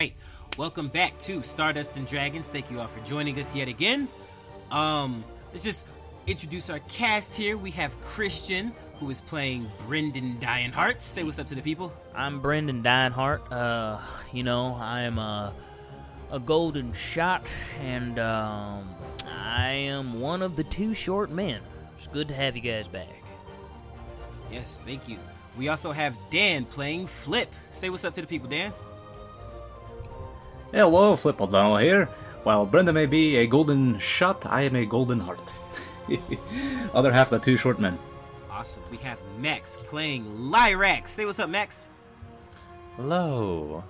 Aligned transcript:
Hey, 0.00 0.16
welcome 0.58 0.88
back 0.88 1.16
to 1.20 1.44
Stardust 1.44 1.94
and 1.94 2.04
Dragons. 2.04 2.48
Thank 2.48 2.68
you 2.68 2.80
all 2.80 2.88
for 2.88 2.98
joining 3.06 3.38
us 3.38 3.54
yet 3.54 3.68
again. 3.68 4.08
Um, 4.72 5.22
let's 5.52 5.62
just 5.62 5.86
introduce 6.26 6.68
our 6.68 6.80
cast 6.88 7.36
here. 7.36 7.56
We 7.56 7.70
have 7.70 7.98
Christian, 8.00 8.72
who 8.98 9.08
is 9.10 9.20
playing 9.20 9.70
Brenden 9.86 10.40
Dionheart. 10.40 11.00
Say 11.00 11.22
what's 11.22 11.38
up 11.38 11.46
to 11.46 11.54
the 11.54 11.62
people. 11.62 11.92
I'm 12.12 12.42
Brenden 12.42 12.82
Dionheart. 12.82 13.52
Uh, 13.52 14.00
you 14.32 14.42
know, 14.42 14.74
I'm 14.80 15.16
a, 15.16 15.54
a 16.32 16.40
golden 16.40 16.92
shot, 16.92 17.46
and 17.80 18.18
um, 18.18 18.92
I 19.28 19.70
am 19.70 20.18
one 20.18 20.42
of 20.42 20.56
the 20.56 20.64
two 20.64 20.92
short 20.92 21.30
men. 21.30 21.60
It's 21.96 22.08
good 22.08 22.26
to 22.26 22.34
have 22.34 22.56
you 22.56 22.62
guys 22.62 22.88
back. 22.88 23.22
Yes, 24.50 24.82
thank 24.84 25.08
you. 25.08 25.18
We 25.56 25.68
also 25.68 25.92
have 25.92 26.18
Dan 26.32 26.64
playing 26.64 27.06
Flip. 27.06 27.48
Say 27.74 27.90
what's 27.90 28.04
up 28.04 28.14
to 28.14 28.20
the 28.22 28.26
people, 28.26 28.48
Dan. 28.48 28.72
Hello, 30.74 31.14
Flip 31.14 31.40
O'Donnell 31.40 31.76
here. 31.76 32.06
While 32.42 32.66
Brenda 32.66 32.92
may 32.92 33.06
be 33.06 33.36
a 33.36 33.46
golden 33.46 33.96
shot, 34.00 34.44
I 34.44 34.62
am 34.62 34.74
a 34.74 34.84
golden 34.84 35.20
heart. 35.20 35.52
Other 36.92 37.12
half 37.12 37.30
the 37.30 37.38
two 37.38 37.56
short 37.56 37.78
men. 37.78 37.96
Awesome. 38.50 38.82
We 38.90 38.96
have 38.96 39.18
Max 39.38 39.76
playing 39.76 40.24
Lyrax. 40.24 41.10
Say 41.10 41.26
what's 41.26 41.38
up, 41.38 41.48
Max. 41.48 41.90
Hello. 42.96 43.84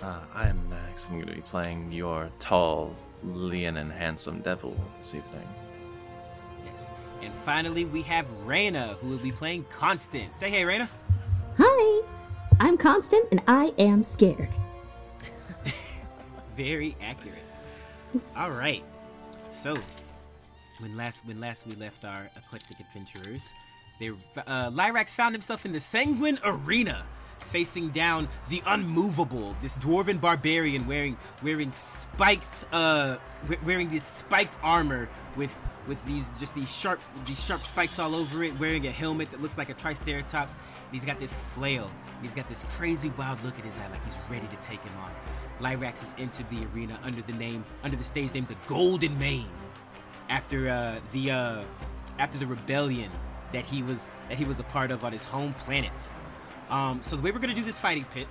Uh, 0.00 0.20
I'm 0.32 0.70
Max. 0.70 1.08
I'm 1.08 1.14
going 1.14 1.26
to 1.26 1.34
be 1.34 1.40
playing 1.40 1.90
your 1.90 2.30
tall, 2.38 2.94
lean, 3.24 3.76
and 3.76 3.90
handsome 3.90 4.40
devil 4.40 4.76
this 4.98 5.16
evening. 5.16 5.48
Yes. 6.64 6.90
And 7.22 7.34
finally, 7.34 7.86
we 7.86 8.02
have 8.02 8.28
Rayna, 8.46 8.94
who 8.98 9.08
will 9.08 9.18
be 9.18 9.32
playing 9.32 9.66
Constance. 9.68 10.38
Say 10.38 10.48
hey, 10.48 10.62
Rayna. 10.62 10.88
Hi, 11.58 12.02
I'm 12.60 12.78
Constance 12.78 13.26
and 13.32 13.42
I 13.48 13.74
am 13.78 14.04
scared. 14.04 14.50
Very 16.60 16.94
accurate. 17.00 17.42
All 18.36 18.50
right. 18.50 18.84
So, 19.50 19.78
when 20.78 20.94
last 20.94 21.22
when 21.24 21.40
last 21.40 21.66
we 21.66 21.74
left 21.74 22.04
our 22.04 22.28
eclectic 22.36 22.78
adventurers, 22.80 23.54
they 23.98 24.10
uh, 24.10 24.70
Lyrax 24.70 25.14
found 25.14 25.34
himself 25.34 25.64
in 25.64 25.72
the 25.72 25.80
Sanguine 25.80 26.38
Arena, 26.44 27.06
facing 27.46 27.88
down 27.88 28.28
the 28.50 28.62
unmovable, 28.66 29.56
this 29.62 29.78
dwarven 29.78 30.20
barbarian 30.20 30.86
wearing 30.86 31.16
wearing 31.42 31.72
spiked 31.72 32.66
uh 32.72 33.16
wearing 33.64 33.88
this 33.88 34.04
spiked 34.04 34.54
armor 34.62 35.08
with 35.36 35.58
with 35.88 36.04
these 36.04 36.28
just 36.38 36.54
these 36.54 36.70
sharp 36.70 37.00
these 37.24 37.42
sharp 37.42 37.62
spikes 37.62 37.98
all 37.98 38.14
over 38.14 38.44
it, 38.44 38.52
wearing 38.60 38.86
a 38.86 38.90
helmet 38.90 39.30
that 39.30 39.40
looks 39.40 39.56
like 39.56 39.70
a 39.70 39.74
triceratops. 39.74 40.56
And 40.56 40.92
he's 40.94 41.06
got 41.06 41.18
this 41.18 41.36
flail. 41.54 41.90
He's 42.20 42.34
got 42.34 42.50
this 42.50 42.64
crazy 42.76 43.10
wild 43.16 43.42
look 43.44 43.58
at 43.58 43.64
his 43.64 43.78
eye, 43.78 43.88
like 43.88 44.04
he's 44.04 44.18
ready 44.28 44.46
to 44.46 44.56
take 44.56 44.82
him 44.82 44.98
on. 44.98 45.10
Lyrax 45.60 46.00
has 46.00 46.14
entered 46.18 46.48
the 46.48 46.66
arena 46.72 46.98
under 47.02 47.22
the 47.22 47.32
name 47.32 47.64
under 47.82 47.96
the 47.96 48.04
stage 48.04 48.32
name 48.34 48.46
the 48.48 48.56
Golden 48.66 49.18
Mane 49.18 49.48
after 50.28 50.68
uh, 50.68 51.00
the 51.12 51.30
uh, 51.30 51.62
after 52.18 52.38
the 52.38 52.46
rebellion 52.46 53.10
that 53.52 53.64
he 53.64 53.82
was 53.82 54.06
that 54.28 54.38
he 54.38 54.44
was 54.44 54.60
a 54.60 54.64
part 54.64 54.90
of 54.90 55.04
on 55.04 55.12
his 55.12 55.24
home 55.24 55.52
planet. 55.54 56.10
Um, 56.68 57.00
so 57.02 57.16
the 57.16 57.22
way 57.22 57.30
we're 57.30 57.40
gonna 57.40 57.54
do 57.54 57.64
this 57.64 57.78
fighting 57.78 58.04
pit, 58.04 58.28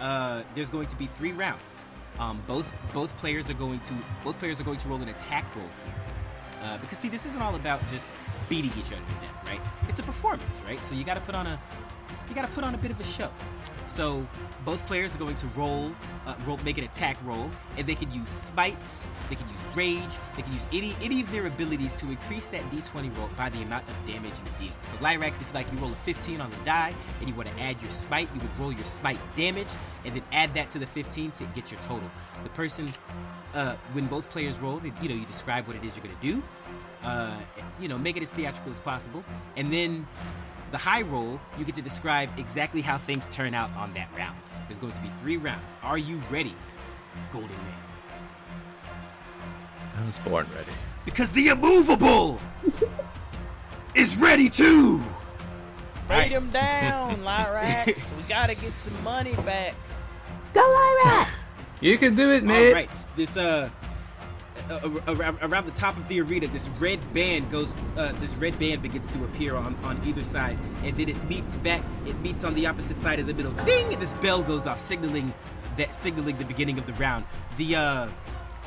uh, 0.00 0.42
there's 0.54 0.70
going 0.70 0.86
to 0.86 0.96
be 0.96 1.06
three 1.06 1.32
rounds. 1.32 1.76
Um, 2.18 2.42
both 2.46 2.72
both 2.92 3.16
players 3.18 3.50
are 3.50 3.54
going 3.54 3.80
to 3.80 3.94
both 4.22 4.38
players 4.38 4.60
are 4.60 4.64
going 4.64 4.78
to 4.78 4.88
roll 4.88 5.02
an 5.02 5.08
attack 5.08 5.44
roll 5.56 5.68
here. 5.84 5.94
Uh, 6.62 6.78
because 6.78 6.98
see, 6.98 7.08
this 7.08 7.26
isn't 7.26 7.42
all 7.42 7.54
about 7.56 7.86
just 7.88 8.08
beating 8.48 8.70
each 8.78 8.92
other 8.92 9.02
to 9.02 9.26
death, 9.26 9.48
right? 9.48 9.60
It's 9.88 10.00
a 10.00 10.02
performance, 10.02 10.60
right? 10.66 10.84
So 10.86 10.94
you 10.94 11.04
got 11.04 11.14
to 11.14 11.20
put 11.20 11.34
on 11.34 11.46
a 11.46 11.58
you 12.28 12.34
got 12.34 12.46
to 12.46 12.52
put 12.52 12.64
on 12.64 12.74
a 12.74 12.78
bit 12.78 12.90
of 12.90 13.00
a 13.00 13.04
show. 13.04 13.30
So 13.86 14.26
both 14.64 14.84
players 14.86 15.14
are 15.14 15.18
going 15.18 15.36
to 15.36 15.46
roll, 15.48 15.92
uh, 16.26 16.34
roll, 16.46 16.58
make 16.64 16.78
an 16.78 16.84
attack 16.84 17.18
roll, 17.24 17.50
and 17.76 17.86
they 17.86 17.94
can 17.94 18.10
use 18.10 18.30
smites, 18.30 19.10
they 19.28 19.34
can 19.34 19.46
use 19.48 19.58
rage, 19.74 20.18
they 20.36 20.42
can 20.42 20.52
use 20.52 20.66
any 20.72 20.96
any 21.02 21.20
of 21.20 21.30
their 21.30 21.46
abilities 21.46 21.92
to 21.94 22.06
increase 22.06 22.48
that 22.48 22.62
d20 22.70 23.16
roll 23.18 23.28
by 23.36 23.50
the 23.50 23.62
amount 23.62 23.86
of 23.88 23.94
damage 24.06 24.32
you 24.32 24.66
deal. 24.66 24.76
So 24.80 24.96
Lyrax, 24.96 25.42
if 25.42 25.48
you 25.48 25.54
like 25.54 25.70
you 25.70 25.78
roll 25.78 25.92
a 25.92 25.96
15 25.96 26.40
on 26.40 26.50
the 26.50 26.56
die 26.64 26.94
and 27.20 27.28
you 27.28 27.34
want 27.34 27.48
to 27.54 27.62
add 27.62 27.80
your 27.82 27.90
smite, 27.90 28.28
you 28.34 28.40
would 28.40 28.58
roll 28.58 28.72
your 28.72 28.84
smite 28.84 29.18
damage 29.36 29.68
and 30.04 30.14
then 30.14 30.22
add 30.32 30.54
that 30.54 30.70
to 30.70 30.78
the 30.78 30.86
15 30.86 31.30
to 31.32 31.44
get 31.54 31.70
your 31.70 31.80
total. 31.82 32.10
The 32.42 32.50
person, 32.50 32.90
uh, 33.54 33.76
when 33.92 34.06
both 34.06 34.30
players 34.30 34.58
roll, 34.58 34.78
they, 34.78 34.92
you 35.02 35.08
know, 35.08 35.14
you 35.14 35.26
describe 35.26 35.66
what 35.66 35.76
it 35.76 35.84
is 35.84 35.96
you're 35.96 36.04
gonna 36.04 36.16
do. 36.22 36.42
Uh, 37.04 37.36
you 37.80 37.88
know, 37.88 37.98
make 37.98 38.16
it 38.16 38.22
as 38.22 38.30
theatrical 38.30 38.72
as 38.72 38.80
possible, 38.80 39.22
and 39.56 39.72
then 39.72 40.06
the 40.70 40.78
high 40.78 41.02
roll, 41.02 41.40
you 41.58 41.64
get 41.64 41.74
to 41.76 41.82
describe 41.82 42.30
exactly 42.38 42.80
how 42.80 42.98
things 42.98 43.28
turn 43.28 43.54
out 43.54 43.70
on 43.76 43.92
that 43.94 44.08
round. 44.16 44.36
There's 44.66 44.78
going 44.78 44.92
to 44.94 45.00
be 45.02 45.10
three 45.20 45.36
rounds. 45.36 45.76
Are 45.82 45.98
you 45.98 46.20
ready, 46.30 46.54
Golden 47.32 47.50
Mane? 47.50 47.84
I 49.96 50.04
was 50.04 50.18
born 50.18 50.46
ready. 50.54 50.72
Because 51.04 51.30
the 51.32 51.48
immovable 51.48 52.40
is 53.94 54.16
ready 54.16 54.48
too. 54.48 55.00
Beat 56.08 56.32
him 56.32 56.50
down, 56.50 57.16
Lyrax. 57.24 58.16
we 58.16 58.22
gotta 58.24 58.54
get 58.54 58.76
some 58.76 59.00
money 59.04 59.34
back. 59.46 59.74
Go 60.52 60.60
Lyrax! 60.60 61.28
You 61.80 61.98
can 61.98 62.14
do 62.14 62.32
it, 62.32 62.44
man. 62.44 62.60
mate. 62.60 62.72
right, 62.72 62.90
this 63.16 63.36
uh. 63.36 63.70
Around, 64.70 65.66
the 65.66 65.72
top 65.74 65.96
of 65.96 66.08
the 66.08 66.20
arena, 66.20 66.46
this 66.46 66.68
red 66.80 66.98
band 67.12 67.50
goes. 67.50 67.74
Uh, 67.96 68.12
this 68.20 68.34
red 68.36 68.58
band 68.58 68.82
begins 68.82 69.08
to 69.08 69.24
appear 69.24 69.56
on, 69.56 69.76
on 69.84 70.00
either 70.06 70.22
side, 70.22 70.58
and 70.82 70.96
then 70.96 71.08
it 71.08 71.22
meets 71.28 71.54
back. 71.56 71.82
It 72.06 72.18
meets 72.20 72.44
on 72.44 72.54
the 72.54 72.66
opposite 72.66 72.98
side 72.98 73.18
of 73.18 73.26
the 73.26 73.34
middle. 73.34 73.52
Ding! 73.64 73.92
And 73.92 74.00
this 74.00 74.14
bell 74.14 74.42
goes 74.42 74.66
off, 74.66 74.80
signaling 74.80 75.32
that 75.76 75.94
signaling 75.96 76.38
the 76.38 76.44
beginning 76.44 76.78
of 76.78 76.86
the 76.86 76.94
round. 76.94 77.24
The 77.56 77.76
uh, 77.76 78.08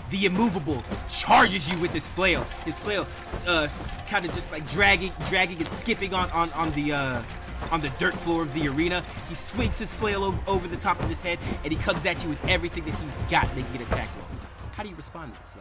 the 0.09 0.25
immovable 0.25 0.83
charges 1.09 1.69
you 1.71 1.79
with 1.81 1.91
his 1.91 2.07
flail. 2.07 2.43
His 2.63 2.79
flail, 2.79 3.07
uh, 3.45 3.67
kind 4.07 4.25
of 4.25 4.33
just 4.33 4.51
like 4.51 4.67
dragging, 4.67 5.11
dragging 5.29 5.57
and 5.57 5.67
skipping 5.67 6.13
on 6.13 6.29
on 6.31 6.51
on 6.53 6.71
the 6.71 6.93
uh, 6.93 7.23
on 7.71 7.81
the 7.81 7.89
dirt 7.91 8.13
floor 8.13 8.43
of 8.43 8.53
the 8.53 8.67
arena. 8.67 9.03
He 9.29 9.35
swings 9.35 9.79
his 9.79 9.93
flail 9.93 10.23
over, 10.23 10.41
over 10.47 10.67
the 10.67 10.77
top 10.77 10.99
of 11.01 11.09
his 11.09 11.21
head, 11.21 11.39
and 11.63 11.73
he 11.73 11.79
comes 11.79 12.05
at 12.05 12.23
you 12.23 12.29
with 12.29 12.45
everything 12.47 12.85
that 12.85 12.95
he's 12.95 13.17
got, 13.29 13.47
making 13.55 13.75
an 13.77 13.81
attack 13.81 14.09
roll. 14.15 14.27
How 14.75 14.83
do 14.83 14.89
you 14.89 14.95
respond 14.95 15.33
to 15.33 15.41
this? 15.41 15.55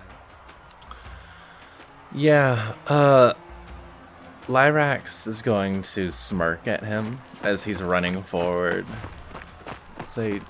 Yeah, 2.15 2.75
uh. 2.87 3.35
Lyrax 4.49 5.27
is 5.27 5.43
going 5.43 5.83
to 5.83 6.13
smirk 6.13 6.69
at 6.69 6.85
him 6.85 7.21
as 7.43 7.65
he's 7.65 7.83
running 7.83 8.23
forward. 8.23 8.87
Say, 10.05 10.41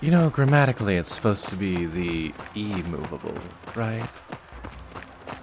you 0.00 0.12
know, 0.12 0.30
grammatically 0.30 0.96
it's 0.96 1.12
supposed 1.12 1.48
to 1.48 1.56
be 1.56 1.86
the 1.86 2.32
E 2.54 2.82
movable, 2.82 3.34
right? 3.74 4.08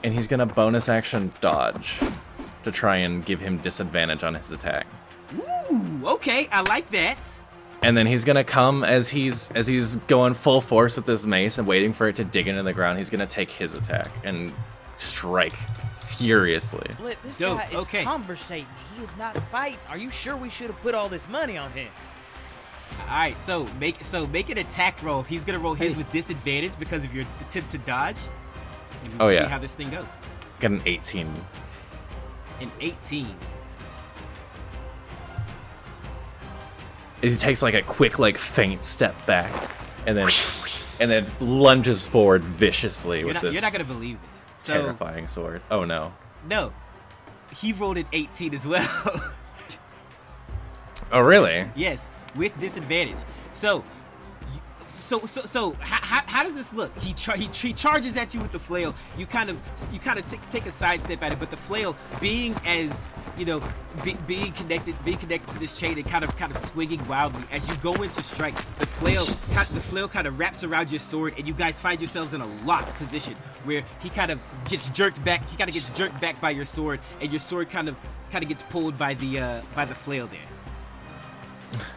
And 0.05 0.13
he's 0.13 0.25
gonna 0.25 0.45
bonus 0.45 0.87
action 0.87 1.33
dodge 1.41 1.99
to 2.63 2.71
try 2.71 2.95
and 2.95 3.25
give 3.25 3.41
him 3.41 3.57
disadvantage 3.57 4.23
on 4.23 4.33
his 4.33 4.53
attack. 4.53 4.87
Ooh, 5.35 6.01
okay, 6.05 6.47
I 6.49 6.61
like 6.61 6.89
that. 6.91 7.19
And 7.83 7.95
then 7.95 8.07
he's 8.07 8.23
gonna 8.25 8.43
come 8.43 8.83
as 8.83 9.09
he's 9.09 9.51
as 9.51 9.67
he's 9.67 9.95
going 10.07 10.33
full 10.33 10.61
force 10.61 10.95
with 10.95 11.05
this 11.05 11.25
mace 11.25 11.57
and 11.57 11.67
waiting 11.67 11.93
for 11.93 12.07
it 12.07 12.15
to 12.17 12.23
dig 12.23 12.47
into 12.47 12.63
the 12.63 12.73
ground. 12.73 12.97
He's 12.97 13.09
gonna 13.09 13.27
take 13.27 13.49
his 13.49 13.73
attack 13.73 14.09
and 14.23 14.51
strike 14.97 15.55
furiously. 15.95 16.87
Flip, 16.95 17.17
this 17.23 17.37
Dope, 17.37 17.59
guy 17.59 17.67
is 17.77 17.81
okay. 17.87 18.03
conversating. 18.03 18.67
He 18.95 19.03
is 19.03 19.15
not 19.17 19.35
fighting. 19.49 19.79
Are 19.89 19.97
you 19.97 20.09
sure 20.09 20.35
we 20.35 20.49
should 20.49 20.67
have 20.67 20.81
put 20.81 20.95
all 20.95 21.09
this 21.09 21.27
money 21.27 21.57
on 21.57 21.71
him? 21.71 21.89
All 23.01 23.07
right, 23.17 23.37
so 23.37 23.65
make 23.79 24.03
so 24.03 24.25
make 24.27 24.49
an 24.49 24.57
attack 24.57 25.01
roll. 25.03 25.23
He's 25.23 25.43
gonna 25.43 25.59
roll 25.59 25.73
his 25.73 25.95
with 25.97 26.11
disadvantage 26.11 26.77
because 26.79 27.03
of 27.03 27.13
your 27.13 27.25
attempt 27.41 27.69
to 27.71 27.77
dodge. 27.79 28.17
And 29.03 29.13
oh, 29.13 29.17
we'll 29.17 29.27
Oh, 29.27 29.29
see 29.29 29.35
yeah. 29.35 29.47
how 29.49 29.59
this 29.59 29.73
thing 29.73 29.89
goes. 29.91 30.17
Got 30.61 30.71
an 30.71 30.81
18. 30.85 31.31
An 32.61 32.71
18. 32.79 33.35
He 37.31 37.35
takes 37.37 37.61
like 37.61 37.73
a 37.73 37.81
quick 37.81 38.19
like 38.19 38.37
faint 38.37 38.83
step 38.83 39.25
back, 39.25 39.71
and 40.05 40.17
then 40.17 40.29
and 40.99 41.09
then 41.09 41.25
lunges 41.39 42.07
forward 42.07 42.43
viciously 42.43 43.19
You're 43.19 43.27
with 43.27 43.33
not, 43.35 43.43
this 43.43 43.53
you're 43.53 43.61
not 43.61 43.71
gonna 43.71 43.83
believe 43.83 44.19
this. 44.31 44.45
So 44.57 44.73
terrifying 44.73 45.27
sword. 45.27 45.61
Oh 45.71 45.85
no! 45.85 46.13
no, 46.47 46.73
he 47.55 47.73
rolled 47.73 47.97
an 47.97 48.05
18 48.13 48.53
as 48.53 48.65
well. 48.65 49.33
Oh 51.11 51.19
really? 51.19 51.69
yes, 51.75 52.09
with 52.35 52.57
disadvantage. 52.59 53.17
So. 53.53 53.83
So, 55.05 55.23
so, 55.27 55.41
so, 55.41 55.71
how, 55.81 55.99
how, 56.01 56.23
how 56.25 56.43
does 56.43 56.55
this 56.55 56.73
look? 56.73 56.97
He, 56.97 57.13
char- 57.13 57.37
he 57.37 57.45
he 57.45 57.73
charges 57.73 58.17
at 58.17 58.33
you 58.33 58.39
with 58.39 58.51
the 58.51 58.57
flail. 58.57 58.95
You 59.19 59.27
kind 59.27 59.51
of 59.51 59.61
you 59.93 59.99
kind 59.99 60.17
of 60.17 60.25
t- 60.25 60.39
take 60.49 60.65
a 60.65 60.71
sidestep 60.71 61.21
at 61.21 61.31
it, 61.31 61.39
but 61.39 61.51
the 61.51 61.57
flail, 61.57 61.95
being 62.19 62.55
as 62.65 63.07
you 63.37 63.45
know, 63.45 63.61
be, 64.03 64.17
being 64.25 64.51
connected, 64.53 64.95
being 65.05 65.19
connected 65.19 65.53
to 65.53 65.59
this 65.59 65.79
chain 65.79 65.99
and 65.99 66.07
kind 66.07 66.23
of 66.23 66.35
kind 66.37 66.51
of 66.51 66.57
swinging 66.57 67.07
wildly 67.07 67.43
as 67.51 67.67
you 67.69 67.75
go 67.83 67.93
into 68.01 68.23
strike, 68.23 68.55
the 68.79 68.87
flail 68.87 69.25
the 69.25 69.79
flail 69.79 70.07
kind 70.07 70.25
of 70.25 70.39
wraps 70.39 70.63
around 70.63 70.89
your 70.89 70.99
sword, 70.99 71.35
and 71.37 71.47
you 71.47 71.53
guys 71.53 71.79
find 71.79 72.01
yourselves 72.01 72.33
in 72.33 72.41
a 72.41 72.47
locked 72.65 72.91
position 72.95 73.35
where 73.63 73.83
he 74.01 74.09
kind 74.09 74.31
of 74.31 74.39
gets 74.67 74.89
jerked 74.89 75.23
back. 75.23 75.47
He 75.49 75.55
kind 75.55 75.69
of 75.69 75.75
gets 75.75 75.91
jerked 75.91 76.19
back 76.19 76.41
by 76.41 76.49
your 76.49 76.65
sword, 76.65 76.99
and 77.21 77.31
your 77.31 77.39
sword 77.39 77.69
kind 77.69 77.89
of 77.89 77.95
kind 78.31 78.41
of 78.41 78.49
gets 78.49 78.63
pulled 78.63 78.97
by 78.97 79.13
the 79.13 79.39
uh, 79.39 79.61
by 79.75 79.85
the 79.85 79.93
flail 79.93 80.25
there. 80.25 81.79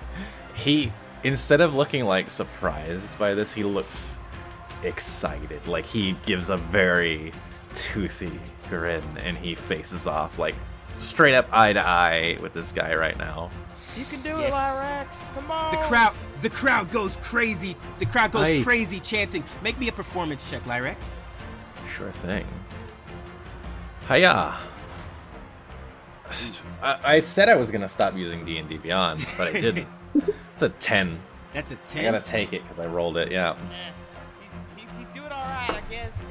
He 0.54 0.92
instead 1.24 1.60
of 1.60 1.74
looking 1.74 2.04
like 2.04 2.30
surprised 2.30 3.18
by 3.18 3.34
this, 3.34 3.52
he 3.52 3.64
looks 3.64 4.18
excited. 4.82 5.66
Like 5.66 5.84
he 5.86 6.12
gives 6.24 6.50
a 6.50 6.56
very 6.56 7.32
toothy 7.74 8.38
grin 8.68 9.02
and 9.22 9.36
he 9.36 9.54
faces 9.54 10.06
off 10.06 10.38
like 10.38 10.54
straight 10.94 11.34
up 11.34 11.48
eye 11.52 11.72
to 11.72 11.86
eye 11.86 12.38
with 12.42 12.52
this 12.54 12.72
guy 12.72 12.94
right 12.94 13.16
now. 13.18 13.50
You 13.96 14.04
can 14.04 14.22
do 14.22 14.28
Yes. 14.30 14.48
it, 14.48 14.52
Lyrax. 14.52 15.34
Come 15.34 15.50
on. 15.50 15.70
The 15.72 15.78
crowd, 15.82 16.14
the 16.42 16.50
crowd 16.50 16.90
goes 16.92 17.16
crazy. 17.22 17.74
The 17.98 18.06
crowd 18.06 18.30
goes 18.32 18.44
Aye. 18.44 18.62
crazy, 18.62 19.00
chanting. 19.00 19.42
Make 19.62 19.78
me 19.78 19.88
a 19.88 19.92
performance 19.92 20.48
check, 20.48 20.62
Lyrax. 20.64 21.14
Sure 21.96 22.12
thing. 22.12 22.46
Hiya. 24.08 24.54
I, 26.82 26.98
I 27.04 27.20
said 27.20 27.48
I 27.48 27.56
was 27.56 27.70
gonna 27.70 27.88
stop 27.88 28.14
using 28.14 28.44
D 28.44 28.58
and 28.58 28.68
D 28.68 28.76
Beyond, 28.76 29.26
but 29.36 29.48
I 29.48 29.60
didn't. 29.60 29.88
it's 30.60 30.62
a 30.64 30.68
ten. 30.80 31.20
That's 31.52 31.70
a 31.70 31.76
ten. 31.76 32.06
I 32.12 32.18
gotta 32.18 32.28
take 32.28 32.52
it 32.52 32.62
because 32.62 32.80
I 32.80 32.88
rolled 32.88 33.16
it. 33.16 33.30
Yeah. 33.30 33.54
He's, 34.76 34.82
he's, 34.90 34.98
he's 34.98 35.06
doing 35.14 35.30
all 35.30 35.38
right, 35.38 35.70
I 35.70 35.82
guess. 35.88 36.26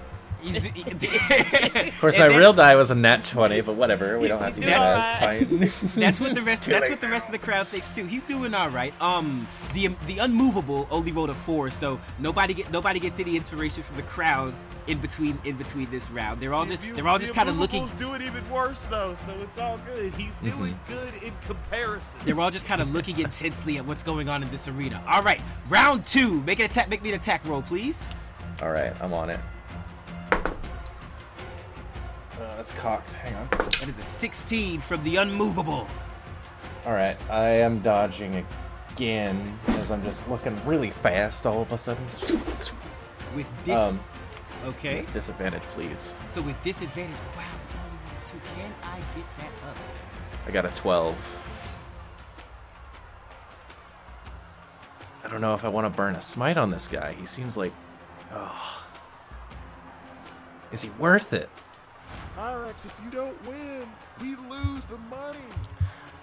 He's- 0.48 1.88
Of 1.88 2.00
course, 2.02 2.18
my 2.20 2.28
real 2.28 2.54
die 2.54 2.76
was 2.76 2.92
a 2.92 2.96
nat 2.96 3.24
twenty, 3.24 3.62
but 3.62 3.76
whatever. 3.76 4.18
We 4.20 4.28
don't 4.28 4.40
have 4.42 4.56
to 4.56 4.62
do 4.62 4.68
that. 4.68 5.22
It's 5.50 5.74
fine. 5.80 5.92
That's 6.02 6.20
what 6.20 6.36
the 6.36 6.42
rest. 6.42 6.66
That's 6.66 6.90
what 6.90 7.02
the 7.02 7.08
rest 7.10 7.28
of 7.28 7.32
the 7.32 7.40
crowd 7.40 7.68
thinks 7.68 7.90
too. 7.90 8.06
He's 8.06 8.24
doing 8.26 8.54
all 8.54 8.70
right. 8.70 8.94
Um, 9.02 9.48
the 9.74 9.88
the 10.08 10.20
unmovable 10.20 10.88
only 10.92 11.12
rolled 11.12 11.30
a 11.30 11.36
four, 11.36 11.70
so 11.70 12.00
nobody 12.20 12.54
get 12.54 12.72
nobody 12.72 13.00
gets 13.00 13.20
any 13.20 13.36
inspiration 13.36 13.84
from 13.84 13.96
the 13.96 14.04
crowd 14.04 14.54
in 14.88 15.00
between 15.00 15.38
in 15.44 15.56
between 15.58 15.90
this 15.92 16.10
round. 16.12 16.40
They're 16.42 16.54
all 16.54 16.66
just 16.66 16.82
The- 16.82 16.92
they're 16.92 17.08
all 17.08 17.18
the 17.20 17.24
just 17.26 17.34
kind 17.36 17.50
of 17.50 17.58
looking. 17.60 17.84
immovables 17.84 17.98
do 17.98 18.14
it 18.14 18.22
even 18.22 18.50
worse 18.50 18.86
though, 18.88 19.16
so 19.26 19.34
it's 19.42 19.58
all 19.60 19.80
good. 19.94 20.14
He's 20.14 20.36
doing 20.36 20.80
good 20.88 21.14
in 21.24 21.34
comparison. 21.46 22.20
They're 22.26 22.40
all 22.40 22.52
just 22.52 22.66
kind 22.66 22.82
of 22.82 22.92
looking 22.94 23.20
intensely 23.20 23.78
at 23.78 23.86
what's 23.86 24.04
going 24.04 24.30
on 24.30 24.44
in 24.44 24.50
this 24.52 24.68
arena. 24.68 25.02
All 25.08 25.24
right, 25.24 25.42
round 25.70 26.06
two. 26.06 26.42
Make 26.44 26.60
an 26.60 26.66
attack. 26.66 26.90
Make 26.90 27.02
me 27.04 27.10
an 27.10 27.16
attack 27.16 27.46
roll, 27.46 27.62
please. 27.62 28.08
All 28.62 28.72
right, 28.72 28.94
I'm 29.02 29.14
on 29.14 29.30
it. 29.30 29.40
Uh, 32.40 32.56
that's 32.58 32.72
cocked. 32.74 33.12
Hang 33.14 33.36
on. 33.36 33.48
That 33.50 33.88
is 33.88 33.98
a 34.00 34.04
16 34.04 34.80
from 34.82 35.04
the 35.04 35.16
unmovable. 35.18 35.88
All 36.86 36.94
right, 36.94 37.18
I 37.30 37.48
am 37.50 37.80
dodging 37.80 38.46
again 38.92 39.60
as 39.70 39.92
I'm 39.92 40.04
just 40.04 40.28
looking 40.30 40.56
really 40.66 40.92
fast 40.92 41.46
all 41.46 41.62
of 41.62 41.72
a 41.72 41.78
sudden. 41.78 42.04
With 43.36 43.48
this, 43.66 43.78
Um, 43.80 44.00
okay. 44.66 45.00
it's 45.00 45.12
disadvantage, 45.12 45.64
please. 45.74 46.16
So 46.28 46.42
with 46.42 46.62
disadvantage, 46.64 47.18
wow, 47.36 47.42
you 47.44 47.80
only 47.80 47.98
rolled 48.06 48.24
a 48.24 48.30
two. 48.30 48.40
Can 48.56 48.74
I 48.84 48.98
get 49.16 49.26
that 49.40 49.70
up? 49.70 49.78
I 50.48 50.52
got 50.52 50.66
a 50.66 50.70
12. 50.70 51.44
I 55.26 55.30
don't 55.30 55.42
know 55.42 55.54
if 55.56 55.66
I 55.66 55.68
want 55.68 55.86
to 55.86 55.90
burn 55.90 56.16
a 56.16 56.22
smite 56.22 56.56
on 56.56 56.70
this 56.70 56.88
guy. 56.88 57.14
He 57.20 57.26
seems 57.26 57.58
like. 57.58 57.74
Oh. 58.32 58.86
Is 60.72 60.84
he 60.84 60.90
worth 60.92 61.34
it? 61.34 61.50
Pyrex, 62.38 62.86
if 62.86 62.94
you 63.04 63.10
don't 63.12 63.48
win, 63.48 63.88
we 64.22 64.36
lose 64.50 64.86
the 64.86 64.98
money. 65.10 65.40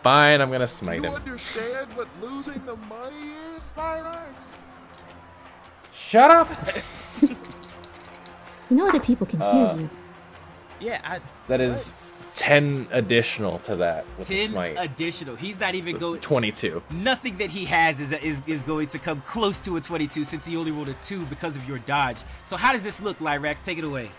Fine, 0.03 0.41
I'm 0.41 0.51
gonna 0.51 0.61
Do 0.65 0.67
smite 0.69 1.03
you 1.03 1.09
him. 1.09 1.15
understand 1.15 1.93
what 1.95 2.09
losing 2.23 2.65
the 2.67 2.77
money 2.77 3.31
is, 3.57 3.63
Pyrex? 3.77 4.29
Shut 5.93 6.31
up! 6.31 6.49
You 8.71 8.79
know 8.79 8.89
other 8.89 8.99
people 8.99 9.27
can 9.27 9.43
Uh, 9.43 9.75
hear 9.77 9.83
you. 9.83 9.91
Yeah, 10.81 11.01
I. 11.05 11.21
That 11.49 11.61
is 11.61 11.95
10 12.33 12.89
additional 12.93 13.59
to 13.61 13.77
that 13.77 14.07
with 14.17 14.27
the 14.27 14.39
10 14.39 14.49
smite. 14.51 14.77
additional. 14.79 15.37
He's 15.37 15.61
not 15.61 15.75
even 15.75 15.95
So 15.97 15.99
going. 16.01 16.21
22. 16.21 16.83
Nothing 16.91 17.37
that 17.37 17.51
he 17.51 17.67
has 17.67 18.01
is, 18.01 18.13
is 18.13 18.43
is 18.47 18.63
going 18.63 18.89
to 18.89 18.99
come 18.99 19.21
close 19.21 19.61
to 19.61 19.77
a 19.77 19.81
22 19.83 20.25
since 20.25 20.47
he 20.47 20.57
only 20.57 20.73
rolled 20.73 20.89
a 20.89 20.95
2 20.95 21.27
because 21.27 21.57
of 21.59 21.69
your 21.69 21.79
dodge. 21.81 22.17
So 22.45 22.57
how 22.57 22.73
does 22.73 22.83
this 22.83 23.03
look, 23.03 23.19
Lyrax? 23.19 23.63
Take 23.63 23.77
it 23.77 23.85
away. 23.85 24.11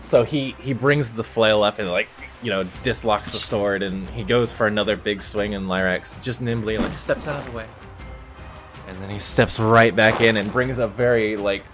So 0.00 0.24
he 0.24 0.54
he 0.60 0.72
brings 0.72 1.12
the 1.12 1.24
flail 1.24 1.62
up 1.62 1.78
and 1.78 1.90
like 1.90 2.08
you 2.42 2.50
know 2.50 2.64
dislocks 2.84 3.32
the 3.32 3.38
sword 3.38 3.82
and 3.82 4.08
he 4.10 4.22
goes 4.22 4.52
for 4.52 4.66
another 4.66 4.96
big 4.96 5.20
swing 5.22 5.54
and 5.54 5.66
Lyrax 5.66 6.20
just 6.22 6.40
nimbly 6.40 6.78
like 6.78 6.92
steps 6.92 7.26
out 7.26 7.40
of 7.40 7.46
the 7.46 7.52
way. 7.52 7.66
And 8.86 8.96
then 8.98 9.10
he 9.10 9.18
steps 9.18 9.58
right 9.60 9.94
back 9.94 10.20
in 10.20 10.36
and 10.36 10.50
brings 10.50 10.78
a 10.78 10.86
very 10.88 11.36
like 11.36 11.64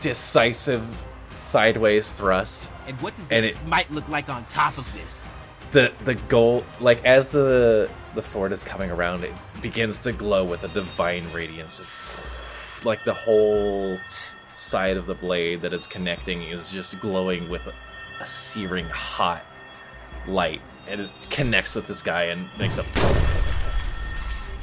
decisive 0.00 1.04
sideways 1.30 2.12
thrust. 2.12 2.70
And 2.86 3.00
what 3.00 3.16
does 3.16 3.26
the 3.26 3.36
it- 3.48 3.54
smite 3.56 3.90
look 3.90 4.08
like 4.08 4.28
on 4.28 4.44
top 4.46 4.78
of 4.78 4.90
this? 4.94 5.36
The 5.72 5.92
the 6.04 6.14
gold 6.14 6.64
like 6.80 7.04
as 7.04 7.30
the 7.30 7.90
the 8.14 8.22
sword 8.22 8.52
is 8.52 8.62
coming 8.62 8.90
around 8.90 9.24
it 9.24 9.32
begins 9.60 9.98
to 9.98 10.12
glow 10.12 10.44
with 10.44 10.62
a 10.64 10.68
divine 10.68 11.24
radiance. 11.32 12.84
Like 12.84 13.02
the 13.04 13.12
whole 13.14 13.96
t- 13.96 14.35
side 14.56 14.96
of 14.96 15.04
the 15.06 15.14
blade 15.14 15.60
that 15.60 15.72
is 15.74 15.86
connecting 15.86 16.42
is 16.42 16.70
just 16.70 16.98
glowing 17.00 17.48
with 17.50 17.66
a, 17.66 17.74
a 18.22 18.26
searing 18.26 18.86
hot 18.86 19.42
light 20.26 20.62
and 20.88 21.02
it 21.02 21.10
connects 21.30 21.74
with 21.74 21.86
this 21.86 22.00
guy 22.00 22.24
and 22.24 22.46
makes 22.58 22.78
a 22.78 22.84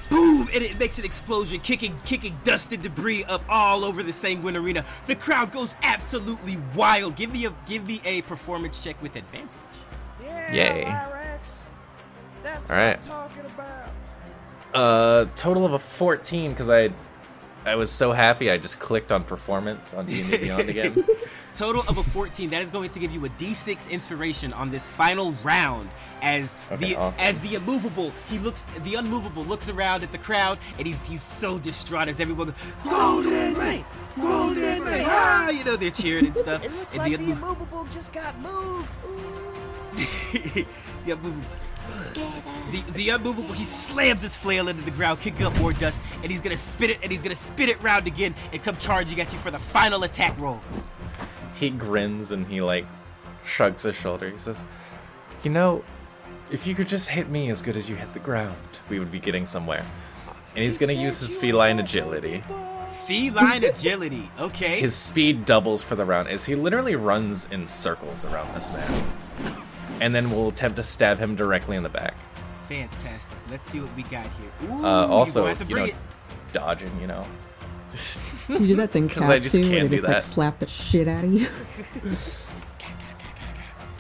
Boom! 0.10 0.48
And 0.54 0.64
it 0.64 0.78
makes 0.80 1.00
an 1.00 1.06
explosion, 1.06 1.60
kicking 1.60 1.98
kicking 2.06 2.38
dust 2.44 2.72
and 2.72 2.84
debris 2.84 3.24
up 3.24 3.44
all 3.50 3.84
over 3.84 4.04
the 4.04 4.14
Sanguine 4.14 4.56
Arena. 4.56 4.86
The 5.08 5.16
crowd 5.16 5.52
goes 5.52 5.76
absolutely 5.82 6.58
wild. 6.76 7.16
Give 7.16 7.32
me 7.32 7.46
a 7.46 7.54
give 7.66 7.88
me 7.88 8.00
a 8.06 8.22
performance 8.24 8.84
check 8.84 9.02
with 9.02 9.16
advantage. 9.16 9.58
Yeah, 10.22 10.54
Yay. 10.54 10.84
Lyrax. 10.86 11.62
That's 12.44 12.70
All 12.70 12.78
right. 12.78 12.98
what 13.00 13.16
I'm 13.16 13.30
talking 13.30 13.46
about. 13.46 13.90
uh 14.76 15.26
total 15.36 15.66
of 15.66 15.74
a 15.74 15.80
14 15.80 16.52
because 16.52 16.70
I 16.70 16.90
I 17.66 17.76
was 17.76 17.90
so 17.92 18.12
happy 18.12 18.52
I 18.52 18.58
just 18.58 18.80
clicked 18.80 19.12
on 19.12 19.24
performance 19.24 19.94
on 19.94 20.06
D&D 20.06 20.38
Beyond 20.42 20.70
again. 20.70 21.06
Total 21.56 21.82
of 21.88 21.98
a 21.98 22.04
14. 22.04 22.50
That 22.50 22.62
is 22.62 22.70
going 22.70 22.90
to 22.90 23.00
give 23.00 23.12
you 23.14 23.24
a 23.26 23.30
D6 23.30 23.90
inspiration 23.90 24.52
on 24.54 24.70
this 24.70 24.88
final 24.88 25.34
round. 25.44 25.90
As 26.22 26.56
Okay, 26.72 26.94
the 26.94 26.96
awesome. 26.96 27.24
as 27.24 27.40
the 27.42 27.56
immovable, 27.56 28.12
he 28.30 28.40
looks 28.40 28.66
the 28.84 28.96
unmovable 28.96 29.44
looks 29.46 29.70
around 29.70 30.04
at 30.04 30.12
the 30.12 30.18
crowd 30.18 30.58
and 30.78 30.88
he's 30.88 31.06
he's 31.06 31.22
so 31.22 31.60
distraught 31.60 32.08
as 32.08 32.20
everyone 32.22 32.48
goes, 32.48 32.56
Golden 32.84 33.54
Ray! 33.56 33.86
Golden 34.16 34.82
Ray! 34.84 35.04
Ah! 35.06 35.50
You 35.50 35.64
know, 35.66 35.76
they're 35.76 35.92
cheering 35.92 36.28
and 36.28 36.36
stuff. 36.36 36.64
It 36.66 36.72
looks 36.74 36.94
and 36.94 37.00
like 37.00 37.12
the, 37.12 37.18
the 37.18 37.32
immovable 37.32 37.86
just 37.92 38.14
got 38.14 38.40
moved. 38.40 38.90
Ooh. 39.06 40.66
The 42.72 42.84
the 42.94 43.10
unmovable, 43.10 43.54
he 43.54 43.66
slams 43.66 44.22
his 44.22 44.36
flail 44.36 44.68
into 44.68 44.82
the 44.84 44.92
ground, 44.92 45.20
kicking 45.22 45.46
up 45.46 45.58
more 45.60 45.74
dust, 45.74 46.02
and 46.22 46.32
he's 46.32 46.42
gonna 46.42 46.58
spit 46.58 46.90
it, 46.90 47.00
and 47.04 47.12
he's 47.12 47.22
gonna 47.22 47.36
spit 47.36 47.70
it 47.70 47.82
round 47.84 48.08
again, 48.08 48.34
and 48.52 48.64
come 48.64 48.78
charging 48.78 49.20
at 49.20 49.32
you 49.34 49.40
for 49.40 49.52
the 49.52 49.60
final 49.60 50.04
attack 50.04 50.38
roll. 50.40 50.62
he 51.56 51.70
grins 51.70 52.32
and 52.32 52.48
he 52.48 52.62
like 52.62 52.86
shrugs 53.46 53.84
his 53.84 53.96
shoulder. 53.96 54.30
He 54.30 54.38
says, 54.38 54.64
"You 55.44 55.52
know, 55.52 55.84
if 56.52 56.66
you 56.68 56.74
could 56.76 56.88
just 56.88 57.10
hit 57.10 57.30
me 57.30 57.50
as 57.52 57.62
good 57.62 57.78
as 57.78 57.90
you 57.90 57.96
hit 57.96 58.14
the 58.14 58.20
ground, 58.20 58.56
we 58.90 59.00
would 59.00 59.12
be 59.12 59.20
getting 59.20 59.46
somewhere." 59.46 59.86
And 60.56 60.64
he's 60.64 60.78
gonna 60.78 60.94
use 60.94 61.20
his 61.20 61.36
feline 61.36 61.80
agility. 61.80 62.44
Feline 63.08 63.64
agility. 63.74 64.30
Okay. 64.40 64.80
His 64.80 64.96
speed 64.96 65.46
doubles 65.46 65.84
for 65.84 65.96
the 65.96 66.06
round 66.06 66.28
as 66.30 66.46
he 66.46 66.56
literally 66.56 66.96
runs 66.96 67.48
in 67.52 67.68
circles 67.68 68.24
around 68.26 68.54
this 68.56 68.72
man. 68.72 69.04
And 70.04 70.14
then 70.14 70.30
we'll 70.30 70.50
attempt 70.50 70.76
to 70.76 70.84
stab 70.84 71.18
him 71.18 71.34
directly 71.38 71.78
in 71.78 71.84
the 71.84 71.88
back. 71.90 72.14
Fantastic. 72.68 73.38
Let's 73.50 73.66
see 73.70 73.80
what 73.80 73.96
we 73.96 74.04
got 74.04 74.26
here. 74.26 74.70
Ooh, 74.70 74.86
Uh, 74.86 75.08
also, 75.08 75.46
gonna 75.48 75.66
you 75.70 75.76
know, 75.78 75.84
it. 75.86 75.96
dodging, 76.52 76.92
you 77.00 77.08
know. 77.08 77.26
You 78.50 78.60
do 78.60 78.76
that 78.76 78.92
thing 78.92 79.08
'Cause 79.10 79.24
I 79.24 79.34
cats 79.40 79.44
just 79.46 79.56
do, 79.56 79.62
where 79.62 79.70
can't 79.80 79.90
do 79.90 79.96
just 79.96 80.08
like 80.08 80.14
that. 80.16 80.24
slap 80.24 80.60
the 80.60 80.68
shit 80.68 81.08
out 81.08 81.24
of 81.24 81.32
you. 81.34 81.48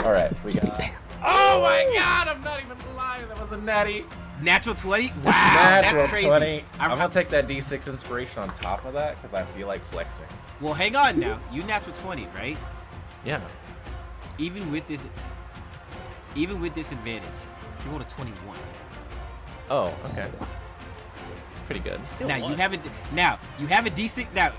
All 0.04 0.12
right, 0.12 0.32
we 0.44 0.52
got. 0.52 0.78
pants. 0.78 0.98
Oh 1.24 1.62
my 1.62 1.96
god, 1.98 2.28
I'm 2.28 2.42
not 2.44 2.60
even 2.62 2.78
lying. 2.98 3.26
That 3.30 3.40
was 3.40 3.54
a 3.54 3.58
natty. 3.58 4.04
Natural 4.42 4.76
20? 4.76 5.08
Wow, 5.24 5.32
Natural 5.32 6.02
that's 6.02 6.12
crazy. 6.12 6.28
20. 6.28 6.46
I'm- 6.82 6.92
I'm 6.92 6.98
gonna 6.98 7.08
take 7.08 7.30
that 7.30 7.48
D6 7.48 7.88
inspiration 7.88 8.40
on 8.40 8.50
top 8.50 8.84
of 8.84 8.94
that 8.96 9.22
because 9.22 9.34
I 9.34 9.46
feel 9.54 9.68
like 9.68 9.86
flexing. 9.86 10.26
well, 10.60 10.74
hang 10.74 10.98
on 10.98 11.18
now. 11.20 11.40
You 11.52 11.64
natural 11.64 11.96
20, 11.96 12.28
right? 12.36 12.58
Yeah. 13.24 13.40
Even 14.38 14.70
with 14.72 14.86
this, 14.90 15.06
even 16.36 16.60
with 16.62 16.74
this 16.76 16.92
advantage, 16.92 17.30
you 17.84 17.90
rolled 17.92 18.02
a 18.02 18.06
21. 18.06 18.58
Oh, 19.70 19.94
okay. 20.12 20.28
It's 20.30 21.62
Pretty 21.66 21.82
good. 21.82 22.04
Still 22.06 22.28
now 22.28 22.40
won. 22.40 22.52
you 22.52 22.58
have 22.58 22.74
a 22.74 22.80
now 23.14 23.40
you 23.60 23.68
have 23.68 23.86
a 23.86 23.90
D6 23.90 24.34
now. 24.34 24.52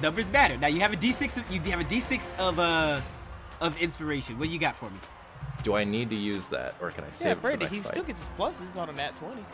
Numbers 0.00 0.30
matter. 0.30 0.56
Now 0.56 0.68
you 0.68 0.80
have 0.80 0.92
a 0.92 0.96
D6. 0.96 1.38
Of, 1.38 1.50
you 1.50 1.60
have 1.72 1.80
a 1.80 1.84
D6 1.84 2.38
of 2.38 2.58
uh 2.58 3.00
of 3.60 3.80
inspiration. 3.82 4.38
What 4.38 4.46
do 4.46 4.54
you 4.54 4.60
got 4.60 4.76
for 4.76 4.86
me? 4.86 4.96
Do 5.64 5.74
I 5.74 5.84
need 5.84 6.08
to 6.10 6.16
use 6.16 6.46
that, 6.48 6.74
or 6.80 6.90
can 6.90 7.04
I 7.04 7.10
save 7.10 7.26
Yeah, 7.26 7.32
it 7.32 7.34
for 7.36 7.40
Brady, 7.42 7.64
next 7.64 7.76
he 7.76 7.82
fight? 7.82 7.92
still 7.92 8.04
gets 8.04 8.20
his 8.20 8.30
pluses 8.38 8.76
on 8.80 8.88
a 8.88 8.92
nat 8.92 9.16
20. 9.16 9.44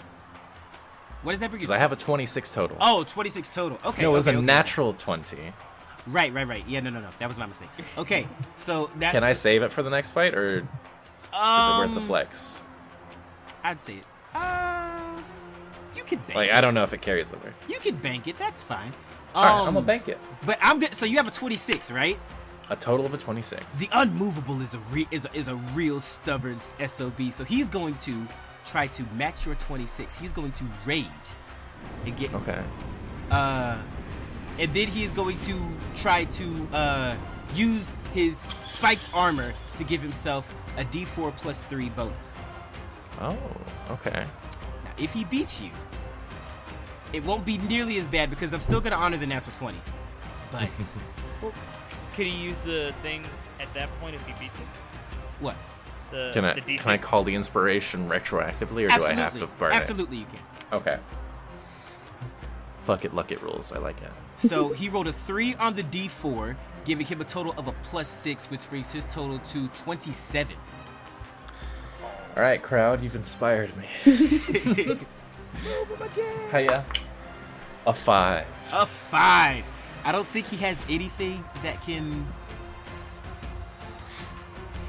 What 1.23 1.33
does 1.33 1.41
that 1.41 1.51
bring 1.51 1.61
you? 1.63 1.67
Because 1.67 1.77
I 1.77 1.81
have 1.81 1.91
a 1.93 1.97
26 1.97 2.51
total. 2.53 2.77
Oh, 2.81 3.03
26 3.03 3.53
total. 3.55 3.79
Okay. 3.85 4.03
no, 4.03 4.11
it 4.11 4.13
was 4.13 4.29
okay, 4.29 4.37
a 4.37 4.39
okay. 4.39 4.47
natural 4.47 4.93
20. 4.93 5.39
Right, 6.07 6.33
right, 6.33 6.47
right. 6.47 6.63
Yeah, 6.69 6.79
no, 6.81 6.91
no, 6.91 7.01
no. 7.01 7.09
That 7.19 7.29
was 7.29 7.37
my 7.39 7.47
mistake. 7.47 7.69
Okay, 7.99 8.29
so 8.59 8.91
that's 8.99 9.13
Can 9.13 9.25
I 9.25 9.33
save 9.33 9.63
it 9.65 9.73
for 9.73 9.83
the 9.83 9.91
next 9.91 10.13
fight, 10.13 10.35
or 10.35 10.69
is 11.37 11.43
um, 11.43 11.83
it 11.83 11.87
worth 11.87 11.95
the 11.95 12.07
flex? 12.07 12.63
I'd 13.65 13.81
say 13.81 13.95
it. 13.97 14.05
Uh, 14.35 15.19
you 15.97 16.03
could 16.05 16.25
bank 16.27 16.37
Like 16.37 16.49
it. 16.51 16.55
I 16.55 16.61
don't 16.61 16.75
know 16.75 16.83
if 16.83 16.93
it 16.93 17.01
carries 17.03 17.33
over. 17.33 17.53
You 17.69 17.79
could 17.79 18.01
bank 18.03 18.27
it. 18.29 18.39
That's 18.39 18.63
fine. 18.63 18.93
All 19.35 19.45
right, 19.45 19.53
Um, 19.61 19.69
I'm 19.69 19.75
gonna 19.75 19.87
bank 19.87 20.09
it. 20.09 20.19
But 20.45 20.59
I'm 20.63 20.79
good. 20.79 20.95
So 20.95 21.05
you 21.07 21.17
have 21.17 21.27
a 21.29 21.31
26, 21.31 21.91
right? 21.91 22.19
A 22.71 22.77
total 22.77 23.07
of 23.07 23.15
a 23.15 23.19
26. 23.19 23.65
The 23.79 23.89
unmovable 23.93 24.61
is 24.61 24.75
a 24.75 24.79
re- 24.91 25.07
is 25.11 25.25
a, 25.25 25.33
is 25.37 25.49
a 25.49 25.55
real 25.75 26.01
stubborn 26.01 26.59
sob. 26.59 27.21
So 27.33 27.45
he's 27.45 27.69
going 27.69 27.95
to 27.99 28.27
try 28.65 28.89
to 28.89 29.05
match 29.15 29.47
your 29.47 29.55
26. 29.57 30.19
He's 30.19 30.33
going 30.33 30.53
to 30.53 30.65
rage 30.85 31.07
and 32.05 32.17
get 32.17 32.35
Okay. 32.35 32.63
uh, 33.31 33.79
and 34.59 34.73
then 34.75 34.89
he 34.89 35.05
is 35.05 35.13
going 35.13 35.39
to 35.41 35.61
try 35.95 36.25
to 36.25 36.69
uh 36.73 37.17
use 37.55 37.93
his 38.13 38.39
spiked 38.63 39.11
armor 39.15 39.53
to 39.77 39.85
give 39.85 40.03
himself 40.03 40.53
a 40.77 40.85
D4 40.85 41.35
plus 41.37 41.65
three 41.65 41.89
bonus. 41.91 42.43
Oh, 43.21 43.37
okay. 43.91 44.25
Now, 44.85 44.93
if 44.99 45.13
he 45.13 45.25
beats 45.25 45.61
you, 45.61 45.71
it 47.13 47.25
won't 47.25 47.47
be 47.47 47.59
nearly 47.59 47.97
as 47.99 48.07
bad 48.07 48.31
because 48.31 48.53
I'm 48.53 48.61
still 48.61 48.81
gonna 48.81 48.97
honor 48.97 49.17
the 49.17 49.27
natural 49.27 49.57
20. 49.57 49.79
But 50.53 50.71
Could 52.17 52.27
he 52.27 52.33
use 52.35 52.65
the 52.65 52.95
thing 53.03 53.25
at 53.61 53.73
that 53.75 53.91
point 54.01 54.15
if 54.15 54.27
he 54.27 54.33
beats 54.41 54.59
him? 54.59 54.67
what? 55.41 55.55
The, 56.11 56.31
Can 56.33 56.45
I 56.45 56.55
the 56.55 56.79
can 56.79 56.91
I 56.93 56.99
call 56.99 57.25
the 57.25 57.35
inspiration 57.35 58.09
retroactively, 58.09 58.85
or 58.85 58.89
do 58.89 59.05
I 59.05 59.13
have 59.13 59.39
to 59.39 59.47
burn 59.47 59.73
Absolutely, 59.73 60.19
you 60.19 60.27
can. 60.27 60.79
Okay. 60.79 60.99
Fuck 62.81 63.05
it, 63.05 63.13
luck 63.13 63.33
it 63.33 63.43
rules. 63.43 63.73
I 63.73 63.79
like 63.79 64.01
it. 64.01 64.11
So 64.37 64.73
he 64.73 64.89
rolled 64.89 65.09
a 65.09 65.13
three 65.13 65.55
on 65.57 65.75
the 65.75 65.83
D4, 65.83 66.57
giving 66.85 67.05
him 67.05 67.21
a 67.21 67.25
total 67.25 67.53
of 67.59 67.67
a 67.67 67.73
plus 67.83 68.09
six, 68.09 68.47
which 68.47 68.69
brings 68.71 68.93
his 68.93 69.07
total 69.07 69.41
to 69.41 69.69
27. 69.69 70.57
All 72.37 72.43
right, 72.43 72.63
crowd, 72.63 73.03
you've 73.03 73.15
inspired 73.15 73.73
me. 73.77 73.87
Hiya. 76.51 76.85
A 77.87 77.95
five. 77.95 78.47
A 78.73 78.85
five. 78.85 79.65
I 80.05 80.13
don't 80.13 80.27
think 80.27 80.47
he 80.47 80.57
has 80.59 80.85
anything 80.89 81.43
that 81.63 81.81
can. 81.83 82.27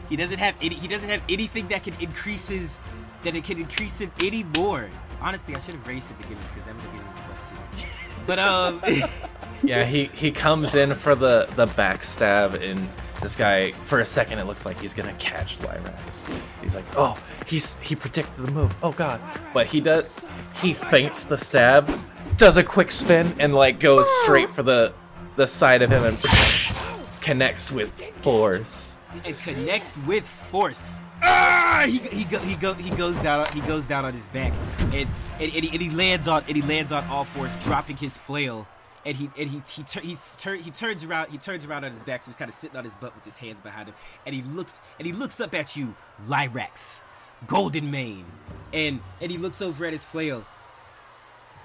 He 0.09 0.15
doesn't 0.15 0.39
have 0.39 0.55
any. 0.61 0.75
He 0.75 0.87
doesn't 0.87 1.09
have 1.09 1.21
anything 1.29 1.69
that 1.69 1.83
can 1.83 1.93
increase 2.01 2.49
his. 2.49 2.79
That 3.23 3.35
it 3.35 3.43
can 3.45 3.59
increase 3.59 3.99
him 3.99 4.11
any 4.21 4.43
more. 4.43 4.89
Honestly, 5.21 5.55
I 5.55 5.59
should 5.59 5.75
have 5.75 5.87
raised 5.87 6.09
to 6.09 6.13
begin 6.15 6.37
with 6.37 6.53
because 6.53 6.65
that 6.65 6.75
would 6.75 6.83
have 6.83 6.91
given 6.93 7.07
me 7.07 7.13
a 7.15 7.27
plus 7.27 7.43
two. 7.49 7.87
But 8.27 8.39
um, 8.39 8.81
Yeah, 9.63 9.85
he 9.85 10.09
he 10.13 10.31
comes 10.31 10.75
in 10.75 10.93
for 10.93 11.15
the 11.15 11.49
the 11.55 11.65
backstab, 11.65 12.61
and 12.61 12.89
this 13.21 13.35
guy 13.35 13.71
for 13.71 13.99
a 13.99 14.05
second 14.05 14.39
it 14.39 14.45
looks 14.45 14.65
like 14.65 14.79
he's 14.79 14.93
gonna 14.93 15.13
catch 15.13 15.59
Lyrax. 15.59 16.29
He's 16.61 16.75
like, 16.75 16.85
oh, 16.95 17.17
he's 17.45 17.77
he 17.77 17.95
predicted 17.95 18.45
the 18.45 18.51
move. 18.51 18.75
Oh 18.83 18.91
god, 18.91 19.21
but 19.53 19.67
he 19.67 19.81
does. 19.81 20.25
He 20.61 20.73
feints 20.73 21.25
the 21.25 21.37
stab, 21.37 21.89
does 22.37 22.57
a 22.57 22.63
quick 22.63 22.91
spin, 22.91 23.35
and 23.39 23.53
like 23.53 23.79
goes 23.79 24.07
straight 24.23 24.49
for 24.49 24.63
the 24.63 24.93
the 25.35 25.47
side 25.47 25.81
of 25.81 25.91
him 25.91 26.03
and 26.03 26.17
connects 27.21 27.71
with 27.71 27.99
force. 28.21 28.99
it 29.25 29.37
connects 29.39 29.97
with 30.05 30.25
force. 30.25 30.83
Ah! 31.23 31.83
He 31.87 31.97
he 31.97 32.23
go, 32.25 32.39
he 32.39 32.55
go 32.55 32.73
he 32.73 32.89
goes 32.91 33.19
down 33.19 33.45
he 33.53 33.61
goes 33.61 33.85
down 33.85 34.05
on 34.05 34.13
his 34.13 34.25
back 34.27 34.53
and 34.93 35.07
and, 35.39 35.53
and, 35.53 35.63
he, 35.63 35.69
and 35.69 35.81
he 35.81 35.89
lands 35.89 36.27
on 36.27 36.43
and 36.47 36.55
he 36.55 36.61
lands 36.61 36.91
on 36.91 37.03
all 37.05 37.23
fours, 37.23 37.51
dropping 37.63 37.97
his 37.97 38.17
flail. 38.17 38.67
And 39.07 39.15
he 39.15 39.29
and 39.37 39.49
he 39.49 39.61
he, 39.71 39.83
tur- 39.83 40.01
he's 40.01 40.35
tur- 40.37 40.55
he 40.55 40.69
turns 40.69 41.05
around 41.05 41.29
he 41.29 41.37
turns 41.37 41.65
around 41.65 41.85
on 41.85 41.93
his 41.93 42.03
back, 42.03 42.23
so 42.23 42.27
he's 42.29 42.35
kind 42.35 42.49
of 42.49 42.55
sitting 42.55 42.75
on 42.75 42.83
his 42.83 42.93
butt 42.93 43.15
with 43.15 43.23
his 43.23 43.37
hands 43.37 43.61
behind 43.61 43.87
him. 43.87 43.95
And 44.25 44.35
he 44.35 44.41
looks 44.41 44.81
and 44.99 45.05
he 45.05 45.13
looks 45.13 45.39
up 45.39 45.55
at 45.55 45.77
you, 45.77 45.95
Lyrax, 46.27 47.03
Golden 47.47 47.89
Mane, 47.89 48.25
and 48.73 48.99
and 49.21 49.31
he 49.31 49.37
looks 49.37 49.61
over 49.61 49.85
at 49.85 49.93
his 49.93 50.03
flail. 50.03 50.45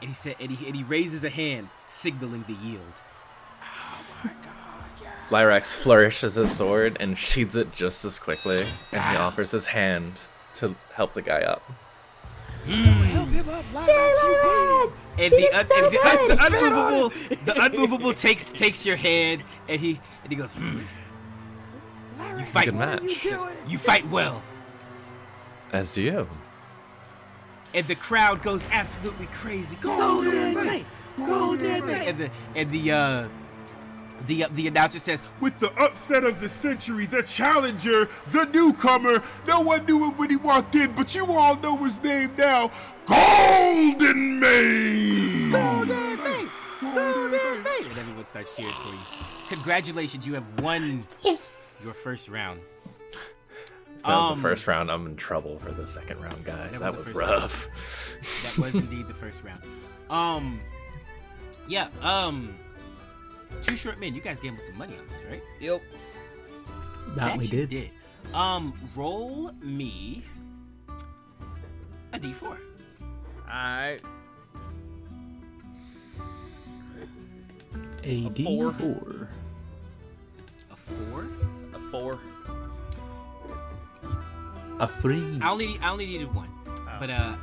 And 0.00 0.08
he 0.08 0.14
said 0.14 0.36
and 0.38 0.52
he 0.52 0.68
and 0.68 0.76
he 0.76 0.84
raises 0.84 1.24
a 1.24 1.30
hand, 1.30 1.68
signaling 1.88 2.44
the 2.46 2.54
yield. 2.54 2.92
Oh 3.60 4.30
Lyrax 5.30 5.74
flourishes 5.74 6.34
his 6.34 6.54
sword 6.54 6.96
and 7.00 7.18
sheathes 7.18 7.56
it 7.56 7.72
just 7.72 8.04
as 8.04 8.20
quickly, 8.20 8.58
and 8.92 9.02
he 9.02 9.16
ah. 9.16 9.26
offers 9.26 9.50
his 9.50 9.66
hand 9.66 10.22
to 10.54 10.76
help 10.94 11.14
the 11.14 11.22
guy 11.22 11.40
up. 11.40 11.62
Hmm. 12.66 13.21
And 13.32 15.32
the, 15.32 15.48
un- 15.52 15.68
and 15.76 15.92
the, 15.92 16.00
un- 16.04 16.28
the 16.28 16.38
unmovable 16.46 17.08
the 17.44 17.62
unmovable 17.64 18.12
takes 18.12 18.50
takes 18.50 18.84
your 18.86 18.96
hand 18.96 19.42
and 19.68 19.80
he 19.80 20.00
and 20.22 20.32
he 20.32 20.36
goes 20.36 20.52
"Hmm. 20.54 20.80
you 22.38 22.44
fight 22.44 22.66
Good 22.66 22.74
match. 22.74 23.24
you 23.66 23.78
fight 23.78 24.06
well 24.08 24.42
As 25.72 25.92
do 25.94 26.02
you. 26.02 26.28
and 27.74 27.86
the 27.86 27.94
crowd 27.94 28.42
goes 28.42 28.66
absolutely 28.70 29.26
crazy 29.26 29.76
golden 29.76 30.54
Mane, 30.54 30.86
golden 31.16 31.86
Mane. 31.86 32.02
and 32.08 32.18
the 32.18 32.30
and 32.54 32.70
the 32.70 32.92
uh 32.92 33.28
the 34.26 34.44
uh, 34.44 34.48
the 34.52 34.66
announcer 34.68 34.98
says 34.98 35.22
With 35.40 35.58
the 35.58 35.72
upset 35.80 36.24
of 36.24 36.40
the 36.40 36.48
century, 36.48 37.06
the 37.06 37.22
challenger, 37.22 38.08
the 38.28 38.44
newcomer, 38.46 39.22
no 39.46 39.60
one 39.60 39.84
knew 39.86 40.04
him 40.10 40.16
when 40.16 40.30
he 40.30 40.36
walked 40.36 40.74
in, 40.74 40.92
but 40.92 41.14
you 41.14 41.26
all 41.26 41.56
know 41.56 41.76
his 41.78 42.02
name 42.02 42.32
now 42.36 42.70
Golden 43.06 44.40
Mane! 44.40 45.50
golden 45.50 45.88
Mane, 46.22 46.50
golden 46.80 47.30
Mane. 47.30 47.84
and 47.90 47.98
everyone 47.98 48.24
starts 48.24 48.54
cheering 48.56 48.72
for 48.82 48.90
you 48.92 48.98
congratulations 49.48 50.26
you 50.26 50.34
have 50.34 50.60
won 50.60 51.02
your 51.84 51.92
first 51.92 52.28
round 52.28 52.60
That 54.04 54.08
was 54.08 54.32
Um, 54.32 54.36
the 54.38 54.42
first 54.42 54.66
round. 54.66 54.90
I'm 54.90 55.06
in 55.06 55.16
trouble 55.16 55.58
for 55.58 55.70
the 55.72 55.86
second 55.86 56.20
round, 56.20 56.44
guys. 56.44 56.70
That 56.72 56.80
That, 56.80 56.96
was 56.96 57.06
was, 57.06 57.06
the 57.06 57.12
rough. 57.20 57.68
That 58.44 58.58
was 58.58 58.74
indeed 58.74 59.06
the 59.06 59.14
first 59.14 59.38
round. 59.44 59.62
Um, 60.10 60.58
yeah. 61.68 61.88
Um, 62.02 62.54
two 63.62 63.76
short 63.76 63.98
men. 64.00 64.14
You 64.14 64.20
guys 64.20 64.40
gambled 64.40 64.64
some 64.64 64.78
money 64.78 64.94
on 64.96 65.06
this, 65.08 65.22
right? 65.28 65.42
Yep. 65.60 65.82
That 67.16 67.38
we 67.38 67.46
you 67.46 67.66
did. 67.66 67.90
Um, 68.32 68.72
roll 68.96 69.52
me 69.60 70.24
a 72.12 72.18
d4. 72.18 72.58
Alright. 73.48 74.02
A 78.04 78.28
D 78.30 78.44
four. 78.44 78.72
four. 78.72 79.28
A 80.70 80.76
four. 80.76 81.28
A 81.74 81.78
four. 81.90 82.20
A 84.80 84.88
three. 84.88 85.38
I 85.40 85.50
only 85.50 85.76
I 85.80 85.90
only 85.90 86.06
needed 86.06 86.34
one, 86.34 86.48
but 86.98 87.10
uh, 87.10 87.34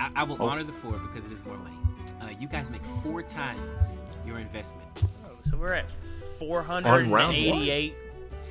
I, 0.00 0.10
I 0.16 0.22
will 0.24 0.42
honor 0.42 0.64
the 0.64 0.72
four 0.72 0.92
because 0.92 1.24
it 1.24 1.32
is 1.32 1.44
more 1.44 1.56
money. 1.56 1.76
Uh, 2.20 2.30
you 2.40 2.48
guys 2.48 2.68
make 2.68 2.82
four 3.02 3.22
times 3.22 3.96
your 4.26 4.38
investment. 4.38 5.04
Oh, 5.24 5.37
so 5.50 5.56
we're 5.56 5.72
at 5.74 5.90
488. 6.38 7.94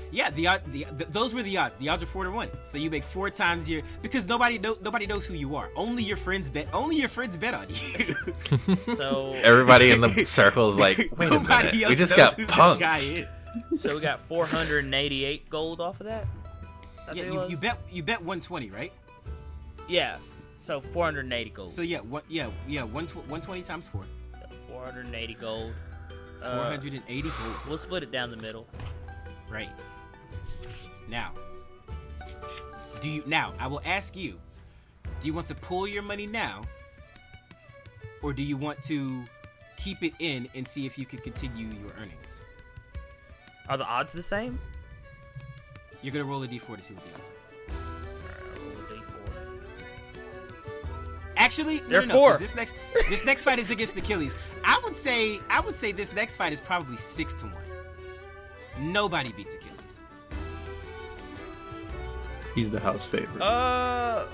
Yeah, 0.09 0.29
the, 0.31 0.47
odd- 0.47 0.61
the, 0.71 0.85
the 0.97 1.05
those 1.05 1.33
were 1.33 1.43
the 1.43 1.57
odds. 1.57 1.75
The 1.79 1.89
odds 1.89 2.01
are 2.01 2.05
four 2.05 2.23
to 2.23 2.31
one. 2.31 2.49
So 2.63 2.77
you 2.77 2.89
make 2.89 3.03
four 3.03 3.29
times 3.29 3.67
your 3.69 3.81
because 4.01 4.25
nobody 4.25 4.57
know, 4.57 4.77
nobody 4.81 5.05
knows 5.05 5.25
who 5.25 5.33
you 5.33 5.57
are. 5.57 5.69
Only 5.75 6.01
your 6.01 6.15
friends 6.15 6.49
bet. 6.49 6.67
Only 6.73 6.95
your 6.95 7.09
friends 7.09 7.35
bet 7.35 7.53
on 7.53 7.67
you. 7.69 8.75
So 8.95 9.33
Everybody 9.43 9.91
in 9.91 9.99
the 9.99 10.23
circle 10.23 10.69
is 10.71 10.77
like, 10.77 10.97
wait 10.97 11.27
a 11.27 11.31
Nobody 11.31 11.67
minute. 11.67 11.81
else 11.83 11.89
We 11.89 11.95
just 11.97 12.17
knows 12.17 12.35
got 12.35 12.39
who 12.39 12.45
punked. 12.45 12.79
This 12.79 12.79
guy 12.79 12.99
is. 13.73 13.81
so 13.81 13.95
we 13.95 14.01
got 14.01 14.21
488 14.21 15.49
gold 15.49 15.81
off 15.81 15.99
of 15.99 16.07
that. 16.07 16.25
I 17.09 17.11
Yeah, 17.13 17.23
you, 17.25 17.49
you 17.49 17.57
bet 17.57 17.77
you 17.91 18.01
bet 18.01 18.19
120, 18.19 18.69
right? 18.69 18.93
Yeah. 19.89 20.17
So 20.61 20.79
480 20.79 21.49
gold. 21.49 21.69
So 21.71 21.81
yeah, 21.81 21.99
what 21.99 22.23
yeah 22.29 22.47
yeah 22.65 22.83
one 22.83 23.07
tw- 23.07 23.17
120 23.17 23.61
times 23.61 23.87
four, 23.87 24.03
480 24.69 25.33
gold. 25.35 25.73
Uh, 26.41 26.65
480 26.65 27.21
gold. 27.21 27.33
We'll 27.67 27.77
split 27.77 28.03
it 28.03 28.11
down 28.11 28.29
the 28.29 28.37
middle. 28.37 28.67
Right. 29.49 29.69
Now, 31.09 31.31
do 33.01 33.09
you 33.09 33.23
now? 33.25 33.53
I 33.59 33.67
will 33.67 33.81
ask 33.85 34.15
you. 34.15 34.37
Do 35.19 35.25
you 35.25 35.33
want 35.33 35.47
to 35.47 35.55
pull 35.55 35.87
your 35.87 36.03
money 36.03 36.27
now, 36.27 36.63
or 38.21 38.33
do 38.33 38.43
you 38.43 38.55
want 38.55 38.83
to 38.83 39.23
keep 39.77 40.03
it 40.03 40.13
in 40.19 40.47
and 40.53 40.67
see 40.67 40.85
if 40.85 40.97
you 40.97 41.05
can 41.05 41.19
continue 41.19 41.67
your 41.67 41.91
earnings? 41.99 42.41
Are 43.67 43.77
the 43.77 43.85
odds 43.85 44.13
the 44.13 44.21
same? 44.21 44.59
You're 46.01 46.13
gonna 46.13 46.25
roll 46.25 46.43
a 46.43 46.47
d4 46.47 46.77
to 46.77 46.83
see 46.83 46.93
what 46.93 47.03
the 47.03 47.13
odds 47.19 47.29
are. 47.29 47.36
Actually, 51.37 51.81
no, 51.81 51.87
They're 51.87 52.01
no, 52.01 52.07
no, 52.07 52.13
'cause 52.13 52.19
four. 52.31 52.37
This 52.37 52.55
next, 52.55 52.73
this 53.09 53.25
next 53.25 53.43
fight 53.43 53.59
is 53.59 53.69
against 53.71 53.95
Achilles. 53.95 54.35
I 54.63 54.79
would 54.83 54.95
say, 54.95 55.39
I 55.49 55.61
would 55.61 55.75
say 55.75 55.91
this 55.91 56.11
next 56.13 56.35
fight 56.35 56.51
is 56.51 56.59
probably 56.59 56.97
six 56.97 57.33
to 57.35 57.45
one. 57.45 58.91
Nobody 58.91 59.31
beats 59.31 59.53
Achilles. 59.55 60.01
He's 62.55 62.71
the 62.71 62.79
house 62.79 63.05
favorite. 63.05 63.41
Uh, 63.41 64.25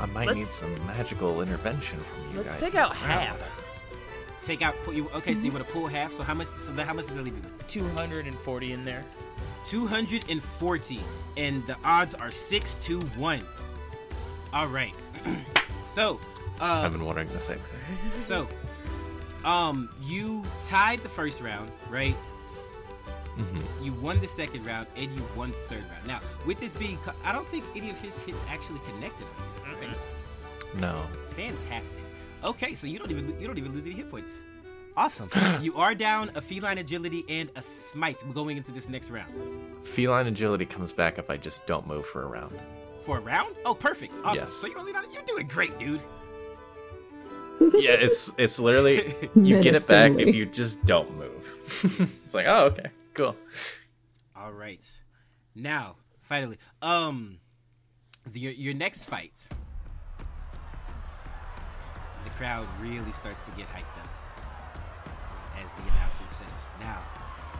I 0.00 0.06
might 0.06 0.28
need 0.28 0.36
Let's- 0.42 0.50
some 0.50 0.74
magical 0.86 1.42
intervention 1.42 1.98
from 2.04 2.30
you 2.32 2.42
let's 2.42 2.54
guys. 2.54 2.60
take 2.60 2.74
out 2.76 2.94
half. 2.96 3.36
Take 4.42 4.62
out, 4.62 4.74
put 4.84 4.94
you. 4.96 5.08
Okay, 5.10 5.34
so 5.34 5.42
you 5.42 5.52
want 5.52 5.64
to 5.66 5.72
pull 5.72 5.86
half. 5.86 6.12
So 6.12 6.22
how 6.24 6.34
much? 6.34 6.48
So 6.48 6.72
that, 6.72 6.86
how 6.86 6.94
much 6.94 7.06
does 7.06 7.14
that 7.14 7.22
leave 7.24 7.34
you? 7.36 7.42
240 7.68 8.72
in 8.72 8.84
there. 8.84 9.04
240 9.66 11.00
and 11.36 11.64
the 11.68 11.76
odds 11.84 12.14
are 12.16 12.32
6 12.32 12.76
to 12.78 13.00
1 13.00 13.46
all 14.52 14.66
right 14.66 14.92
so 15.86 16.20
Um, 16.60 16.84
I've 16.84 16.92
been 16.92 17.04
wondering 17.04 17.28
the 17.28 17.40
same 17.40 17.58
thing. 17.58 18.20
So, 18.20 18.48
um, 19.44 19.88
you 20.02 20.42
tied 20.66 21.02
the 21.02 21.08
first 21.08 21.40
round, 21.40 21.70
right? 21.90 22.14
Mm-hmm. 23.36 23.84
You 23.84 23.92
won 23.94 24.20
the 24.20 24.28
second 24.28 24.64
round, 24.66 24.86
and 24.96 25.10
you 25.16 25.22
won 25.34 25.50
the 25.52 25.56
third 25.74 25.84
round. 25.90 26.06
Now, 26.06 26.20
with 26.46 26.60
this 26.60 26.74
being, 26.74 26.98
co- 26.98 27.12
I 27.24 27.32
don't 27.32 27.48
think 27.48 27.64
any 27.74 27.88
of 27.90 27.98
his 28.00 28.18
hits 28.18 28.38
actually 28.48 28.80
connected. 28.92 29.26
on 29.64 29.70
you, 29.82 29.88
right? 29.88 29.96
No. 30.76 31.02
Fantastic. 31.34 31.96
Okay, 32.44 32.74
so 32.74 32.86
you 32.86 32.98
don't 32.98 33.10
even 33.10 33.38
you 33.40 33.46
don't 33.46 33.56
even 33.58 33.72
lose 33.72 33.86
any 33.86 33.94
hit 33.94 34.10
points. 34.10 34.42
Awesome. 34.96 35.30
you 35.62 35.74
are 35.78 35.94
down 35.94 36.30
a 36.34 36.40
feline 36.42 36.76
agility 36.76 37.24
and 37.28 37.48
a 37.56 37.62
smite 37.62 38.22
going 38.34 38.58
into 38.58 38.70
this 38.70 38.88
next 38.90 39.08
round. 39.10 39.32
Feline 39.82 40.26
agility 40.26 40.66
comes 40.66 40.92
back 40.92 41.16
if 41.18 41.30
I 41.30 41.38
just 41.38 41.66
don't 41.66 41.86
move 41.86 42.04
for 42.04 42.22
a 42.22 42.26
round. 42.26 42.52
For 43.00 43.16
a 43.16 43.20
round? 43.22 43.56
Oh, 43.64 43.74
perfect. 43.74 44.12
Awesome. 44.22 44.44
Yes. 44.44 44.52
So 44.52 44.66
you're 44.66 44.78
only 44.78 44.91
not, 44.91 44.91
you're 45.12 45.22
doing 45.22 45.46
great, 45.46 45.78
dude. 45.78 46.02
Yeah, 47.60 47.92
it's 47.92 48.32
it's 48.38 48.58
literally 48.58 49.14
you 49.36 49.62
get 49.62 49.74
it 49.74 49.86
back 49.86 50.12
if 50.18 50.34
you 50.34 50.46
just 50.46 50.84
don't 50.84 51.16
move. 51.16 51.58
it's 52.00 52.34
like, 52.34 52.46
oh, 52.46 52.66
okay, 52.66 52.90
cool. 53.14 53.36
All 54.34 54.52
right. 54.52 54.84
Now, 55.54 55.96
finally, 56.22 56.58
um, 56.80 57.38
the, 58.26 58.40
your 58.40 58.52
your 58.52 58.74
next 58.74 59.04
fight, 59.04 59.48
the 62.24 62.30
crowd 62.30 62.66
really 62.80 63.12
starts 63.12 63.42
to 63.42 63.50
get 63.52 63.68
hyped 63.68 63.96
up, 64.00 64.08
as, 65.36 65.64
as 65.64 65.72
the 65.74 65.82
announcer 65.82 66.24
says. 66.30 66.68
Now, 66.80 66.98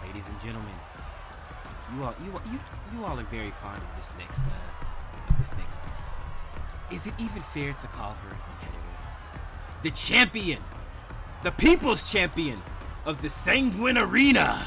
ladies 0.06 0.26
and 0.26 0.40
gentlemen, 0.40 0.74
you 1.94 2.02
all 2.04 2.14
you 2.24 2.32
all- 2.32 2.42
you 2.52 2.58
you 2.96 3.04
all 3.04 3.18
are 3.18 3.24
very 3.24 3.50
fond 3.62 3.80
of 3.82 3.96
this 3.96 4.10
next 4.18 4.40
uh, 4.40 5.28
of 5.32 5.38
this 5.38 5.52
next. 5.58 5.86
Is 6.92 7.06
it 7.06 7.14
even 7.18 7.42
fair 7.42 7.72
to 7.72 7.86
call 7.88 8.12
her 8.12 8.28
a 8.28 8.38
competitor? 8.50 8.78
The 9.82 9.90
champion, 9.90 10.62
the 11.42 11.50
people's 11.50 12.10
champion 12.10 12.62
of 13.04 13.22
the 13.22 13.28
Sanguine 13.28 13.98
Arena 13.98 14.62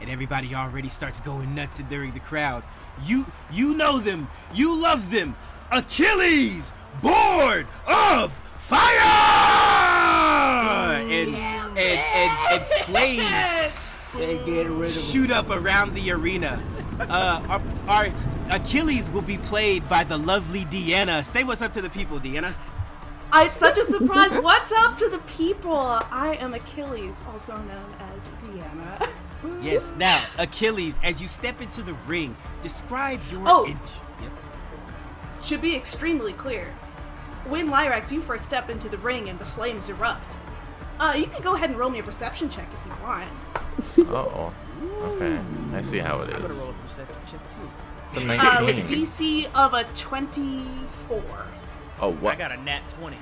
and 0.00 0.10
everybody 0.10 0.54
already 0.54 0.90
starts 0.90 1.20
going 1.20 1.54
nuts 1.54 1.78
during 1.88 2.12
the 2.12 2.20
crowd. 2.20 2.62
You 3.04 3.24
you 3.50 3.74
know 3.74 3.98
them, 3.98 4.28
you 4.52 4.80
love 4.80 5.10
them. 5.10 5.34
Achilles, 5.72 6.72
born 7.00 7.66
of 7.86 8.32
fire, 8.58 9.00
and 11.10 11.34
and, 11.34 11.78
and 11.78 12.30
and 12.52 12.62
flames 12.84 13.72
shoot 15.10 15.30
up 15.30 15.48
around 15.48 15.94
the 15.94 16.10
arena. 16.12 16.62
Uh, 17.00 17.42
our, 17.48 17.62
our 17.88 18.08
Achilles 18.50 19.10
will 19.10 19.22
be 19.22 19.38
played 19.38 19.88
by 19.88 20.04
the 20.04 20.16
lovely 20.18 20.64
Deanna. 20.66 21.24
Say 21.24 21.44
what's 21.44 21.62
up 21.62 21.72
to 21.72 21.82
the 21.82 21.90
people, 21.90 22.20
Deanna. 22.20 22.54
It's 23.36 23.56
such 23.56 23.78
a 23.78 23.84
surprise. 23.84 24.36
What's 24.36 24.70
up 24.70 24.96
to 24.96 25.08
the 25.08 25.18
people? 25.18 25.74
I 25.74 26.36
am 26.40 26.54
Achilles, 26.54 27.24
also 27.32 27.56
known 27.56 27.94
as 28.00 28.22
Deanna. 28.42 29.08
Yes. 29.60 29.94
Now, 29.98 30.24
Achilles, 30.38 30.98
as 31.02 31.20
you 31.20 31.28
step 31.28 31.60
into 31.60 31.82
the 31.82 31.92
ring, 32.06 32.34
describe 32.62 33.20
your 33.30 33.42
Oh. 33.44 33.64
int- 33.66 34.00
yes. 34.22 34.38
Should 35.42 35.60
be 35.60 35.76
extremely 35.76 36.32
clear. 36.32 36.72
When 37.46 37.68
Lyrax, 37.68 38.10
you 38.10 38.22
first 38.22 38.46
step 38.46 38.70
into 38.70 38.88
the 38.88 38.96
ring 38.96 39.28
and 39.28 39.38
the 39.38 39.44
flames 39.44 39.90
erupt. 39.90 40.38
Uh, 40.98 41.12
you 41.18 41.26
can 41.26 41.42
go 41.42 41.54
ahead 41.56 41.68
and 41.68 41.78
roll 41.78 41.90
me 41.90 41.98
a 41.98 42.02
perception 42.02 42.48
check 42.48 42.66
if 42.72 42.86
you 42.86 43.02
want. 43.02 43.28
Oh, 44.08 44.54
okay. 45.02 45.38
I 45.74 45.82
see 45.82 45.98
how 45.98 46.20
it 46.20 46.30
is. 46.30 46.36
I'm 46.36 46.40
gonna 46.42 46.54
roll 46.54 46.70
a 46.70 46.72
perception 46.86 47.16
check 47.30 47.50
too. 47.50 47.70
It's 48.16 48.24
a 48.24 48.38
Uh, 48.40 48.64
with 48.64 48.76
19. 48.76 49.00
DC 49.00 49.46
of 49.54 49.74
a 49.74 49.84
24. 49.94 51.22
oh, 52.00 52.12
what? 52.12 52.34
I 52.34 52.36
got 52.36 52.52
a 52.52 52.56
nat 52.58 52.88
20. 52.88 53.16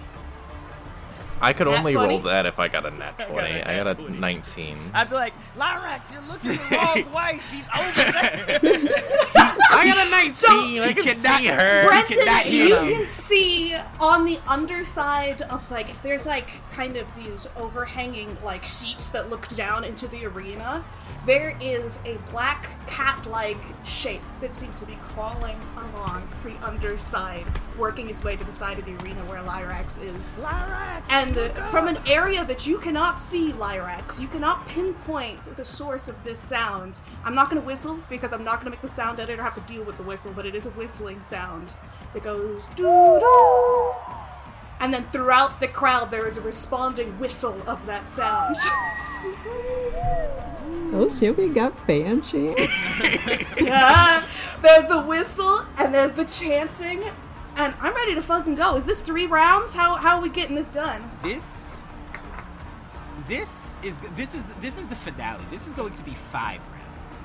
I 1.43 1.53
could 1.53 1.67
Nat 1.67 1.79
only 1.79 1.93
20? 1.95 2.09
roll 2.09 2.19
that 2.23 2.47
if 2.47 2.59
I 2.59 2.69
got 2.69 2.87
a 2.87 2.91
nat 2.91 3.19
20. 3.19 3.35
got 3.35 3.45
a 3.67 3.71
I 3.71 3.77
got 3.85 3.99
a 3.99 4.11
19. 4.11 4.79
I'd 4.95 5.09
be 5.11 5.15
like, 5.17 5.35
Lyrax, 5.59 6.13
you're 6.13 6.23
looking 6.23 6.69
the 6.71 6.77
wrong 7.05 7.13
way. 7.15 7.41
She's 7.43 7.69
over 7.77 7.93
there. 7.97 8.61
I 9.37 9.83
got 9.87 10.07
a 10.07 10.11
19. 10.11 10.35
So- 10.35 10.83
I 10.83 10.93
can 10.93 11.15
see 11.15 11.47
her. 11.49 11.87
Brenton, 11.89 12.19
cannot 12.19 12.43
hear 12.43 12.67
you 12.67 12.75
them. 12.76 12.89
can 12.89 13.07
see 13.07 13.75
on 14.00 14.25
the 14.25 14.39
underside 14.47 15.43
of 15.43 15.69
like 15.71 15.91
if 15.91 16.00
there's 16.02 16.26
like 16.26 16.50
kind 16.71 16.97
of 16.97 17.07
these 17.17 17.47
overhanging 17.57 18.37
like 18.45 18.65
seats 18.65 19.11
that 19.11 19.28
look 19.31 19.49
down 19.49 19.85
into 19.85 20.07
the 20.09 20.25
arena, 20.26 20.85
there 21.26 21.57
is 21.61 21.99
a 22.05 22.17
black 22.31 22.69
cat-like 22.87 23.59
shape 23.85 24.23
that 24.41 24.55
seems 24.57 24.78
to 24.81 24.87
be 24.87 24.97
crawling 25.13 25.59
along 25.76 26.28
the 26.45 26.55
underside, 26.67 27.47
working 27.78 28.11
its 28.11 28.23
way 28.25 28.37
to 28.37 28.45
the 28.45 28.52
side 28.52 28.78
of 28.78 28.85
the 28.85 28.95
arena 29.02 29.21
where 29.26 29.41
Lyrax 29.43 30.02
is. 30.02 30.41
Lyrax. 30.43 31.11
And 31.11 31.31
uh, 31.36 31.49
from 31.66 31.88
an 31.88 31.99
area 32.06 32.45
that 32.45 32.66
you 32.66 32.78
cannot 32.78 33.18
see, 33.18 33.52
Lyrax, 33.52 34.21
you 34.21 34.28
cannot 34.28 34.66
pinpoint 34.66 35.45
the 35.56 35.64
source 35.64 36.08
of 36.08 36.23
this 36.25 36.40
sound. 36.40 36.99
I'm 37.25 37.34
not 37.34 37.50
going 37.50 37.60
to 37.60 37.66
whistle 37.66 37.99
because 38.08 38.32
I'm 38.32 38.45
not 38.45 38.56
going 38.56 38.64
to 38.66 38.71
make 38.71 38.80
the 38.80 38.88
sound 38.88 39.21
editor 39.21 39.42
have 39.42 39.54
to 39.54 39.60
deal 39.62 39.84
with 39.84 39.97
the 39.97 40.02
whistle, 40.02 40.32
but 40.34 40.47
it 40.47 40.54
is 40.54 40.66
a 40.66 40.71
whistling 40.71 41.21
sound 41.21 41.73
that 42.12 42.23
goes 42.23 42.62
doo 42.76 43.18
doo. 43.21 43.92
And 44.80 44.92
then 44.92 45.06
throughout 45.12 45.60
the 45.60 45.68
crowd, 45.68 46.10
there 46.10 46.26
is 46.26 46.38
a 46.38 46.40
responding 46.40 47.18
whistle 47.18 47.60
of 47.66 47.84
that 47.86 48.08
sound. 48.08 48.56
Oh 50.95 51.08
shit, 51.08 51.38
we 51.38 51.49
got 51.49 51.86
fan 51.86 52.21
chant. 52.21 52.58
yeah, 53.58 54.26
there's 54.60 54.84
the 54.84 55.00
whistle 55.00 55.64
and 55.78 55.95
there's 55.95 56.12
the 56.12 56.26
chanting. 56.26 57.02
And 57.56 57.75
I'm 57.80 57.95
ready 57.95 58.15
to 58.15 58.23
fucking 58.23 58.54
go. 58.54 58.76
Is 58.76 58.84
this 58.84 59.00
three 59.02 59.26
rounds? 59.26 59.75
How, 59.75 59.95
how 59.97 60.17
are 60.17 60.23
we 60.23 60.28
getting 60.28 60.54
this 60.54 60.69
done? 60.69 61.10
This. 61.23 61.82
This 63.28 63.76
is 63.82 64.00
this 64.17 64.34
is 64.34 64.43
this 64.60 64.78
is 64.78 64.88
the 64.88 64.97
finale. 64.97 65.45
This 65.50 65.69
is 65.69 65.75
going 65.75 65.93
to 65.93 66.04
be 66.04 66.10
five 66.10 66.60
rounds. 66.73 67.25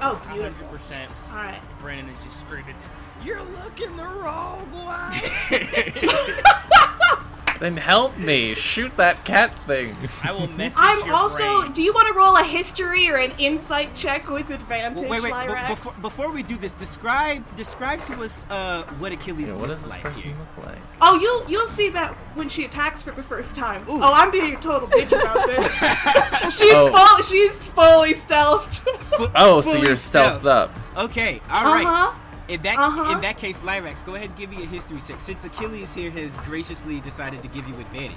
Oh, 0.00 0.22
beautiful. 0.32 0.68
100%. 0.68 1.32
All 1.32 1.42
right. 1.44 1.60
Brandon 1.80 2.14
is 2.14 2.24
just 2.24 2.40
screaming, 2.40 2.76
You're 3.24 3.42
looking 3.42 3.96
the 3.96 4.04
wrong 4.04 4.70
way. 4.72 5.12
Then 7.60 7.76
help 7.76 8.16
me 8.16 8.54
shoot 8.54 8.96
that 8.96 9.22
cat 9.26 9.56
thing. 9.60 9.94
I 10.24 10.32
will 10.32 10.48
message 10.56 10.78
I'm 10.82 10.98
your 11.06 11.14
also. 11.14 11.60
brain. 11.60 11.72
Do 11.72 11.82
you 11.82 11.92
want 11.92 12.08
to 12.08 12.14
roll 12.14 12.34
a 12.38 12.42
history 12.42 13.08
or 13.10 13.16
an 13.16 13.32
insight 13.38 13.94
check 13.94 14.30
with 14.30 14.48
advantage, 14.48 15.08
Wait, 15.10 15.22
wait. 15.22 15.30
Lyrax? 15.32 15.68
b- 15.68 15.74
before, 15.74 16.00
before 16.00 16.32
we 16.32 16.42
do 16.42 16.56
this, 16.56 16.72
describe 16.72 17.44
describe 17.56 18.02
to 18.04 18.22
us 18.22 18.46
uh, 18.48 18.84
what 18.98 19.12
Achilles 19.12 19.48
Yeah, 19.48 19.54
what 19.56 19.68
looks 19.68 19.82
does 19.82 19.82
this 19.82 19.90
like 19.92 20.00
person 20.02 20.34
look 20.38 20.66
like? 20.66 20.78
Oh, 21.02 21.18
you'll 21.20 21.50
you'll 21.50 21.66
see 21.66 21.90
that 21.90 22.14
when 22.34 22.48
she 22.48 22.64
attacks 22.64 23.02
for 23.02 23.10
the 23.10 23.22
first 23.22 23.54
time. 23.54 23.84
Oh, 23.88 24.10
I'm 24.12 24.30
being 24.30 24.54
a 24.54 24.60
total 24.60 24.88
bitch 24.88 25.12
about 25.12 25.46
this. 25.46 25.78
she's 26.58 26.72
Oh. 26.74 26.90
full. 26.90 27.22
She's 27.22 27.58
fully 27.68 28.14
stealthed. 28.14 28.80
Fu- 28.80 29.28
Oh, 29.34 29.60
so 29.60 29.74
you're 29.76 29.96
stealthed 29.96 30.46
up. 30.46 30.72
Okay, 30.96 31.42
all 31.50 31.64
right. 31.66 31.84
Uh-huh. 31.86 32.18
In 32.50 32.60
that 32.62 32.78
Uh-huh. 32.78 33.12
in 33.12 33.20
that 33.20 33.38
case, 33.38 33.62
Lyrax, 33.62 34.04
go 34.04 34.16
ahead 34.16 34.30
and 34.30 34.36
give 34.36 34.50
me 34.50 34.62
a 34.62 34.66
history 34.66 35.00
check. 35.06 35.20
Since 35.20 35.44
Achilles 35.44 35.94
here 35.94 36.10
has 36.10 36.36
graciously 36.38 36.98
decided 37.00 37.42
to 37.42 37.48
give 37.48 37.66
you 37.68 37.74
advantage. 37.78 38.16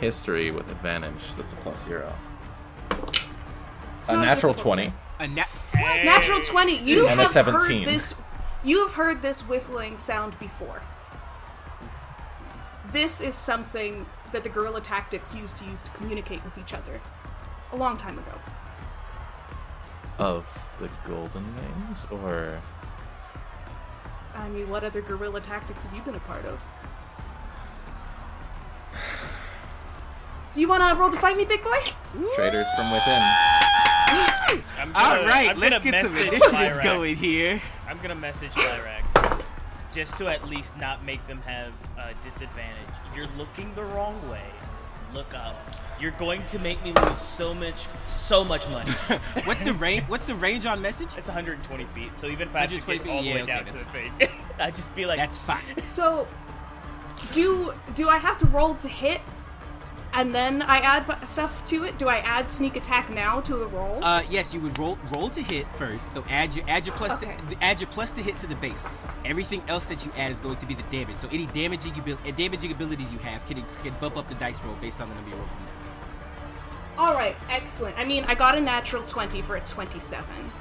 History 0.00 0.50
with 0.50 0.70
advantage. 0.70 1.34
That's 1.36 1.52
a 1.52 1.56
plus 1.56 1.84
zero. 1.84 2.12
not 2.90 3.28
A 4.08 4.12
a 4.14 4.16
natural 4.16 4.54
20. 4.54 4.92
A 5.20 5.28
na- 5.28 5.44
Natural 5.74 6.42
twenty. 6.42 6.76
You 6.78 7.06
and 7.06 7.20
have 7.20 7.46
heard 7.46 7.84
this. 7.84 8.14
You 8.64 8.80
have 8.86 8.94
heard 8.94 9.22
this 9.22 9.46
whistling 9.46 9.96
sound 9.98 10.38
before. 10.38 10.82
This 12.92 13.20
is 13.20 13.34
something 13.34 14.06
that 14.32 14.42
the 14.42 14.48
guerrilla 14.48 14.80
tactics 14.80 15.34
used 15.34 15.56
to 15.58 15.64
use 15.66 15.82
to 15.82 15.90
communicate 15.92 16.42
with 16.44 16.56
each 16.58 16.72
other 16.74 17.00
a 17.72 17.76
long 17.76 17.96
time 17.96 18.18
ago. 18.18 18.32
Of 20.22 20.46
the 20.78 20.88
golden 21.04 21.44
wings? 21.56 22.06
Or. 22.12 22.60
I 24.36 24.48
mean, 24.50 24.70
what 24.70 24.84
other 24.84 25.00
guerrilla 25.02 25.40
tactics 25.40 25.82
have 25.82 25.92
you 25.92 26.00
been 26.02 26.14
a 26.14 26.20
part 26.20 26.44
of? 26.44 26.62
Do 30.54 30.60
you 30.60 30.68
want 30.68 30.88
to 30.88 31.00
roll 31.00 31.10
to 31.10 31.16
fight 31.16 31.36
me, 31.36 31.44
big 31.44 31.60
boy? 31.60 31.80
Traitors 32.36 32.68
from 32.76 32.92
within. 32.92 33.20
I'm 34.78 34.92
gonna- 34.92 35.24
right, 35.26 35.50
I'm 35.50 35.58
let's 35.58 35.80
gonna 35.80 35.90
get 35.90 36.06
some 36.06 36.16
initiatives 36.16 36.52
Lyrax. 36.78 36.84
going 36.84 37.16
here. 37.16 37.60
I'm 37.88 37.98
gonna 37.98 38.14
message 38.14 38.52
Lyrax 38.52 39.42
just 39.92 40.16
to 40.18 40.28
at 40.28 40.48
least 40.48 40.76
not 40.76 41.04
make 41.04 41.26
them 41.26 41.42
have 41.46 41.72
a 41.98 42.14
disadvantage. 42.22 42.94
You're 43.16 43.26
looking 43.36 43.74
the 43.74 43.82
wrong 43.82 44.28
way. 44.30 44.44
Look 45.12 45.34
up. 45.34 45.56
You're 46.02 46.10
going 46.12 46.44
to 46.46 46.58
make 46.58 46.82
me 46.82 46.92
lose 46.92 47.20
so 47.20 47.54
much, 47.54 47.86
so 48.08 48.42
much 48.42 48.68
money. 48.68 48.90
What's 49.44 49.62
the 49.62 49.72
range? 49.74 50.02
What's 50.08 50.26
the 50.26 50.34
range 50.34 50.66
on 50.66 50.82
message? 50.82 51.10
It's 51.16 51.28
120 51.28 51.84
feet, 51.94 52.18
so 52.18 52.26
even 52.26 52.48
if 52.48 52.56
I 52.56 52.62
have 52.62 52.70
to 52.70 52.76
120 52.76 52.98
get 52.98 53.04
feet, 53.04 53.10
all 53.12 53.22
the 53.22 53.28
yeah, 53.28 53.34
way 53.36 53.42
okay, 53.42 53.52
down 53.52 53.64
to 53.66 53.72
that's 53.72 53.84
the 54.18 54.28
face, 54.28 54.40
I 54.58 54.70
just 54.72 54.96
be 54.96 55.06
like, 55.06 55.18
That's 55.18 55.38
fine. 55.38 55.62
So, 55.78 56.26
do 57.30 57.72
do 57.94 58.08
I 58.08 58.18
have 58.18 58.36
to 58.38 58.46
roll 58.46 58.74
to 58.74 58.88
hit? 58.88 59.20
and 60.14 60.34
then 60.34 60.60
I 60.62 60.78
add 60.78 61.26
stuff 61.26 61.64
to 61.66 61.84
it. 61.84 61.98
Do 61.98 62.08
I 62.08 62.18
add 62.18 62.48
sneak 62.48 62.76
attack 62.76 63.10
now 63.10 63.40
to 63.40 63.56
the 63.56 63.66
roll? 63.66 64.04
Uh, 64.04 64.22
yes, 64.28 64.52
you 64.52 64.60
would 64.60 64.78
roll 64.78 64.98
roll 65.10 65.30
to 65.30 65.40
hit 65.42 65.66
first. 65.78 66.12
So 66.12 66.22
add 66.28 66.54
your 66.54 66.64
add 66.68 66.86
your 66.86 66.94
plus 66.96 67.22
Okay. 67.22 67.36
to, 67.50 67.64
add 67.64 67.80
your 67.80 67.88
plus 67.88 68.12
to 68.12 68.22
hit 68.22 68.38
to 68.38 68.46
the 68.46 68.56
base. 68.56 68.84
Everything 69.24 69.62
else 69.68 69.84
that 69.86 70.04
you 70.04 70.12
add 70.16 70.30
is 70.30 70.40
going 70.40 70.56
to 70.56 70.66
be 70.66 70.74
the 70.74 70.82
damage. 70.84 71.16
So 71.16 71.28
any 71.32 71.46
damaging 71.46 71.92
abil- 71.92 72.18
uh, 72.26 72.30
damaging 72.32 72.72
abilities 72.72 73.12
you 73.12 73.18
have 73.20 73.46
can, 73.46 73.64
can 73.82 73.94
bump 74.00 74.16
up 74.16 74.28
the 74.28 74.34
dice 74.34 74.60
roll 74.62 74.74
based 74.80 75.00
on 75.00 75.08
the 75.08 75.14
number 75.14 75.30
you 75.30 75.36
roll 75.36 75.46
from 75.46 75.64
there. 75.64 75.71
All 77.02 77.14
right, 77.14 77.34
excellent. 77.48 77.98
I 77.98 78.04
mean, 78.04 78.22
I 78.28 78.36
got 78.36 78.56
a 78.56 78.60
natural 78.60 79.02
twenty 79.02 79.42
for 79.42 79.56
a 79.56 79.60
twenty-seven, 79.60 80.52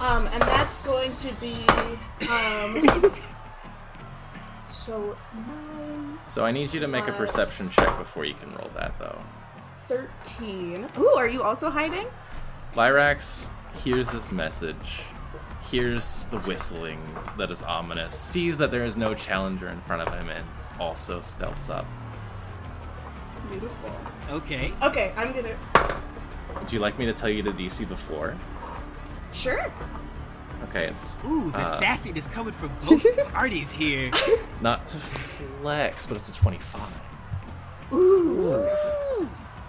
um, 0.00 0.22
and 0.32 0.40
that's 0.40 0.86
going 0.86 1.10
to 1.10 1.38
be 1.38 1.66
um. 2.30 3.14
So 4.70 5.18
nine, 5.34 6.18
So 6.24 6.46
I 6.46 6.50
need 6.50 6.72
you 6.72 6.80
to 6.80 6.88
make 6.88 7.08
a 7.08 7.12
perception 7.12 7.68
check 7.68 7.98
before 7.98 8.24
you 8.24 8.32
can 8.32 8.54
roll 8.54 8.70
that, 8.74 8.98
though. 8.98 9.18
13. 9.86 10.86
Ooh, 10.98 11.08
are 11.08 11.28
you 11.28 11.42
also 11.42 11.68
hiding? 11.68 12.06
Lyrax 12.74 13.50
hears 13.84 14.10
this 14.10 14.32
message, 14.32 15.02
hears 15.70 16.24
the 16.30 16.38
whistling 16.38 17.02
that 17.36 17.50
is 17.50 17.62
ominous, 17.62 18.18
sees 18.18 18.56
that 18.56 18.70
there 18.70 18.86
is 18.86 18.96
no 18.96 19.12
challenger 19.12 19.68
in 19.68 19.82
front 19.82 20.00
of 20.00 20.14
him, 20.14 20.30
and 20.30 20.46
also 20.80 21.18
stealths 21.18 21.68
up. 21.68 21.84
Beautiful. 23.52 23.90
Okay. 24.30 24.72
Okay, 24.82 25.12
I'm 25.16 25.32
gonna. 25.32 25.56
Would 26.58 26.72
you 26.72 26.78
like 26.80 26.98
me 26.98 27.06
to 27.06 27.12
tell 27.12 27.28
you 27.28 27.42
the 27.42 27.50
DC 27.52 27.88
before? 27.88 28.36
Sure. 29.32 29.70
Okay, 30.70 30.86
it's 30.86 31.18
Ooh, 31.26 31.50
the 31.50 31.58
uh, 31.58 31.80
sassiness 31.80 32.30
coming 32.30 32.52
from 32.54 32.70
both 32.86 33.04
parties 33.32 33.72
here. 33.72 34.10
not 34.60 34.86
to 34.88 34.96
flex, 34.98 36.06
but 36.06 36.16
it's 36.16 36.28
a 36.28 36.34
25. 36.34 36.80
Ooh, 37.92 38.66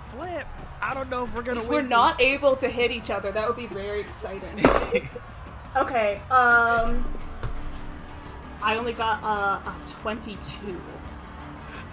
Flip. 0.08 0.48
I 0.82 0.94
don't 0.94 1.10
know 1.10 1.24
if 1.26 1.34
we're 1.36 1.42
gonna 1.42 1.60
If 1.62 1.68
win. 1.68 1.84
we're 1.84 1.90
not 1.90 2.18
this. 2.20 2.28
able 2.28 2.56
to 2.58 2.70
hit 2.70 2.92
each 2.92 3.10
other, 3.10 3.32
that 3.32 3.48
would 3.48 3.58
be 3.58 3.66
very 3.68 4.00
exciting. 4.02 4.50
okay, 5.76 6.22
um. 6.30 7.06
I 8.62 8.78
only 8.78 8.94
got 8.94 9.22
uh, 9.24 9.70
a 9.70 9.74
22. 9.90 10.80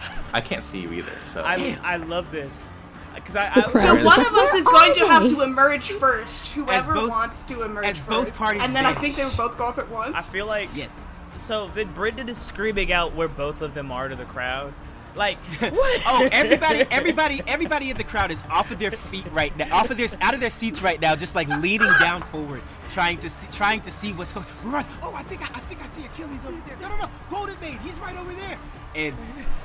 I 0.32 0.40
can't 0.40 0.62
see 0.62 0.80
you 0.80 0.92
either, 0.92 1.12
so 1.32 1.42
I, 1.44 1.78
I 1.82 1.96
love 1.96 2.30
this 2.30 2.78
because 3.14 3.36
I, 3.36 3.50
I 3.54 3.72
So 3.72 3.94
one 3.94 4.04
like, 4.04 4.26
of 4.26 4.34
us 4.34 4.54
is 4.54 4.64
going 4.66 4.94
to 4.94 5.06
have 5.06 5.28
to 5.28 5.42
emerge 5.42 5.92
first. 5.92 6.48
Whoever 6.54 6.94
both- 6.94 7.10
wants 7.10 7.42
to 7.44 7.62
emerge 7.62 7.84
as 7.84 7.98
first. 7.98 8.08
both 8.08 8.36
parties 8.36 8.62
and 8.62 8.74
then 8.74 8.86
I 8.86 8.94
think 8.94 9.16
they 9.16 9.24
would 9.24 9.36
both 9.36 9.58
go 9.58 9.66
up 9.66 9.78
at 9.78 9.90
once. 9.90 10.14
I 10.14 10.22
feel 10.22 10.46
like 10.46 10.68
yes. 10.74 11.04
So 11.36 11.68
then 11.74 11.92
Brenden 11.94 12.28
is 12.28 12.38
screaming 12.38 12.92
out 12.92 13.14
where 13.14 13.28
both 13.28 13.62
of 13.62 13.74
them 13.74 13.90
are 13.90 14.08
to 14.08 14.16
the 14.16 14.24
crowd. 14.24 14.74
Like 15.16 15.38
what? 15.58 16.02
Oh, 16.06 16.28
everybody, 16.30 16.84
everybody, 16.90 17.40
everybody 17.46 17.90
in 17.90 17.96
the 17.96 18.04
crowd 18.04 18.30
is 18.30 18.40
off 18.48 18.70
of 18.70 18.78
their 18.78 18.92
feet 18.92 19.26
right 19.32 19.56
now, 19.56 19.74
off 19.76 19.90
of 19.90 19.96
their, 19.96 20.08
out 20.20 20.34
of 20.34 20.40
their 20.40 20.50
seats 20.50 20.82
right 20.82 21.00
now, 21.00 21.16
just 21.16 21.34
like 21.34 21.48
leaning 21.48 21.92
down 21.98 22.22
forward, 22.22 22.62
trying 22.90 23.18
to 23.18 23.28
see, 23.28 23.48
trying 23.50 23.80
to 23.80 23.90
see 23.90 24.12
what's 24.12 24.32
going. 24.32 24.46
We're 24.64 24.76
on. 24.76 24.86
Oh, 25.02 25.12
I 25.14 25.24
think 25.24 25.42
I, 25.42 25.56
I 25.56 25.60
think 25.60 25.82
I 25.82 25.86
see 25.86 26.04
Achilles 26.04 26.44
over 26.44 26.60
there. 26.66 26.76
No, 26.80 26.88
no, 26.90 26.96
no, 26.96 27.10
Golden 27.28 27.58
Mane, 27.60 27.78
he's 27.78 27.98
right 27.98 28.16
over 28.16 28.32
there. 28.34 28.58
And 28.94 29.16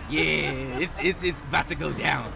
yeah, 0.10 0.52
it's 0.80 0.98
it's 1.02 1.24
it's 1.24 1.42
about 1.42 1.68
to 1.68 1.76
go 1.76 1.92
down. 1.94 2.32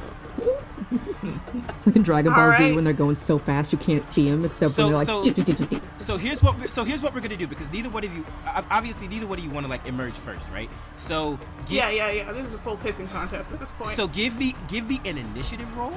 It's 1.69 1.85
like 1.85 1.95
in 1.95 2.01
Dragon 2.03 2.33
Ball 2.33 2.57
Z 2.57 2.71
when 2.73 2.83
they're 2.83 2.93
going 2.93 3.15
so 3.15 3.37
fast 3.37 3.71
you 3.71 3.77
can't 3.77 4.03
see 4.03 4.29
them 4.29 4.43
except 4.45 4.73
So- 4.73 4.83
when 4.83 5.05
they're 5.05 5.15
like. 5.15 5.71
so-. 5.71 5.81
So 5.99 6.17
here's 6.17 6.41
what 6.41 6.57
we're, 6.57 6.67
so 6.69 6.83
here's 6.83 7.01
what 7.01 7.13
we're 7.13 7.19
gonna 7.21 7.37
do 7.37 7.45
because 7.45 7.69
neither 7.71 7.89
one 7.89 8.03
of 8.03 8.15
you, 8.15 8.25
obviously, 8.71 9.07
neither 9.07 9.27
one 9.27 9.37
of 9.37 9.43
you 9.45 9.51
want 9.51 9.65
to 9.65 9.69
like 9.69 9.85
emerge 9.85 10.13
first, 10.15 10.47
right? 10.51 10.69
So 10.97 11.37
gi- 11.67 11.75
yeah, 11.75 11.89
yeah, 11.89 12.09
yeah. 12.09 12.31
This 12.31 12.47
is 12.47 12.53
a 12.55 12.57
full 12.57 12.77
pissing 12.77 13.09
contest 13.11 13.51
at 13.51 13.59
this 13.59 13.71
point. 13.71 13.91
So 13.91 14.07
give 14.07 14.35
me 14.37 14.55
give 14.67 14.87
me 14.89 14.99
an 15.05 15.17
initiative 15.17 15.71
roll. 15.77 15.93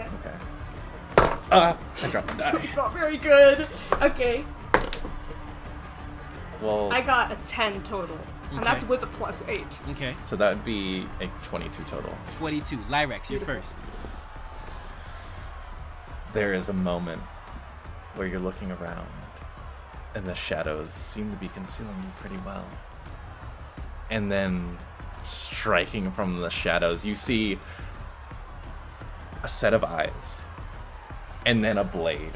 okay. 0.00 0.34
Uh, 1.52 1.76
I 2.02 2.08
dropped 2.10 2.28
the 2.28 2.34
die. 2.42 2.60
it's 2.62 2.74
not 2.76 2.92
very 2.94 3.18
good. 3.18 3.68
Okay, 4.00 4.44
Well, 6.62 6.90
I 6.92 7.02
got 7.02 7.30
a 7.30 7.36
10 7.44 7.82
total, 7.82 8.18
and 8.56 8.62
that's 8.64 8.84
with 8.84 9.02
a 9.02 9.06
plus 9.06 9.42
8. 9.48 9.64
Okay, 9.90 10.14
so 10.22 10.36
that 10.36 10.54
would 10.54 10.64
be 10.64 11.06
a 11.20 11.26
22 11.42 11.82
total. 11.84 12.14
twenty-two. 12.30 12.78
Lyrax, 12.90 13.30
you're 13.30 13.40
first. 13.40 13.78
There 16.32 16.54
is 16.54 16.68
a 16.68 16.72
moment 16.72 17.20
where 18.14 18.26
you're 18.26 18.40
looking 18.40 18.70
around, 18.72 19.06
and 20.14 20.24
the 20.24 20.34
shadows 20.34 20.92
seem 20.92 21.30
to 21.30 21.36
be 21.36 21.48
concealing 21.48 21.94
you 22.02 22.10
pretty 22.20 22.38
well. 22.44 22.64
And 24.10 24.30
then, 24.30 24.78
striking 25.24 26.10
from 26.12 26.40
the 26.40 26.50
shadows, 26.50 27.04
you 27.04 27.14
see 27.14 27.58
a 29.42 29.48
set 29.48 29.74
of 29.74 29.84
eyes, 29.84 30.44
and 31.46 31.62
then 31.64 31.78
a 31.78 31.84
blade 31.84 32.32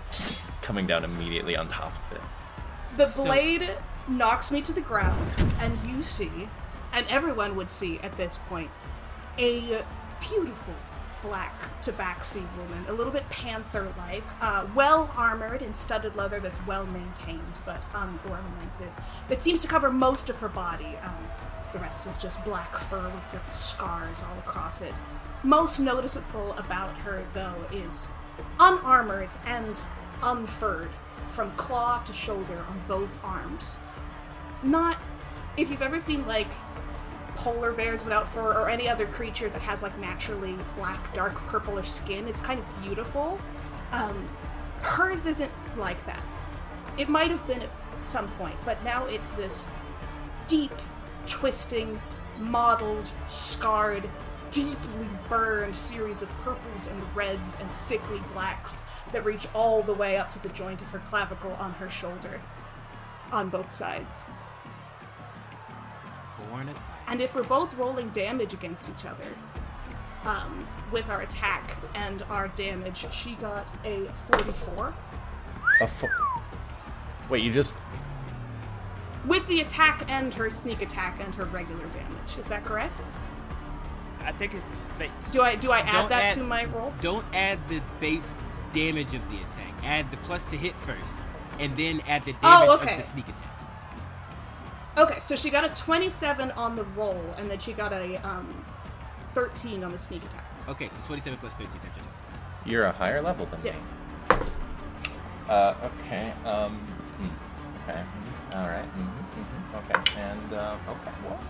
coming 0.62 0.86
down 0.86 1.04
immediately 1.04 1.56
on 1.56 1.68
top 1.68 1.92
of 2.10 2.16
it. 2.16 2.22
The 2.96 3.06
So- 3.06 3.24
blade 3.24 3.70
knocks 4.08 4.50
me 4.50 4.60
to 4.62 4.72
the 4.72 4.80
ground, 4.80 5.30
and 5.60 5.78
you 5.88 6.02
see, 6.02 6.48
and 6.92 7.06
everyone 7.08 7.56
would 7.56 7.70
see 7.70 7.98
at 8.00 8.16
this 8.16 8.38
point, 8.48 8.70
a 9.38 9.84
beautiful 10.20 10.74
black 11.22 11.52
tabaxi 11.82 12.44
woman, 12.56 12.84
a 12.88 12.92
little 12.92 13.12
bit 13.12 13.28
panther 13.30 13.92
like, 13.98 14.22
uh, 14.40 14.66
well 14.74 15.10
armored 15.16 15.62
in 15.62 15.74
studded 15.74 16.14
leather 16.14 16.40
that's 16.40 16.64
well 16.66 16.86
maintained 16.86 17.40
but 17.64 17.82
unornamented, 17.94 18.90
that 19.28 19.42
seems 19.42 19.60
to 19.60 19.68
cover 19.68 19.90
most 19.90 20.30
of 20.30 20.38
her 20.40 20.48
body. 20.48 20.96
Um, 21.02 21.16
the 21.72 21.78
rest 21.80 22.06
is 22.06 22.16
just 22.16 22.42
black 22.44 22.76
fur 22.78 23.10
with 23.10 23.34
of 23.34 23.54
scars 23.54 24.22
all 24.22 24.38
across 24.38 24.80
it. 24.80 24.94
Most 25.42 25.78
noticeable 25.78 26.52
about 26.54 26.96
her, 26.98 27.24
though, 27.34 27.54
is 27.72 28.08
unarmored 28.58 29.34
and 29.44 29.78
unfurred 30.22 30.90
from 31.28 31.50
claw 31.52 32.02
to 32.04 32.12
shoulder 32.12 32.64
on 32.68 32.80
both 32.88 33.10
arms. 33.22 33.78
Not 34.66 35.00
if 35.56 35.70
you've 35.70 35.82
ever 35.82 35.98
seen 35.98 36.26
like 36.26 36.48
polar 37.36 37.72
bears 37.72 38.02
without 38.02 38.26
fur 38.26 38.52
or 38.52 38.68
any 38.68 38.88
other 38.88 39.06
creature 39.06 39.48
that 39.48 39.62
has 39.62 39.80
like 39.80 39.96
naturally 39.98 40.56
black, 40.76 41.14
dark, 41.14 41.34
purplish 41.46 41.88
skin, 41.88 42.26
it's 42.26 42.40
kind 42.40 42.58
of 42.58 42.82
beautiful. 42.82 43.38
Um, 43.92 44.28
hers 44.80 45.24
isn't 45.26 45.52
like 45.76 46.04
that. 46.06 46.22
It 46.98 47.08
might 47.08 47.30
have 47.30 47.46
been 47.46 47.62
at 47.62 47.70
some 48.04 48.28
point, 48.32 48.56
but 48.64 48.82
now 48.82 49.04
it's 49.06 49.32
this 49.32 49.68
deep, 50.48 50.72
twisting, 51.26 52.00
mottled, 52.40 53.08
scarred, 53.26 54.08
deeply 54.50 55.06
burned 55.28 55.76
series 55.76 56.22
of 56.22 56.28
purples 56.38 56.88
and 56.88 57.00
reds 57.16 57.56
and 57.60 57.70
sickly 57.70 58.20
blacks 58.32 58.82
that 59.12 59.24
reach 59.24 59.46
all 59.54 59.82
the 59.82 59.94
way 59.94 60.16
up 60.16 60.30
to 60.32 60.42
the 60.42 60.48
joint 60.48 60.82
of 60.82 60.90
her 60.90 60.98
clavicle 61.00 61.52
on 61.52 61.72
her 61.74 61.88
shoulder, 61.88 62.40
on 63.30 63.48
both 63.48 63.70
sides. 63.70 64.24
Born 66.56 66.68
of 66.70 66.78
And 67.06 67.20
if 67.20 67.34
we're 67.34 67.42
both 67.42 67.74
rolling 67.74 68.08
damage 68.10 68.54
against 68.54 68.88
each 68.88 69.04
other, 69.04 69.28
um, 70.24 70.66
with 70.90 71.10
our 71.10 71.20
attack 71.20 71.76
and 71.94 72.22
our 72.30 72.48
damage, 72.48 73.06
she 73.12 73.34
got 73.34 73.68
a 73.84 74.06
44. 74.32 74.94
A 75.82 75.86
fo- 75.86 76.08
Wait, 77.28 77.42
you 77.44 77.52
just 77.52 77.74
With 79.26 79.46
the 79.48 79.60
attack 79.60 80.04
and 80.08 80.32
her 80.34 80.48
sneak 80.48 80.80
attack 80.82 81.20
and 81.20 81.34
her 81.34 81.44
regular 81.44 81.84
damage. 81.88 82.38
Is 82.38 82.48
that 82.48 82.64
correct? 82.64 82.98
I 84.24 84.32
think 84.32 84.54
it's 84.54 84.88
they, 84.98 85.10
Do 85.30 85.42
I 85.42 85.54
do 85.56 85.70
I 85.72 85.80
add 85.80 86.08
that 86.08 86.24
add- 86.24 86.34
to 86.36 86.42
my 86.42 86.64
roll? 86.64 86.92
Don't 87.02 87.26
add 87.34 87.58
the 87.68 87.82
base 88.00 88.36
damage 88.72 89.12
of 89.14 89.30
the 89.30 89.36
attack. 89.36 89.74
Add 89.84 90.10
the 90.10 90.16
plus 90.18 90.44
to 90.46 90.56
hit 90.56 90.74
first, 90.76 91.18
and 91.60 91.76
then 91.76 92.00
add 92.08 92.24
the 92.24 92.32
damage 92.32 92.68
Oh, 92.68 92.74
okay. 92.76 92.92
of 92.92 92.96
the 92.98 93.02
sneak 93.04 93.28
attack. 93.28 93.55
Okay, 94.96 95.18
so 95.20 95.36
she 95.36 95.50
got 95.50 95.64
a 95.64 95.68
27 95.80 96.50
on 96.52 96.74
the 96.74 96.84
roll, 96.84 97.20
and 97.36 97.50
then 97.50 97.58
she 97.58 97.72
got 97.72 97.92
a 97.92 98.16
um, 98.26 98.64
13 99.34 99.84
on 99.84 99.92
the 99.92 99.98
sneak 99.98 100.24
attack. 100.24 100.44
Okay, 100.68 100.88
so 100.88 100.96
27 101.06 101.38
plus 101.38 101.52
13. 101.54 101.68
That's 101.82 101.98
just 101.98 102.08
you're 102.64 102.84
a 102.86 102.92
higher 102.92 103.20
level 103.22 103.46
than 103.46 103.60
Yeah. 103.62 103.72
me. 103.72 103.78
Uh, 105.48 105.74
okay. 105.84 106.32
Um. 106.44 106.78
hmm, 107.18 107.28
Okay. 107.88 108.00
mhm, 108.00 108.56
All 108.56 108.66
right. 108.68 108.84
Mm-hmm, 108.84 109.40
mm-hmm, 109.40 109.76
okay. 109.76 110.20
And 110.20 110.52
uh, 110.52 110.76
okay. 110.88 111.10
What? 111.28 111.40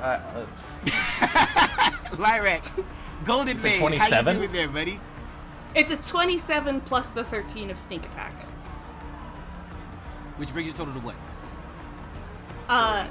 Uh, 0.00 0.06
uh, 2.14 2.16
Lyrax, 2.16 2.84
Golden 3.24 3.56
Is 3.56 3.64
it 3.64 3.80
Mane. 3.80 3.98
How 3.98 4.18
you 4.18 4.22
doing 4.38 4.52
there, 4.52 4.68
buddy? 4.68 5.00
It's 5.74 5.90
a 5.90 5.96
27 5.96 6.80
plus 6.82 7.08
the 7.10 7.24
13 7.24 7.70
of 7.70 7.78
sneak 7.78 8.04
attack. 8.04 8.34
Which 10.36 10.52
brings 10.52 10.68
your 10.68 10.76
total 10.76 10.94
to 10.94 11.00
what? 11.00 11.14
Uh, 12.68 13.06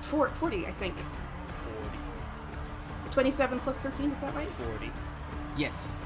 four, 0.00 0.28
40, 0.30 0.66
I 0.66 0.72
think. 0.72 0.94
40, 0.96 1.98
27 3.10 3.60
plus 3.60 3.80
13, 3.80 4.10
is 4.12 4.20
that 4.20 4.34
right? 4.34 4.48
40. 4.48 4.90
Yes. 5.56 5.96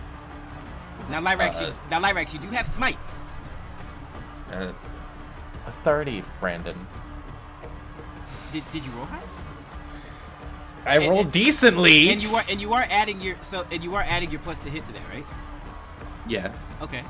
Now, 1.10 1.20
Lyrax, 1.20 1.60
you, 1.60 1.66
Uh, 1.68 1.72
now 1.90 2.00
Lyrax, 2.02 2.32
you 2.34 2.38
do 2.38 2.48
have 2.50 2.66
smites. 2.66 3.20
uh, 4.52 4.72
a 5.66 5.72
thirty, 5.84 6.22
Brandon. 6.40 6.86
Did, 8.52 8.62
did 8.72 8.84
you 8.84 8.90
roll 8.92 9.04
high? 9.06 9.20
I 10.86 10.96
And- 10.96 11.08
roll 11.10 11.20
and- 11.20 11.32
decently. 11.32 12.10
And 12.10 12.22
you 12.22 12.34
are 12.34 12.42
and 12.50 12.60
you 12.60 12.72
are 12.72 12.86
adding 12.90 13.20
your 13.20 13.36
so 13.42 13.66
and 13.70 13.84
you 13.84 13.94
are 13.94 14.02
adding 14.08 14.30
your 14.30 14.40
plus 14.40 14.60
to 14.62 14.70
hit 14.70 14.84
to 14.84 14.92
that, 14.92 15.02
right? 15.12 15.26
yes. 16.26 16.72
Okay. 16.80 17.04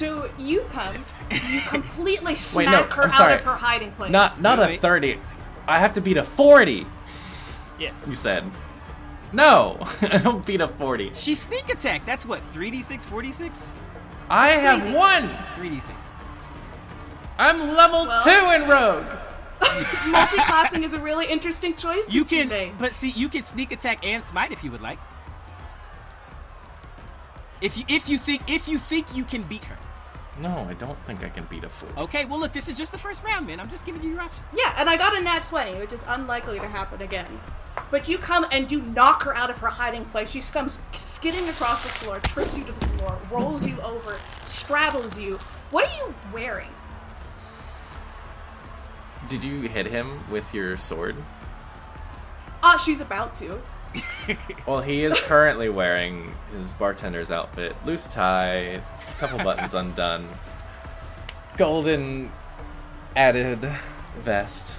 So 0.00 0.30
you 0.38 0.62
come, 0.72 1.04
you 1.30 1.60
completely 1.68 2.32
Wait, 2.32 2.38
smack 2.38 2.88
no, 2.88 2.94
her 2.96 3.02
I'm 3.02 3.08
out 3.10 3.14
sorry. 3.14 3.34
of 3.34 3.44
her 3.44 3.52
hiding 3.54 3.92
place. 3.92 4.10
Not 4.10 4.40
not 4.40 4.58
Wait, 4.58 4.76
a 4.76 4.78
thirty. 4.78 5.20
I 5.68 5.78
have 5.78 5.92
to 5.92 6.00
beat 6.00 6.16
a 6.16 6.24
forty. 6.24 6.86
Yes. 7.78 8.02
You 8.08 8.14
said. 8.14 8.50
No, 9.34 9.76
I 10.00 10.16
don't 10.16 10.44
beat 10.46 10.62
a 10.62 10.68
forty. 10.68 11.12
She 11.12 11.34
sneak 11.34 11.68
attack. 11.68 12.06
That's 12.06 12.24
what 12.24 12.40
3d6, 12.54 13.02
46, 13.02 13.70
I 14.30 14.48
have 14.52 14.80
3d6. 14.80 14.96
one. 14.96 15.22
3d6. 15.58 15.90
I'm 17.36 17.58
level 17.76 18.06
Well- 18.06 18.22
two 18.22 18.62
in 18.62 18.70
rogue. 18.70 19.04
Multi-classing 20.08 20.82
is 20.82 20.94
a 20.94 20.98
really 20.98 21.26
interesting 21.26 21.74
choice. 21.74 22.08
You 22.10 22.24
that 22.24 22.30
can, 22.30 22.48
made. 22.48 22.78
but 22.78 22.92
see, 22.92 23.10
you 23.10 23.28
can 23.28 23.42
sneak 23.42 23.70
attack 23.70 24.06
and 24.06 24.24
smite 24.24 24.50
if 24.50 24.64
you 24.64 24.70
would 24.70 24.80
like. 24.80 24.98
If 27.60 27.76
you 27.76 27.84
if 27.86 28.08
you 28.08 28.16
think 28.16 28.50
if 28.50 28.66
you 28.66 28.78
think 28.78 29.06
you 29.14 29.24
can 29.24 29.42
beat 29.42 29.64
her. 29.64 29.76
No, 30.40 30.66
I 30.68 30.74
don't 30.74 30.98
think 31.06 31.22
I 31.22 31.28
can 31.28 31.44
beat 31.50 31.64
a 31.64 31.68
fool. 31.68 31.90
Okay, 32.04 32.24
well 32.24 32.40
look, 32.40 32.52
this 32.52 32.68
is 32.68 32.78
just 32.78 32.92
the 32.92 32.98
first 32.98 33.22
round, 33.22 33.46
man. 33.46 33.60
I'm 33.60 33.68
just 33.68 33.84
giving 33.84 34.02
you 34.02 34.10
your 34.10 34.20
options. 34.20 34.44
Yeah, 34.56 34.74
and 34.78 34.88
I 34.88 34.96
got 34.96 35.16
a 35.16 35.20
nat 35.20 35.44
20, 35.44 35.78
which 35.78 35.92
is 35.92 36.02
unlikely 36.06 36.58
to 36.60 36.66
happen 36.66 37.02
again. 37.02 37.26
But 37.90 38.08
you 38.08 38.18
come 38.18 38.46
and 38.50 38.70
you 38.70 38.80
knock 38.82 39.22
her 39.24 39.36
out 39.36 39.50
of 39.50 39.58
her 39.58 39.68
hiding 39.68 40.04
place. 40.06 40.30
She 40.30 40.40
comes 40.40 40.80
skidding 40.92 41.48
across 41.48 41.82
the 41.82 41.88
floor, 41.90 42.20
trips 42.20 42.56
you 42.56 42.64
to 42.64 42.72
the 42.72 42.86
floor, 42.86 43.18
rolls 43.30 43.66
you 43.66 43.80
over, 43.82 44.16
straddles 44.44 45.18
you. 45.18 45.38
What 45.70 45.88
are 45.88 45.96
you 45.96 46.14
wearing? 46.32 46.70
Did 49.28 49.44
you 49.44 49.68
hit 49.68 49.86
him 49.86 50.28
with 50.30 50.54
your 50.54 50.76
sword? 50.76 51.16
Ah, 52.62 52.76
she's 52.76 53.00
about 53.00 53.34
to. 53.36 53.60
Well, 54.66 54.80
he 54.80 55.02
is 55.02 55.18
currently 55.20 55.68
wearing 55.68 56.32
his 56.56 56.72
bartender's 56.74 57.30
outfit, 57.30 57.74
loose 57.84 58.06
tie, 58.06 58.52
a 58.52 58.82
couple 59.18 59.38
buttons 59.38 59.74
undone, 59.74 60.28
golden 61.56 62.30
added 63.16 63.76
vest. 64.22 64.78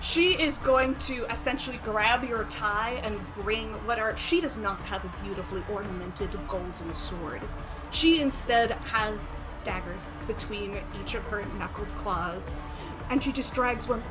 She 0.00 0.32
is 0.32 0.58
going 0.58 0.96
to 0.96 1.24
essentially 1.30 1.80
grab 1.84 2.24
your 2.24 2.44
tie 2.44 3.00
and 3.02 3.20
bring 3.34 3.72
what 3.86 3.98
are. 3.98 4.16
She 4.16 4.40
does 4.40 4.56
not 4.56 4.80
have 4.82 5.04
a 5.04 5.24
beautifully 5.24 5.62
ornamented 5.70 6.30
golden 6.46 6.94
sword. 6.94 7.40
She 7.90 8.20
instead 8.20 8.72
has 8.72 9.34
daggers 9.64 10.14
between 10.26 10.78
each 11.00 11.14
of 11.14 11.24
her 11.24 11.44
knuckled 11.58 11.88
claws, 11.96 12.62
and 13.10 13.22
she 13.22 13.32
just 13.32 13.54
drags 13.54 13.88
one 13.88 14.02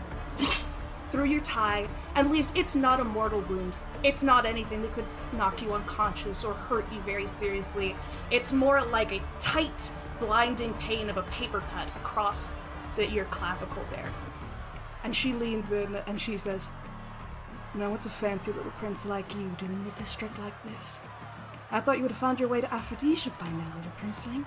through 1.14 1.26
your 1.26 1.42
tie 1.42 1.88
and 2.16 2.32
leaves. 2.32 2.52
It's 2.56 2.76
not 2.76 3.00
a 3.00 3.04
mortal 3.04 3.42
wound. 3.42 3.74
It's 4.02 4.24
not 4.24 4.48
anything 4.48 4.82
that 4.82 4.94
could 4.94 5.06
knock 5.34 5.62
you 5.62 5.72
unconscious 5.72 6.44
or 6.44 6.56
hurt 6.56 6.92
you 6.92 7.00
very 7.02 7.28
seriously. 7.28 7.96
It's 8.32 8.52
more 8.52 8.84
like 8.84 9.12
a 9.12 9.22
tight, 9.38 9.92
blinding 10.18 10.74
pain 10.74 11.12
of 11.12 11.18
a 11.18 11.22
paper 11.24 11.60
cut 11.70 11.88
across 11.90 12.52
the, 12.96 13.08
your 13.08 13.26
clavicle 13.26 13.84
there. 13.92 14.12
And 15.04 15.16
she 15.16 15.34
leans 15.34 15.72
in 15.72 15.98
and 16.08 16.20
she 16.20 16.36
says, 16.36 16.72
Now, 17.76 17.92
what's 17.92 18.08
a 18.08 18.10
fancy 18.10 18.52
little 18.52 18.72
prince 18.72 19.06
like 19.06 19.36
you 19.36 19.56
doing 19.60 19.72
in 19.72 19.86
a 19.88 19.96
district 19.96 20.40
like 20.40 20.64
this? 20.64 21.00
I 21.70 21.80
thought 21.80 21.98
you 21.98 22.02
would 22.02 22.12
have 22.12 22.20
found 22.20 22.40
your 22.40 22.50
way 22.50 22.62
to 22.62 22.74
Aphrodisia 22.74 23.30
by 23.40 23.50
now, 23.50 23.72
little 23.78 23.92
princeling. 24.00 24.46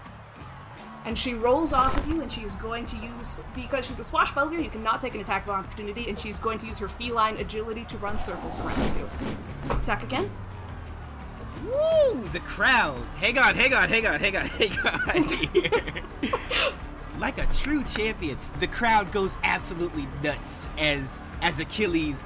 And 1.07 1.17
she 1.17 1.35
rolls 1.35 1.73
off 1.73 1.97
of 1.97 2.09
you, 2.09 2.21
and 2.21 2.31
she 2.31 2.43
is 2.43 2.57
going 2.57 2.85
to 2.87 2.97
use, 2.97 3.39
because 3.55 3.87
she's 3.87 4.01
a 4.01 4.05
swashbuckler, 4.05 4.59
you 4.59 4.69
cannot 4.69 5.01
take 5.01 5.15
an 5.15 5.21
attack 5.21 5.45
of 5.45 5.51
opportunity, 5.51 6.09
and 6.09 6.19
she's 6.19 6.41
going 6.41 6.59
to 6.59 6.67
use 6.67 6.79
her 6.81 6.89
feline 6.89 7.37
agility 7.37 7.85
to 7.85 7.97
run 7.99 8.21
circles 8.21 8.61
around 8.61 8.97
you. 8.97 9.09
Attack 9.71 10.03
again. 10.03 10.29
Woo! 11.65 12.29
The 12.33 12.41
crowd. 12.41 13.03
Hang 13.17 13.39
on, 13.39 13.55
hang 13.55 13.73
on, 13.73 13.89
hang 13.89 14.07
on, 14.07 14.19
hang 14.19 14.37
on, 14.37 14.47
hang 14.49 14.73
on. 14.83 15.23
here. 15.23 15.81
like 17.19 17.39
a 17.39 17.47
true 17.55 17.83
champion, 17.85 18.37
the 18.59 18.67
crowd 18.67 19.13
goes 19.13 19.39
absolutely 19.43 20.07
nuts 20.23 20.69
as 20.77 21.19
as 21.41 21.61
Achilles, 21.61 22.25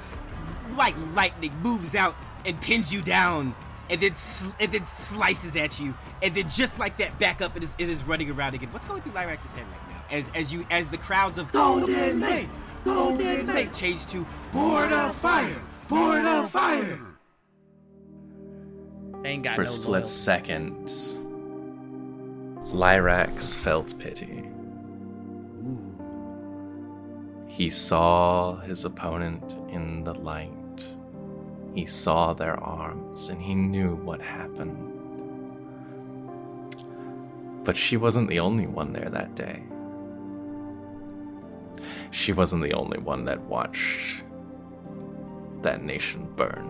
like 0.75 0.95
lightning, 1.13 1.53
moves 1.61 1.95
out 1.95 2.15
and 2.45 2.59
pins 2.61 2.93
you 2.93 3.01
down, 3.01 3.55
and 3.89 3.99
then 4.01 4.13
sl- 4.13 4.51
and 4.59 4.71
then 4.71 4.85
slices 4.85 5.55
at 5.55 5.79
you, 5.79 5.93
and 6.21 6.33
then 6.35 6.47
just 6.49 6.79
like 6.79 6.97
that, 6.97 7.17
back 7.19 7.41
up 7.41 7.55
and 7.55 7.63
is, 7.63 7.75
is 7.77 8.03
running 8.03 8.29
around 8.31 8.53
again. 8.55 8.69
What's 8.71 8.85
going 8.85 9.01
through 9.01 9.13
Lyrax's 9.13 9.51
head 9.53 9.65
right 9.65 9.89
now? 9.89 10.17
As 10.17 10.29
as 10.35 10.53
you 10.53 10.65
as 10.71 10.87
the 10.87 10.97
crowds 10.97 11.37
of 11.37 11.51
Golden 11.51 12.19
Mane, 12.19 12.49
Golden 12.85 13.45
Mane 13.47 13.71
change 13.73 14.05
to 14.07 14.25
Born 14.51 14.91
of 14.93 15.15
Fire, 15.15 15.61
Born 15.87 16.25
of 16.25 16.49
Fire. 16.51 16.99
Ain't 19.23 19.43
got 19.43 19.55
For 19.55 19.61
a 19.61 19.65
no 19.65 19.71
split 19.71 20.01
love. 20.01 20.09
second, 20.09 20.85
Lyrax 22.73 23.59
felt 23.59 23.97
pity. 23.99 24.47
He 27.47 27.69
saw 27.69 28.55
his 28.61 28.85
opponent 28.85 29.57
in 29.69 30.03
the 30.03 30.13
light. 30.15 30.51
He 31.73 31.85
saw 31.85 32.33
their 32.33 32.59
arms 32.59 33.29
and 33.29 33.41
he 33.41 33.55
knew 33.55 33.95
what 33.95 34.21
happened. 34.21 34.87
But 37.63 37.77
she 37.77 37.95
wasn't 37.97 38.27
the 38.27 38.39
only 38.39 38.67
one 38.67 38.91
there 38.93 39.09
that 39.09 39.35
day. 39.35 39.63
She 42.11 42.33
wasn't 42.33 42.63
the 42.63 42.73
only 42.73 42.97
one 42.97 43.25
that 43.25 43.39
watched 43.41 44.23
that 45.61 45.83
nation 45.83 46.27
burn. 46.35 46.69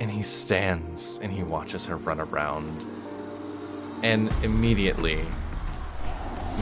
And 0.00 0.10
he 0.10 0.22
stands 0.22 1.18
and 1.22 1.32
he 1.32 1.42
watches 1.42 1.86
her 1.86 1.96
run 1.96 2.20
around 2.20 2.84
and 4.02 4.30
immediately 4.44 5.18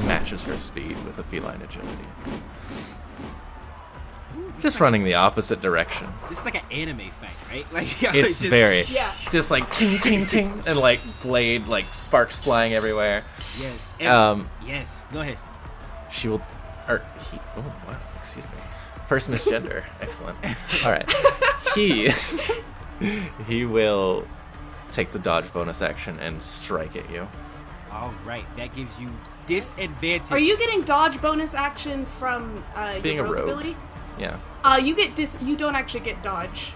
matches 0.07 0.45
her 0.45 0.57
speed 0.57 0.97
with 1.05 1.19
a 1.19 1.25
feline 1.25 1.61
agility. 1.61 2.09
Just 4.63 4.81
running 4.81 5.05
the 5.05 5.15
opposite 5.15 5.61
direction. 5.61 6.07
This 6.29 6.39
is 6.39 6.45
like 6.45 6.55
an 6.55 6.65
anime 6.71 7.11
fight, 7.21 7.31
right? 7.51 7.67
Like 7.73 8.03
It's 8.15 8.41
just- 8.41 8.45
very 8.51 8.83
Yeah. 8.89 9.13
just 9.31 9.51
like 9.51 9.71
ting 9.71 9.99
ting 9.99 10.25
ting 10.25 10.53
and 10.67 10.79
like 10.79 11.01
blade 11.23 11.67
like 11.67 11.85
sparks 11.85 12.39
flying 12.39 12.73
everywhere. 12.73 13.25
yes. 13.61 13.95
And- 14.01 14.09
Um 14.09 14.51
yes. 14.65 15.07
Go 15.13 15.21
ahead. 15.21 15.39
she 16.11 16.29
will 16.29 16.41
or 16.89 17.03
he 17.31 17.39
oh 17.57 17.61
wow, 17.87 17.97
excuse 18.19 18.45
me. 18.45 18.51
First 19.07 19.31
misgender. 19.31 19.85
Excellent. 20.01 20.39
All 20.85 20.91
right. 20.93 21.13
He 21.75 22.11
he 23.47 23.65
will 23.67 24.27
take 24.93 25.11
the 25.13 25.19
dodge 25.19 25.53
bonus 25.53 25.83
action 25.83 26.19
and 26.21 26.43
strike 26.43 26.97
at 26.97 27.11
you. 27.11 27.27
All 27.91 28.15
right. 28.25 28.45
That 28.57 28.75
gives 28.75 28.99
you 29.01 29.11
disadvantage. 29.47 30.31
Are 30.33 30.39
you 30.39 30.57
getting 30.57 30.83
dodge 30.83 31.21
bonus 31.21 31.55
action 31.55 32.07
from 32.07 32.65
uh, 32.75 33.01
Being 33.01 33.17
your 33.17 33.27
a 33.27 33.29
rogue, 33.29 33.39
rogue. 33.39 33.49
ability? 33.49 33.77
Yeah. 34.19 34.39
Uh, 34.65 34.81
you 34.83 34.95
get 34.95 35.15
dis. 35.17 35.37
You 35.43 35.57
don't 35.57 35.75
actually 35.75 36.01
get 36.01 36.23
dodge. 36.23 36.71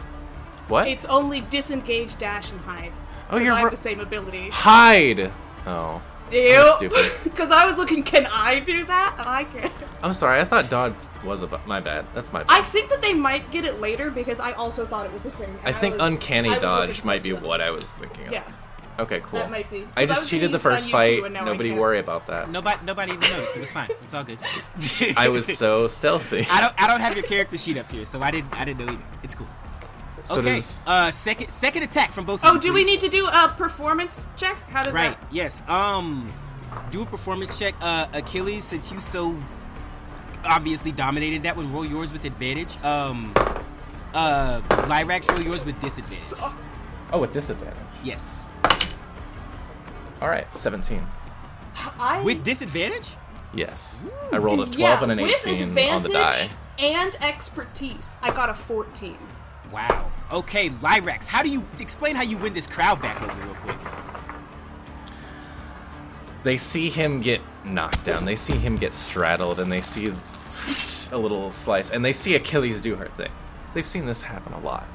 What? 0.68 0.88
It's 0.88 1.04
only 1.04 1.42
disengage, 1.42 2.16
dash, 2.18 2.50
and 2.50 2.60
hide. 2.60 2.92
Oh, 3.30 3.38
you're 3.38 3.52
I 3.52 3.60
have 3.60 3.70
the 3.70 3.76
same 3.76 4.00
ability. 4.00 4.50
Hide. 4.50 5.32
Oh. 5.66 6.02
Ew. 6.32 6.72
stupid. 6.76 7.12
Because 7.24 7.50
I 7.52 7.66
was 7.66 7.76
looking, 7.76 8.02
can 8.02 8.26
I 8.26 8.60
do 8.60 8.84
that? 8.86 9.14
And 9.18 9.28
I 9.28 9.44
can't. 9.44 9.72
I'm 10.02 10.12
sorry. 10.12 10.40
I 10.40 10.44
thought 10.44 10.68
dodge 10.70 10.94
was 11.24 11.42
a 11.42 11.46
bu- 11.46 11.58
my 11.66 11.80
bad. 11.80 12.06
That's 12.14 12.32
my 12.32 12.42
bad. 12.42 12.58
I 12.58 12.62
think 12.62 12.88
that 12.90 13.02
they 13.02 13.12
might 13.14 13.50
get 13.50 13.64
it 13.64 13.80
later 13.80 14.10
because 14.10 14.40
I 14.40 14.52
also 14.52 14.86
thought 14.86 15.06
it 15.06 15.12
was 15.12 15.26
a 15.26 15.30
thing. 15.30 15.56
I 15.64 15.72
think 15.72 15.94
was- 15.94 16.02
uncanny 16.02 16.50
I 16.50 16.58
dodge 16.58 17.04
might 17.04 17.22
be 17.22 17.32
what 17.32 17.60
I 17.60 17.70
was 17.70 17.90
thinking 17.90 18.26
of. 18.26 18.32
Yeah, 18.32 18.44
Okay, 18.98 19.20
cool. 19.20 19.40
that 19.40 19.50
might 19.50 19.70
be. 19.70 19.80
'Cause 19.80 19.88
I 19.96 20.06
just 20.06 20.22
was 20.22 20.30
cheated 20.30 20.52
the 20.52 20.58
first 20.58 20.88
it 20.88 20.94
on 20.94 21.00
you 21.00 21.06
fight. 21.06 21.18
too, 21.18 21.24
and 21.26 21.34
now 21.34 21.42
I 21.42 21.44
Nobody 21.44 21.70
worry 21.72 21.98
about 21.98 22.26
that. 22.28 22.50
Nobody, 22.50 22.78
nobody 22.84 23.12
even 23.12 23.20
noticed. 23.28 23.56
It 23.56 23.60
was 23.60 23.70
fine. 23.70 23.88
It's 24.02 24.14
all 24.14 24.24
good. 24.24 24.38
I 25.16 25.28
was 25.28 25.46
so 25.46 25.86
stealthy. 25.86 26.46
I 26.50 26.60
don't. 26.62 26.82
I 26.82 26.86
don't 26.86 27.00
have 27.00 27.14
your 27.14 27.24
character 27.24 27.58
sheet 27.58 27.76
up 27.76 27.90
here, 27.92 28.04
so 28.06 28.22
I 28.22 28.30
didn't. 28.30 28.58
I 28.58 28.64
didn't 28.64 28.86
know 28.86 28.92
either. 28.92 29.02
It's 29.22 29.34
cool. 29.34 29.48
So 30.22 30.40
okay. 30.40 30.54
does 30.56 30.80
Uh, 30.86 31.10
second, 31.12 31.50
second 31.50 31.82
attack 31.84 32.12
from 32.12 32.24
both. 32.24 32.42
of 32.42 32.50
Oh, 32.50 32.54
you, 32.54 32.60
do 32.60 32.72
we 32.72 32.84
need 32.84 33.00
to 33.00 33.08
do 33.08 33.26
a 33.28 33.54
performance 33.56 34.28
check? 34.36 34.56
How 34.70 34.82
does 34.82 34.92
Right. 34.94 35.10
that? 35.20 35.28
Yes. 35.30 35.62
Um, 35.68 36.32
do 36.90 37.02
a 37.02 37.06
performance 37.06 37.56
check. 37.58 37.74
Uh, 37.80 38.06
Achilles, 38.12 38.64
since 38.64 38.90
you 38.90 38.98
so 39.00 39.36
obviously 40.44 40.90
dominated 40.90 41.42
that 41.44 41.56
one, 41.56 41.72
roll 41.72 41.84
yours 41.84 42.12
with 42.12 42.24
advantage. 42.24 42.82
Um, 42.82 43.32
uh, 44.14 44.60
Lyrax, 44.88 45.28
roll 45.28 45.40
yours 45.46 45.64
with 45.64 45.78
disadvantage. 45.80 46.38
oh 47.12 47.18
with 47.20 47.32
disadvantage. 47.32 47.76
Yes. 48.02 48.46
All 50.20 50.28
right, 50.28 50.46
17. 50.56 51.06
I 51.98 52.22
With 52.22 52.42
disadvantage? 52.44 53.16
Yes, 53.54 54.06
I 54.32 54.38
rolled 54.38 54.60
a 54.60 54.64
12 54.64 54.78
yeah, 54.78 55.02
and 55.02 55.12
an 55.12 55.20
with 55.20 55.46
18 55.46 55.78
on 55.78 56.02
the 56.02 56.08
die. 56.10 56.48
and 56.78 57.16
expertise. 57.20 58.16
I 58.22 58.30
got 58.30 58.48
a 58.50 58.54
14. 58.54 59.16
Wow. 59.72 60.10
Okay, 60.32 60.70
Lyrax, 60.70 61.26
how 61.26 61.42
do 61.42 61.48
you 61.48 61.64
explain 61.78 62.16
how 62.16 62.22
you 62.22 62.38
win 62.38 62.54
this 62.54 62.66
crowd 62.66 63.00
back 63.00 63.20
over 63.22 63.46
real 63.46 63.54
quick? 63.56 63.76
they 66.46 66.56
see 66.56 66.88
him 66.88 67.20
get 67.20 67.40
knocked 67.64 68.04
down. 68.04 68.24
They 68.24 68.36
see 68.36 68.56
him 68.56 68.76
get 68.76 68.94
straddled, 68.94 69.58
and 69.58 69.70
they 69.70 69.80
see 69.80 70.14
a 71.10 71.18
little 71.18 71.50
slice, 71.50 71.90
and 71.90 72.04
they 72.04 72.12
see 72.12 72.36
Achilles 72.36 72.80
do 72.80 72.94
her 72.94 73.08
thing. 73.16 73.32
They've 73.74 73.84
seen 73.84 74.06
this 74.06 74.22
happen 74.22 74.52
a 74.52 74.60
lot. 74.60 74.86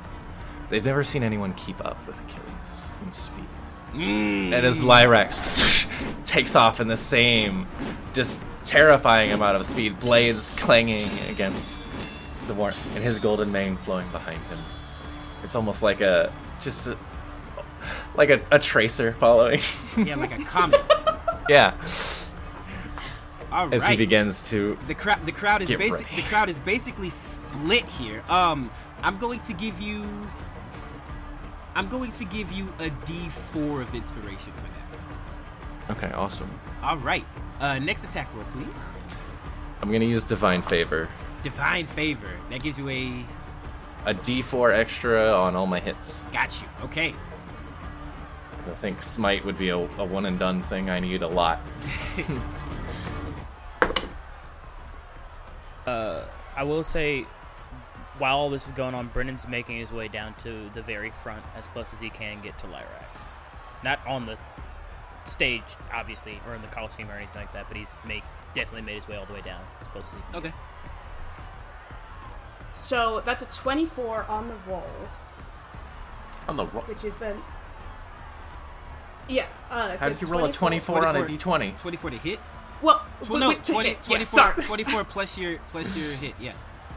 They've 0.70 0.84
never 0.86 1.04
seen 1.04 1.24
anyone 1.24 1.54
keep 1.56 1.84
up 1.86 2.08
with 2.08 2.18
Achilles 2.22 2.92
in 3.04 3.12
speed. 3.12 3.44
And 3.94 4.54
as 4.54 4.82
Lyrax 4.82 5.86
takes 6.26 6.56
off 6.56 6.80
in 6.80 6.88
the 6.88 6.98
same, 6.98 7.68
just 8.14 8.40
terrifying 8.64 9.32
amount 9.32 9.58
of 9.58 9.66
speed, 9.66 10.00
blades 10.00 10.56
clanging 10.60 11.08
against 11.30 11.88
the 12.48 12.54
warmth, 12.54 12.96
and 12.96 13.04
his 13.04 13.20
golden 13.20 13.52
mane 13.52 13.76
flowing 13.76 14.10
behind 14.12 14.40
him. 14.44 14.58
It's 15.44 15.56
almost 15.56 15.82
like 15.84 16.00
a 16.02 16.32
just 16.62 16.88
a, 16.88 16.98
like 18.16 18.30
a, 18.30 18.40
a 18.52 18.60
tracer 18.60 19.14
following. 19.14 19.60
Yeah, 19.98 20.16
like 20.16 20.32
a 20.40 20.44
comet. 20.46 20.80
yeah, 21.50 21.74
All 23.52 23.66
right. 23.68 23.74
as 23.74 23.86
he 23.88 23.98
begins 23.98 24.50
to. 24.52 24.78
The 24.88 24.96
crowd, 24.96 25.26
the 25.26 25.34
crowd 25.34 25.62
is 25.64 25.68
Get 25.68 25.80
basic. 25.80 26.10
ready. 26.10 26.22
The 26.22 26.28
crowd 26.30 26.50
is 26.50 26.60
basically 26.62 27.10
split 27.10 27.86
here. 27.90 28.24
Um, 28.30 28.70
I'm 29.04 29.18
going 29.18 29.42
to 29.42 29.54
give 29.54 29.82
you. 29.82 30.06
I'm 31.76 31.88
going 31.90 32.12
to 32.14 32.26
give 32.26 32.52
you 32.52 32.74
a 32.80 32.90
D4 32.90 33.82
of 33.82 33.94
inspiration 33.96 34.52
for 34.54 34.62
that. 34.62 35.98
Okay, 35.98 36.12
awesome. 36.14 36.50
All 36.84 36.98
right. 36.98 37.26
Uh, 37.60 37.80
next 37.80 38.04
attack 38.04 38.34
roll, 38.34 38.46
please. 38.52 38.90
I'm 39.82 39.92
gonna 39.92 40.06
use 40.06 40.24
divine 40.24 40.62
favor, 40.62 41.10
Divine 41.44 41.86
favor. 41.88 42.30
That 42.52 42.62
gives 42.62 42.78
you 42.78 42.88
a. 42.90 43.26
a 44.06 44.14
D4 44.14 44.74
extra 44.74 45.32
on 45.34 45.56
all 45.56 45.66
my 45.68 45.80
hits. 45.80 46.26
Got 46.32 46.62
you. 46.62 46.68
Okay. 46.86 47.14
'Cause 48.58 48.70
I 48.70 48.76
think 48.76 49.02
smite 49.02 49.44
would 49.44 49.58
be 49.58 49.70
a, 49.70 49.78
a 49.78 50.06
one 50.06 50.28
and 50.28 50.38
done 50.38 50.62
thing. 50.62 50.92
I 50.92 51.00
need 51.00 51.24
a 51.24 51.28
lot. 51.28 51.60
uh, 55.88 56.26
I 56.56 56.64
will 56.64 56.84
say, 56.84 57.26
while 58.22 58.38
all 58.38 58.52
this 58.52 58.68
is 58.68 58.72
going 58.74 58.94
on, 58.94 59.08
Brenden's 59.08 59.48
making 59.48 59.78
his 59.78 59.92
way 59.92 60.08
down 60.08 60.36
to 60.36 60.70
the 60.76 60.82
very 60.84 61.10
front 61.10 61.44
as 61.56 61.66
close 61.66 61.92
as 61.92 62.00
he 62.00 62.12
can 62.12 62.40
get 62.44 62.56
to 62.60 62.68
Lyrax. 62.68 63.30
Not 63.84 64.00
on 64.06 64.28
the 64.28 64.38
stage, 65.26 65.64
obviously, 65.92 66.40
or 66.48 66.54
in 66.54 66.62
the 66.62 66.68
Coliseum 66.68 67.10
or 67.10 67.14
anything 67.14 67.42
like 67.42 67.52
that, 67.54 67.68
but 67.68 67.76
he's 67.76 67.88
make, 68.06 68.22
definitely 68.54 68.84
made 68.84 68.94
his 68.94 69.08
way 69.08 69.16
all 69.18 69.26
the 69.26 69.34
way 69.34 69.42
down 69.42 69.60
as 69.82 69.88
close 69.88 70.06
as 70.10 70.14
he 70.14 70.20
can. 70.28 70.36
Okay. 70.36 70.54
So 72.76 73.24
that's 73.26 73.42
a 73.44 73.48
24 73.48 74.26
on 74.26 74.50
the 74.50 74.54
roll, 74.72 74.84
On 76.48 76.58
the 76.58 76.68
ro- 76.68 76.82
which 76.82 77.04
is 77.04 77.16
then. 77.16 77.38
Yeah. 79.28 79.48
Uh, 79.72 79.98
How 79.98 80.10
did 80.10 80.22
you 80.22 80.28
roll 80.28 80.46
a 80.46 80.54
24 80.54 81.08
on 81.08 81.16
a 81.16 81.24
D20? 81.24 81.76
24 81.80 82.10
to 82.12 82.18
hit. 82.18 82.40
Well, 82.84 83.04
Well, 83.28 83.40
no, 83.40 83.50
wait, 83.50 83.64
to 83.64 83.72
20, 83.74 83.90
hit, 83.90 83.98
yeah, 84.02 84.06
24, 84.06 84.26
sorry. 84.40 84.64
24 84.64 85.04
plus 85.06 85.38
your 85.40 85.58
plus 85.70 85.98
your 86.00 86.18
hit. 86.20 86.36
Yeah. 86.40 86.54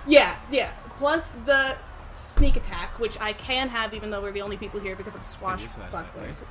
Yeah, 0.06 0.36
yeah. 0.50 0.72
Plus 0.96 1.28
the 1.46 1.76
sneak 2.12 2.56
attack, 2.56 2.98
which 2.98 3.20
I 3.20 3.32
can 3.32 3.68
have 3.68 3.94
even 3.94 4.10
though 4.10 4.20
we're 4.22 4.32
the 4.32 4.42
only 4.42 4.56
people 4.56 4.80
here 4.80 4.96
because 4.96 5.16
of 5.16 5.22
swashbucklers. 5.22 5.90
swashbucklers. 5.90 6.44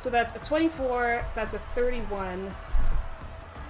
So 0.00 0.10
that's 0.10 0.34
a 0.34 0.38
24, 0.38 1.24
that's 1.34 1.54
a 1.54 1.58
31, 1.74 2.54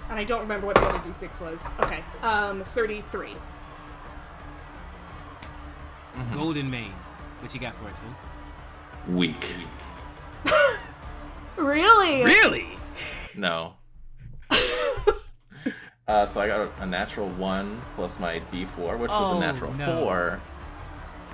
and 0.09 0.19
I 0.19 0.23
don't 0.23 0.41
remember 0.41 0.67
what 0.67 0.75
the 0.75 0.83
other 0.83 0.99
d6 0.99 1.41
was. 1.41 1.59
Okay, 1.81 2.03
um, 2.21 2.63
33. 2.63 3.33
Golden 6.33 6.69
mane. 6.69 6.93
What 7.39 7.53
you 7.53 7.59
got 7.59 7.75
for 7.75 7.87
us, 7.87 7.99
son? 7.99 8.15
Weak. 9.09 9.45
Really? 11.57 12.23
Really? 12.23 12.67
No. 13.35 13.73
uh, 16.11 16.25
so 16.25 16.41
I 16.41 16.47
got 16.47 16.59
a, 16.61 16.83
a 16.83 16.85
natural 16.85 17.29
one 17.29 17.81
plus 17.95 18.19
my 18.19 18.41
D4, 18.51 18.97
which 18.99 19.09
was 19.09 19.33
Oh, 19.33 19.37
a 19.37 19.39
natural 19.39 19.73
no. 19.73 20.03
four. 20.03 20.41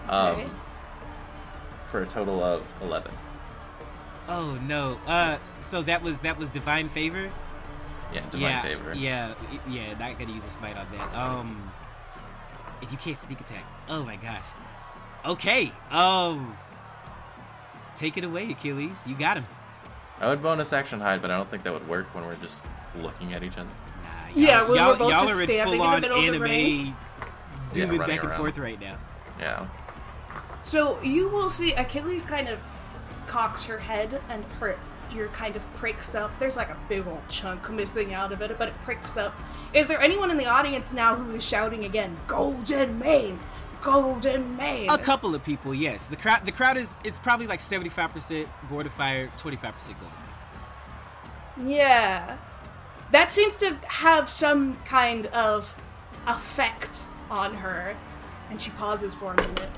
Um, 0.08 0.28
Okay. 0.36 0.48
for 1.92 2.04
a 2.04 2.06
total 2.06 2.44
of 2.44 2.64
11. 2.82 3.12
Oh 4.30 4.58
no. 4.68 5.00
Uh, 5.08 5.38
so 5.62 5.82
that 5.84 6.04
was 6.04 6.20
that 6.20 6.38
was 6.38 6.50
divine 6.50 6.90
favor. 6.90 7.30
Yeah, 8.14 8.22
divine 8.30 8.42
yeah. 8.42 8.62
favor. 8.62 8.94
Yeah. 8.94 9.34
Yeah. 9.70 9.98
Not 9.98 10.20
gonna 10.20 10.34
use 10.34 10.46
a 10.46 10.50
smite 10.50 10.78
on 10.78 10.86
that. 10.92 11.16
Um, 11.16 11.72
if 12.82 12.92
you 12.92 12.98
can't 12.98 13.18
sneak 13.20 13.40
attack. 13.42 13.64
Oh 13.90 14.04
my 14.04 14.18
gosh. 14.18 14.46
Okay. 15.26 15.72
Um, 15.92 16.58
take 17.96 18.18
it 18.18 18.24
away, 18.24 18.52
Achilles. 18.52 19.02
You 19.08 19.16
got 19.16 19.38
him. 19.38 19.46
I 20.20 20.28
would 20.28 20.42
bonus 20.42 20.74
action 20.74 21.00
hide, 21.00 21.22
but 21.22 21.32
I 21.32 21.38
don't 21.38 21.50
think 21.50 21.64
that 21.64 21.74
would 21.74 21.88
work 21.88 22.14
when 22.14 22.26
we're 22.26 22.36
just 22.36 22.64
looking 23.00 23.34
at 23.34 23.44
each 23.44 23.58
other. 23.58 23.70
Nah, 24.38 24.44
Yeah, 24.44 24.60
y'all, 24.60 24.70
we're 24.70 24.76
y'all, 24.76 24.96
both 24.98 25.12
y'all 25.12 25.26
just 25.28 25.34
are 25.34 25.42
in 25.42 25.48
standing 25.48 25.74
in 25.74 25.78
the 25.80 25.84
full 25.84 25.94
on 25.94 26.02
middle 26.02 26.18
of 26.18 26.24
the 26.24 26.28
anime, 26.30 26.42
ring. 26.44 26.96
zooming 27.60 28.00
running 28.00 28.16
back 28.16 28.24
and 28.24 28.30
around. 28.32 28.40
forth 28.40 28.58
right 28.58 28.80
now. 28.80 28.98
Yeah. 29.40 29.68
So 30.64 31.02
you 31.02 31.30
will 31.30 31.50
see 31.50 31.74
Achilles 31.74 32.24
kind 32.24 32.48
of 32.48 32.60
cocks 33.26 33.64
her 33.66 33.78
head 33.78 34.22
and 34.30 34.44
her 34.60 34.78
ear 35.16 35.28
kind 35.30 35.56
of 35.56 35.74
pricks 35.76 36.14
up. 36.16 36.38
There's 36.40 36.58
like 36.58 36.70
a 36.70 36.78
big 36.90 37.08
old 37.08 37.28
chunk 37.30 37.70
missing 37.72 38.14
out 38.14 38.32
of 38.32 38.42
it, 38.42 38.58
but 38.58 38.68
it 38.70 38.80
pricks 38.82 39.16
up. 39.18 39.34
Is 39.74 39.88
there 39.88 40.02
anyone 40.02 40.32
in 40.32 40.38
the 40.38 40.46
audience 40.46 40.92
now 40.94 41.16
who 41.16 41.36
is 41.36 41.44
shouting 41.44 41.86
again, 41.86 42.18
Golden 42.28 43.00
Mane! 43.00 43.40
Golden 43.82 44.56
Mane! 44.58 44.88
A 44.90 44.98
couple 44.98 45.36
of 45.36 45.44
people, 45.44 45.74
yes. 45.74 46.08
The 46.08 46.16
crowd, 46.16 46.46
the 46.46 46.52
crowd 46.52 46.78
is 46.78 46.98
it's 47.04 47.20
probably 47.20 47.48
like 47.48 47.62
seventy 47.62 47.90
five 47.90 48.12
percent 48.12 48.48
born 48.70 48.86
of 48.86 48.94
fire, 48.94 49.32
twenty 49.38 49.58
five 49.58 49.74
percent 49.74 49.98
golden. 50.00 51.70
Yeah. 51.70 52.38
That 53.12 53.32
seems 53.32 53.56
to 53.58 53.78
have 53.88 54.30
some 54.30 54.78
kind 54.86 55.28
of 55.28 55.74
effect 56.26 57.04
on 57.30 57.56
her. 57.56 57.96
And 58.50 58.62
she 58.62 58.70
pauses 58.72 59.14
for 59.14 59.34
a 59.34 59.36
minute. 59.36 59.70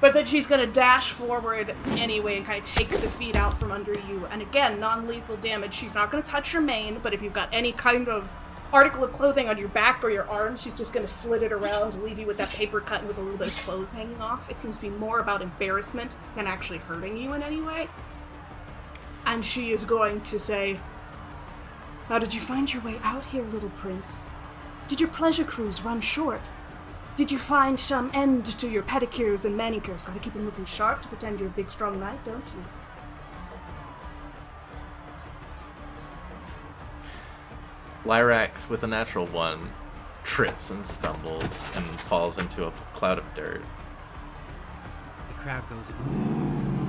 But 0.00 0.14
then 0.14 0.24
she's 0.24 0.46
gonna 0.46 0.66
dash 0.66 1.10
forward 1.10 1.74
anyway 1.90 2.38
and 2.38 2.46
kind 2.46 2.58
of 2.58 2.64
take 2.64 2.88
the 2.88 3.10
feet 3.10 3.36
out 3.36 3.58
from 3.58 3.70
under 3.70 3.94
you. 3.94 4.26
And 4.30 4.40
again, 4.40 4.80
non 4.80 5.06
lethal 5.06 5.36
damage. 5.36 5.74
She's 5.74 5.94
not 5.94 6.10
gonna 6.10 6.22
touch 6.22 6.52
your 6.52 6.62
mane, 6.62 7.00
but 7.02 7.12
if 7.12 7.22
you've 7.22 7.34
got 7.34 7.50
any 7.52 7.72
kind 7.72 8.08
of 8.08 8.32
article 8.72 9.04
of 9.04 9.12
clothing 9.12 9.48
on 9.48 9.58
your 9.58 9.68
back 9.68 10.02
or 10.02 10.10
your 10.10 10.28
arms, 10.28 10.62
she's 10.62 10.76
just 10.76 10.92
gonna 10.92 11.06
slit 11.06 11.42
it 11.42 11.52
around 11.52 11.94
and 11.94 12.02
leave 12.02 12.18
you 12.18 12.26
with 12.26 12.38
that 12.38 12.48
paper 12.48 12.80
cut 12.80 13.00
and 13.00 13.08
with 13.08 13.18
a 13.18 13.20
little 13.20 13.36
bit 13.36 13.48
of 13.48 13.54
clothes 13.64 13.92
hanging 13.92 14.20
off. 14.20 14.48
It 14.48 14.58
seems 14.58 14.76
to 14.76 14.82
be 14.82 14.88
more 14.88 15.20
about 15.20 15.42
embarrassment 15.42 16.16
than 16.34 16.46
actually 16.46 16.78
hurting 16.78 17.16
you 17.16 17.34
in 17.34 17.42
any 17.42 17.60
way. 17.60 17.88
And 19.26 19.44
she 19.44 19.72
is 19.72 19.84
going 19.84 20.22
to 20.22 20.40
say, 20.40 20.80
How 22.10 22.18
did 22.18 22.34
you 22.34 22.40
find 22.40 22.74
your 22.74 22.82
way 22.82 22.98
out 23.04 23.24
here, 23.26 23.44
little 23.44 23.70
prince? 23.70 24.20
Did 24.88 25.00
your 25.00 25.10
pleasure 25.10 25.44
cruise 25.44 25.84
run 25.84 26.00
short? 26.00 26.50
Did 27.14 27.30
you 27.30 27.38
find 27.38 27.78
some 27.78 28.10
end 28.12 28.46
to 28.46 28.68
your 28.68 28.82
pedicures 28.82 29.44
and 29.44 29.56
manicures? 29.56 30.02
Gotta 30.02 30.18
keep 30.18 30.32
them 30.32 30.44
looking 30.44 30.64
sharp 30.64 31.02
to 31.02 31.08
pretend 31.08 31.38
you're 31.38 31.48
a 31.48 31.52
big, 31.52 31.70
strong 31.70 32.00
knight, 32.00 32.18
don't 32.24 32.44
you? 32.48 32.64
Lyrax, 38.04 38.68
with 38.68 38.82
a 38.82 38.88
natural 38.88 39.26
one, 39.26 39.70
trips 40.24 40.72
and 40.72 40.84
stumbles 40.84 41.70
and 41.76 41.86
falls 41.86 42.38
into 42.38 42.66
a 42.66 42.72
cloud 42.92 43.18
of 43.18 43.34
dirt. 43.36 43.62
The 45.28 45.34
crowd 45.34 45.62
goes 45.70 45.86
ooh 46.10 46.80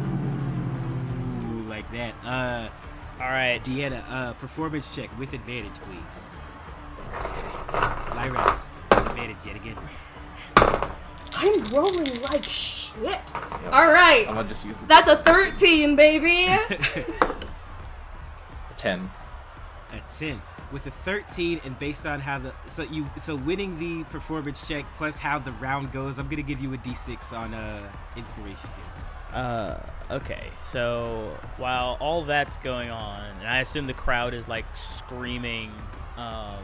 like 1.70 1.92
that. 1.92 2.16
Uh, 2.26 2.70
All 3.22 3.30
right. 3.30 3.62
Deanna, 3.64 4.04
uh, 4.10 4.34
performance 4.34 4.94
check 4.96 5.10
with 5.20 5.34
advantage, 5.34 5.76
please. 5.82 6.26
Lyrax, 8.16 8.70
disadvantage 8.90 9.38
yet 9.46 9.56
again. 9.56 9.78
I'm 11.34 11.74
rolling 11.74 12.22
like 12.22 12.44
shit. 12.44 13.20
Alright, 13.66 14.28
I'm 14.28 14.36
gonna 14.36 14.48
just 14.48 14.66
use 14.66 14.78
the 14.78 14.86
that's 14.86 15.10
a 15.10 15.18
13, 15.18 15.96
baby! 15.96 16.48
10. 18.78 19.12
A 19.94 20.02
ten 20.10 20.42
with 20.72 20.88
a 20.88 20.92
thirteen, 20.92 21.60
and 21.66 21.78
based 21.78 22.06
on 22.06 22.22
how 22.22 22.40
the 22.40 22.54
so 22.70 22.84
you 22.84 23.10
so 23.18 23.36
winning 23.36 23.78
the 23.78 24.06
performance 24.06 24.66
check 24.68 24.86
plus 24.94 25.18
how 25.18 25.38
the 25.38 25.52
round 25.54 25.92
goes, 25.92 26.18
I'm 26.18 26.30
gonna 26.30 26.42
give 26.44 26.62
you 26.62 26.74
a 26.74 26.78
d6 26.78 27.38
on 27.38 27.54
uh 27.54 27.92
inspiration 28.16 28.70
here. 28.78 29.38
Uh, 29.42 29.80
okay. 30.12 30.50
So 30.60 31.38
while 31.58 31.98
all 32.00 32.24
that's 32.24 32.58
going 32.58 32.90
on, 32.90 33.24
and 33.40 33.48
I 33.48 33.60
assume 33.60 33.88
the 33.88 33.94
crowd 33.94 34.34
is 34.34 34.48
like 34.48 34.66
screaming, 34.76 35.72
um, 36.18 36.64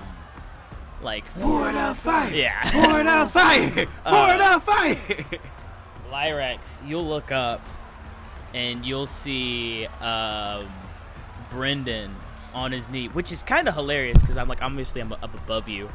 like 1.02 1.26
it 1.70 1.76
out 1.76 1.98
fire! 1.98 2.34
yeah, 2.34 2.62
it 3.00 3.08
out 3.08 3.32
fire! 3.32 3.86
Pour 4.04 4.34
it 4.34 4.42
out 4.42 4.64
fire! 4.64 5.26
Lyrax, 6.12 6.60
you'll 6.86 7.06
look 7.06 7.32
up 7.32 7.62
and 8.54 8.86
you'll 8.86 9.06
see 9.06 9.86
um, 10.02 10.68
Brenden 11.52 12.12
on 12.54 12.72
his 12.72 12.88
knee, 12.90 13.08
which 13.10 13.32
is 13.32 13.44
kind 13.44 13.68
of 13.68 13.76
hilarious 13.76 14.20
because 14.20 14.38
I'm 14.38 14.48
like, 14.48 14.62
obviously, 14.62 15.02
I'm 15.02 15.12
up 15.12 15.34
above 15.34 15.70
you. 15.70 15.90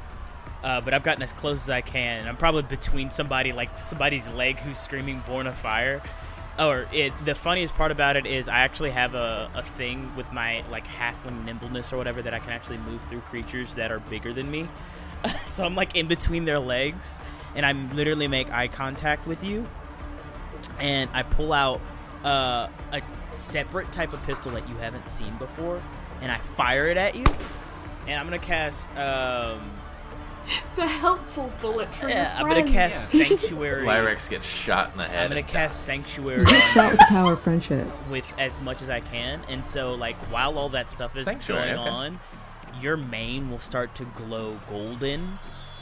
Uh, 0.63 0.81
but 0.81 0.95
I've 0.95 1.03
gotten 1.03 1.23
as 1.23 1.33
close 1.33 1.63
as 1.65 1.71
I 1.71 1.81
can. 1.81 2.29
I'm 2.29 2.37
probably 2.37 2.63
between 2.63 3.11
somebody, 3.11 3.53
like 3.53 3.77
somebody's 3.77 4.29
leg 4.29 4.61
who's 4.61 4.79
screaming 4.79 5.21
"Born 5.27 5.49
of 5.49 5.57
Fire," 5.57 6.01
or 6.59 6.87
it, 6.93 7.13
the 7.25 7.35
funniest 7.35 7.75
part 7.75 7.91
about 7.91 8.17
it 8.17 8.27
is 8.27 8.49
I 8.49 8.61
actually 8.61 8.91
have 8.91 9.15
a, 9.15 9.51
a 9.55 9.63
thing 9.63 10.15
with 10.17 10.31
my 10.33 10.65
like 10.71 10.87
halfling 10.87 11.45
nimbleness 11.45 11.93
or 11.93 11.97
whatever 11.97 12.23
that 12.23 12.35
I 12.35 12.39
can 12.39 12.51
actually 12.51 12.79
move 12.79 13.01
through 13.09 13.21
creatures 13.23 13.75
that 13.75 13.91
are 13.91 14.01
bigger 14.01 14.33
than 14.33 14.51
me. 14.51 14.69
so 15.47 15.65
I'm 15.65 15.75
like 15.75 15.97
in 15.97 16.09
between 16.09 16.45
their 16.45 16.59
legs, 16.59 17.19
and 17.55 17.65
I 17.65 17.73
literally 17.73 18.29
make 18.29 18.51
eye 18.51 18.69
contact 18.69 19.27
with 19.27 19.43
you, 19.43 19.67
and 20.79 21.11
I 21.15 21.23
pull 21.23 21.53
out 21.53 21.81
uh, 22.25 22.69
a 22.93 23.03
separate 23.31 23.91
type 23.93 24.13
of 24.13 24.23
pistol 24.25 24.53
that 24.53 24.69
you 24.69 24.77
haven't 24.77 25.09
seen 25.09 25.37
before, 25.39 25.83
and 26.21 26.31
I 26.31 26.39
fire 26.39 26.87
it 26.87 26.97
at 26.97 27.15
you, 27.15 27.25
and 28.07 28.19
I'm 28.19 28.27
gonna 28.27 28.39
cast. 28.39 28.95
Um, 28.97 29.71
The 30.75 30.87
helpful 30.87 31.53
bullet 31.61 31.95
for 31.95 32.09
yeah, 32.09 32.39
your 32.39 32.49
I'm 32.49 32.49
gonna 32.49 32.71
friends. 32.73 32.73
cast 32.73 33.11
Sanctuary. 33.11 33.87
Lyrax 33.87 34.29
gets 34.31 34.47
shot 34.47 34.91
in 34.93 34.99
the 34.99 35.05
head. 35.05 35.25
I'm 35.25 35.29
gonna 35.29 35.41
and 35.41 35.49
cast 35.49 35.87
dies. 35.87 36.05
Sanctuary 36.05 36.47
Shot 36.47 36.91
with 36.93 37.01
the 37.01 37.07
power 37.09 37.33
of 37.35 37.41
friendship. 37.41 37.87
with 38.11 38.33
as 38.39 38.61
much 38.63 38.81
as 38.83 38.89
I 38.91 39.01
can, 39.01 39.43
and 39.49 39.65
so 39.65 39.95
like 39.95 40.17
while 40.33 40.59
all 40.59 40.71
that 40.71 40.91
stuff 40.91 41.15
is 41.17 41.25
Sanctuary, 41.27 41.69
going 41.75 41.79
okay. 41.81 41.89
on, 41.89 42.21
your 42.81 42.97
mane 42.97 43.51
will 43.51 43.59
start 43.59 43.95
to 43.97 44.05
glow 44.17 44.57
golden 44.69 45.21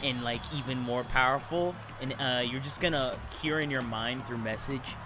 and 0.04 0.22
like 0.24 0.40
even 0.56 0.78
more 0.78 1.04
powerful, 1.04 1.74
and 2.02 2.14
uh, 2.20 2.42
you're 2.44 2.60
just 2.60 2.80
gonna 2.80 3.16
hear 3.40 3.60
in 3.60 3.70
your 3.70 3.82
mind 3.82 4.26
through 4.26 4.38
message, 4.38 4.96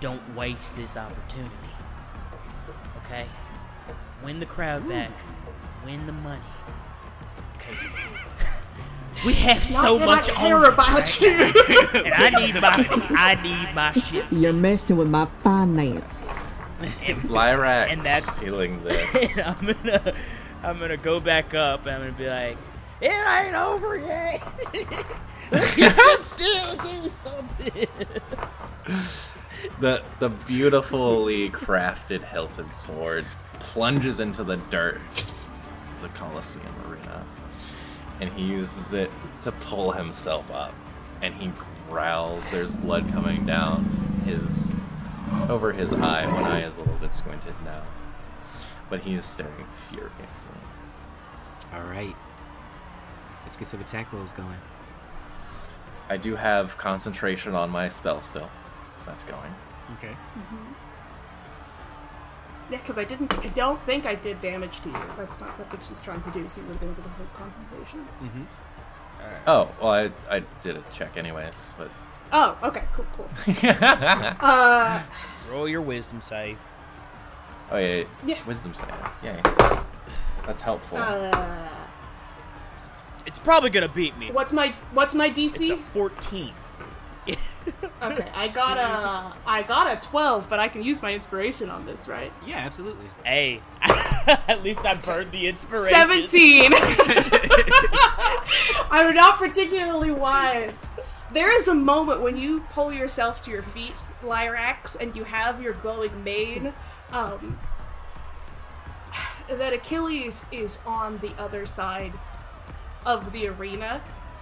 "Don't 0.00 0.34
waste 0.34 0.74
this 0.74 0.96
opportunity." 0.96 1.54
Okay, 3.04 3.26
win 4.24 4.40
the 4.40 4.46
crowd 4.46 4.88
back, 4.88 5.12
win 5.84 6.06
the 6.06 6.12
money. 6.12 6.42
'Cause 9.18 9.26
we 9.26 9.34
have 9.34 9.56
Not 9.72 9.82
so 9.82 9.98
much 9.98 10.30
I 10.30 10.34
care 10.34 10.56
on 10.56 10.72
about 10.72 11.20
you. 11.20 11.30
and 12.04 12.14
I 12.14 12.30
need 12.30 12.54
my 12.54 13.06
I 13.16 13.34
need 13.42 13.74
my 13.74 13.92
shit. 13.92 14.24
You're 14.30 14.52
messing 14.52 14.96
with 14.96 15.08
my 15.08 15.26
finances. 15.42 16.22
Lyrax 16.80 17.90
And 17.90 18.02
that's- 18.04 18.38
feeling 18.38 18.82
this. 18.84 19.38
I'm 19.38 19.66
gonna 19.66 20.14
I'm 20.62 20.78
gonna 20.78 20.96
go 20.96 21.18
back 21.20 21.52
up 21.54 21.86
and 21.86 21.96
I'm 21.96 22.00
gonna 22.02 22.12
be 22.12 22.28
like, 22.28 22.56
it 23.00 23.12
ain't 23.44 23.54
over 23.56 23.96
yet. 23.96 24.40
you 25.76 25.90
should 25.90 26.24
still 26.24 26.76
do 26.76 27.10
something. 27.24 27.86
the 29.80 30.02
the 30.20 30.28
beautifully 30.28 31.50
crafted 31.50 32.22
hilted 32.24 32.72
sword 32.72 33.24
plunges 33.60 34.20
into 34.20 34.44
the 34.44 34.56
dirt 34.70 35.00
of 35.10 36.00
the 36.00 36.08
Colosseum 36.10 36.66
arena, 36.88 37.24
and 38.20 38.30
he 38.30 38.42
uses 38.42 38.92
it 38.92 39.10
to 39.42 39.52
pull 39.52 39.92
himself 39.92 40.50
up. 40.50 40.74
And 41.22 41.34
he 41.34 41.52
growls. 41.88 42.44
There's 42.50 42.72
blood 42.72 43.10
coming 43.12 43.44
down 43.46 43.84
his 44.24 44.74
over 45.48 45.72
his 45.72 45.92
eye. 45.92 46.26
One 46.26 46.44
eye 46.44 46.64
is 46.64 46.76
a 46.76 46.80
little 46.80 46.96
bit 46.96 47.12
squinted 47.12 47.54
now, 47.64 47.82
but 48.88 49.00
he 49.00 49.14
is 49.14 49.24
staring 49.24 49.66
furiously. 49.66 50.52
All 51.72 51.82
right. 51.82 52.14
Let's 53.44 53.56
get 53.56 53.68
some 53.68 53.80
attack 53.80 54.12
rolls 54.12 54.32
going. 54.32 54.58
I 56.08 56.16
do 56.16 56.36
have 56.36 56.78
concentration 56.78 57.54
on 57.54 57.70
my 57.70 57.88
spell 57.88 58.20
still, 58.20 58.50
so 58.96 59.06
that's 59.06 59.24
going. 59.24 59.54
Okay. 59.98 60.16
Yeah, 60.36 60.42
because 62.70 62.98
I 62.98 63.04
didn't. 63.04 63.36
I 63.38 63.46
don't 63.46 63.80
think 63.84 64.04
I 64.06 64.14
did 64.14 64.40
damage 64.42 64.80
to 64.82 64.88
you. 64.88 64.96
That's 65.16 65.40
not 65.40 65.56
something 65.56 65.80
she's 65.88 65.98
trying 66.00 66.22
to 66.22 66.30
do. 66.30 66.48
So 66.48 66.60
you 66.60 66.66
would 66.66 66.76
have 66.76 66.80
been 66.80 66.90
able 66.90 67.02
to 67.02 67.08
hold 67.10 67.34
concentration. 67.34 68.06
Mm-hmm. 68.22 68.40
Right. 69.20 69.42
Oh, 69.46 69.68
well, 69.80 69.90
I, 69.90 70.10
I 70.36 70.42
did 70.62 70.76
a 70.76 70.82
check 70.92 71.16
anyways, 71.16 71.74
but 71.78 71.90
Oh, 72.32 72.56
okay, 72.62 72.84
cool, 72.94 73.06
cool. 73.16 73.28
uh, 74.40 75.02
Roll 75.50 75.66
your 75.68 75.80
wisdom 75.80 76.20
save. 76.20 76.58
Oh 77.70 77.78
yeah, 77.78 78.04
Yeah. 78.24 78.36
wisdom 78.46 78.74
save. 78.74 78.88
Yay. 79.22 79.40
That's 80.46 80.62
helpful. 80.62 80.98
uh, 80.98 81.68
It's 83.26 83.38
probably 83.38 83.70
gonna 83.70 83.88
beat 83.88 84.16
me. 84.18 84.30
what's 84.30 84.52
my 84.52 84.74
what's 84.92 85.14
my 85.14 85.26
It's 85.26 85.38
a 85.56 85.58
DC? 85.58 85.78
14. 87.28 87.36
Okay, 88.00 88.30
I 88.32 88.48
got 88.48 88.78
a 88.78 89.36
I 89.46 89.62
got 89.62 89.92
a 89.92 90.08
twelve, 90.08 90.48
but 90.48 90.60
I 90.60 90.68
can 90.68 90.82
use 90.82 91.02
my 91.02 91.12
inspiration 91.12 91.68
on 91.68 91.84
this, 91.84 92.08
right? 92.08 92.32
Yeah, 92.46 92.58
absolutely. 92.58 93.06
Hey, 93.24 93.60
at 93.82 94.62
least 94.62 94.86
I 94.86 94.94
burned 94.94 95.32
the 95.32 95.48
inspiration. 95.48 95.94
Seventeen. 95.94 96.72
I'm 98.90 99.14
not 99.14 99.38
particularly 99.38 100.12
wise. 100.12 100.86
There 101.32 101.54
is 101.54 101.68
a 101.68 101.74
moment 101.74 102.22
when 102.22 102.36
you 102.36 102.60
pull 102.70 102.92
yourself 102.92 103.42
to 103.42 103.50
your 103.50 103.64
feet, 103.64 103.94
Lyrax, 104.22 104.96
and 104.98 105.14
you 105.14 105.24
have 105.24 105.60
your 105.60 105.74
glowing 105.74 106.24
mane. 106.24 106.72
Um, 107.12 107.58
that 109.48 109.72
Achilles 109.72 110.44
is 110.52 110.78
on 110.86 111.18
the 111.18 111.32
other 111.38 111.66
side 111.66 112.12
of 113.04 113.32
the 113.32 113.48
arena, 113.48 114.00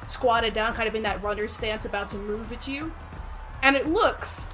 squatted 0.09 0.55
down, 0.55 0.75
kind 0.75 0.89
of 0.89 0.95
in 0.95 1.03
that 1.03 1.23
runner 1.23 1.49
stance, 1.49 1.85
about 1.85 2.11
to 2.11 2.17
move 2.17 2.53
at 2.53 2.69
you. 2.69 2.93
And 3.63 3.77
it 3.77 3.87
looks 3.87 4.47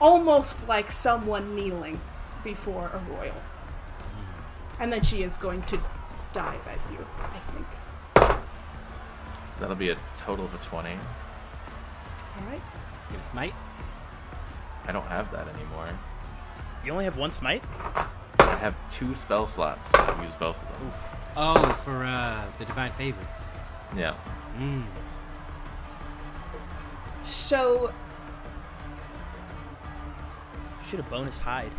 almost 0.00 0.68
like 0.68 0.90
someone 0.90 1.54
kneeling 1.54 2.00
before 2.44 2.90
a 2.92 2.98
royal. 3.10 3.32
Hmm. 3.32 4.82
And 4.82 4.92
then 4.92 5.02
she 5.02 5.22
is 5.22 5.36
going 5.36 5.62
to 5.62 5.80
dive 6.32 6.66
at 6.68 6.78
you, 6.92 7.04
I 7.18 7.38
think. 7.52 7.66
That'll 9.58 9.74
be 9.74 9.90
a 9.90 9.96
total 10.16 10.44
of 10.44 10.54
a 10.54 10.58
20. 10.58 10.90
Alright. 12.38 12.60
Get 13.10 13.20
a 13.20 13.22
smite. 13.22 13.54
I 14.86 14.92
don't 14.92 15.06
have 15.06 15.32
that 15.32 15.48
anymore. 15.48 15.88
You 16.84 16.92
only 16.92 17.04
have 17.04 17.16
one 17.16 17.32
smite? 17.32 17.64
I 18.38 18.54
have 18.56 18.76
two 18.90 19.14
spell 19.14 19.46
slots. 19.46 19.92
I've 19.94 20.22
used 20.22 20.38
both 20.38 20.62
of 20.62 20.78
them. 20.78 21.15
Oh, 21.36 21.72
for 21.84 22.02
uh, 22.02 22.46
the 22.58 22.64
divine 22.64 22.92
favor. 22.92 23.20
Yeah. 23.94 24.14
Mm. 24.58 24.84
So, 27.22 27.92
Should 30.86 31.00
have 31.00 31.10
bonus 31.10 31.38
hide. 31.38 31.72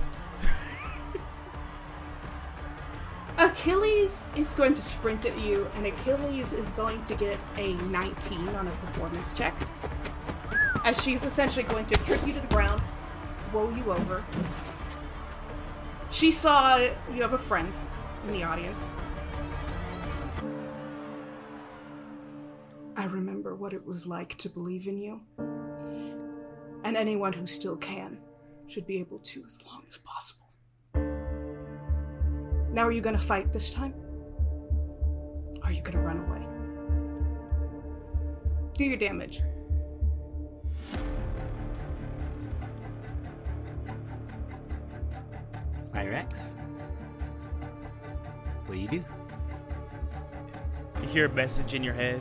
Achilles 3.37 4.25
is 4.35 4.51
going 4.51 4.73
to 4.73 4.81
sprint 4.81 5.25
at 5.25 5.39
you, 5.39 5.69
and 5.75 5.85
Achilles 5.85 6.51
is 6.51 6.69
going 6.71 7.05
to 7.05 7.15
get 7.15 7.39
a 7.55 7.73
19 7.73 8.49
on 8.49 8.67
a 8.67 8.71
performance 8.71 9.33
check. 9.33 9.55
As 10.83 11.01
she's 11.01 11.23
essentially 11.23 11.63
going 11.63 11.85
to 11.85 11.95
trip 12.03 12.25
you 12.27 12.33
to 12.33 12.41
the 12.41 12.47
ground, 12.47 12.81
roll 13.53 13.71
you 13.77 13.93
over. 13.93 14.25
She 16.11 16.29
saw 16.29 16.75
you 16.77 17.21
have 17.21 17.33
a 17.33 17.37
friend 17.37 17.73
in 18.25 18.33
the 18.33 18.43
audience. 18.43 18.91
I 22.99 23.05
remember 23.05 23.55
what 23.55 23.73
it 23.73 23.85
was 23.85 24.07
like 24.07 24.35
to 24.39 24.49
believe 24.49 24.87
in 24.87 24.97
you. 24.97 25.21
And 26.83 26.97
anyone 26.97 27.31
who 27.31 27.45
still 27.45 27.77
can 27.77 28.17
should 28.65 28.87
be 28.87 28.97
able 28.99 29.19
to 29.19 29.43
as 29.45 29.59
long 29.67 29.83
as 29.87 29.99
possible. 29.99 30.47
Now, 32.71 32.87
are 32.87 32.91
you 32.91 33.01
gonna 33.01 33.19
fight 33.19 33.53
this 33.53 33.69
time? 33.69 33.93
Or 35.61 35.65
are 35.65 35.71
you 35.71 35.83
gonna 35.83 36.01
run 36.01 36.17
away? 36.27 36.43
Do 38.73 38.83
your 38.83 38.97
damage. 38.97 39.43
Lyrax. 45.93 46.55
What 48.65 48.73
do 48.73 48.81
you 48.81 48.87
do? 48.87 49.05
You 51.03 51.07
hear 51.07 51.25
a 51.25 51.29
message 51.29 51.75
in 51.75 51.83
your 51.83 51.93
head. 51.93 52.19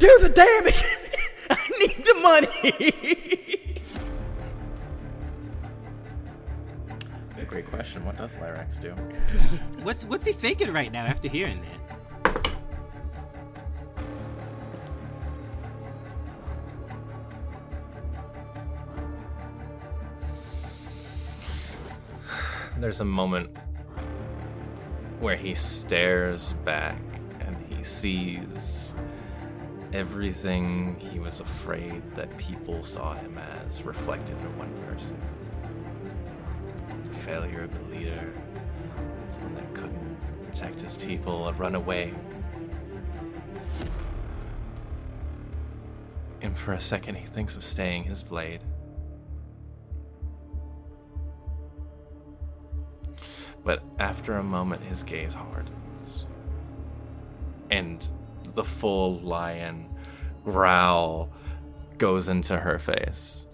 Do 0.00 0.18
the 0.22 0.30
damage! 0.30 0.82
I 1.50 1.68
need 1.78 2.02
the 2.02 2.14
money! 2.22 3.82
That's 7.28 7.42
a 7.42 7.44
great 7.44 7.66
question. 7.68 8.02
What 8.06 8.16
does 8.16 8.34
Lyrax 8.36 8.80
do? 8.80 8.92
What's 9.82 10.06
what's 10.06 10.24
he 10.24 10.32
thinking 10.32 10.72
right 10.72 10.90
now 10.90 11.04
after 11.04 11.28
hearing 11.28 11.60
that? 11.60 11.80
There's 22.78 23.00
a 23.00 23.04
moment 23.04 23.54
where 25.18 25.36
he 25.36 25.54
stares 25.54 26.54
back 26.64 26.98
and 27.40 27.54
he 27.68 27.82
sees 27.82 28.94
everything 29.92 30.96
he 30.98 31.18
was 31.18 31.40
afraid 31.40 32.02
that 32.14 32.36
people 32.36 32.82
saw 32.82 33.14
him 33.14 33.38
as 33.66 33.82
reflected 33.82 34.36
in 34.38 34.58
one 34.58 34.72
person. 34.86 35.20
The 37.08 37.14
failure 37.18 37.64
of 37.64 37.74
a 37.74 37.94
leader, 37.94 38.32
someone 39.28 39.54
that 39.56 39.74
couldn't 39.74 40.46
protect 40.46 40.80
his 40.80 40.96
people, 40.96 41.48
a 41.48 41.52
runaway. 41.54 42.14
And 46.40 46.56
for 46.56 46.72
a 46.72 46.80
second, 46.80 47.16
he 47.16 47.26
thinks 47.26 47.56
of 47.56 47.64
staying 47.64 48.04
his 48.04 48.22
blade. 48.22 48.60
But 53.62 53.82
after 53.98 54.36
a 54.36 54.42
moment, 54.42 54.82
his 54.84 55.02
gaze 55.02 55.34
hardens. 55.34 56.26
And 57.70 58.06
the 58.54 58.64
full 58.64 59.18
lion 59.18 59.88
growl 60.44 61.32
goes 61.98 62.28
into 62.28 62.56
her 62.56 62.78
face. 62.78 63.46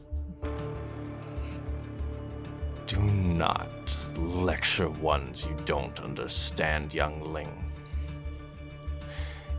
Do 2.86 3.00
not 3.00 3.68
lecture 4.16 4.88
ones 4.88 5.44
you 5.44 5.56
don't 5.64 5.98
understand, 6.00 6.94
youngling. 6.94 7.64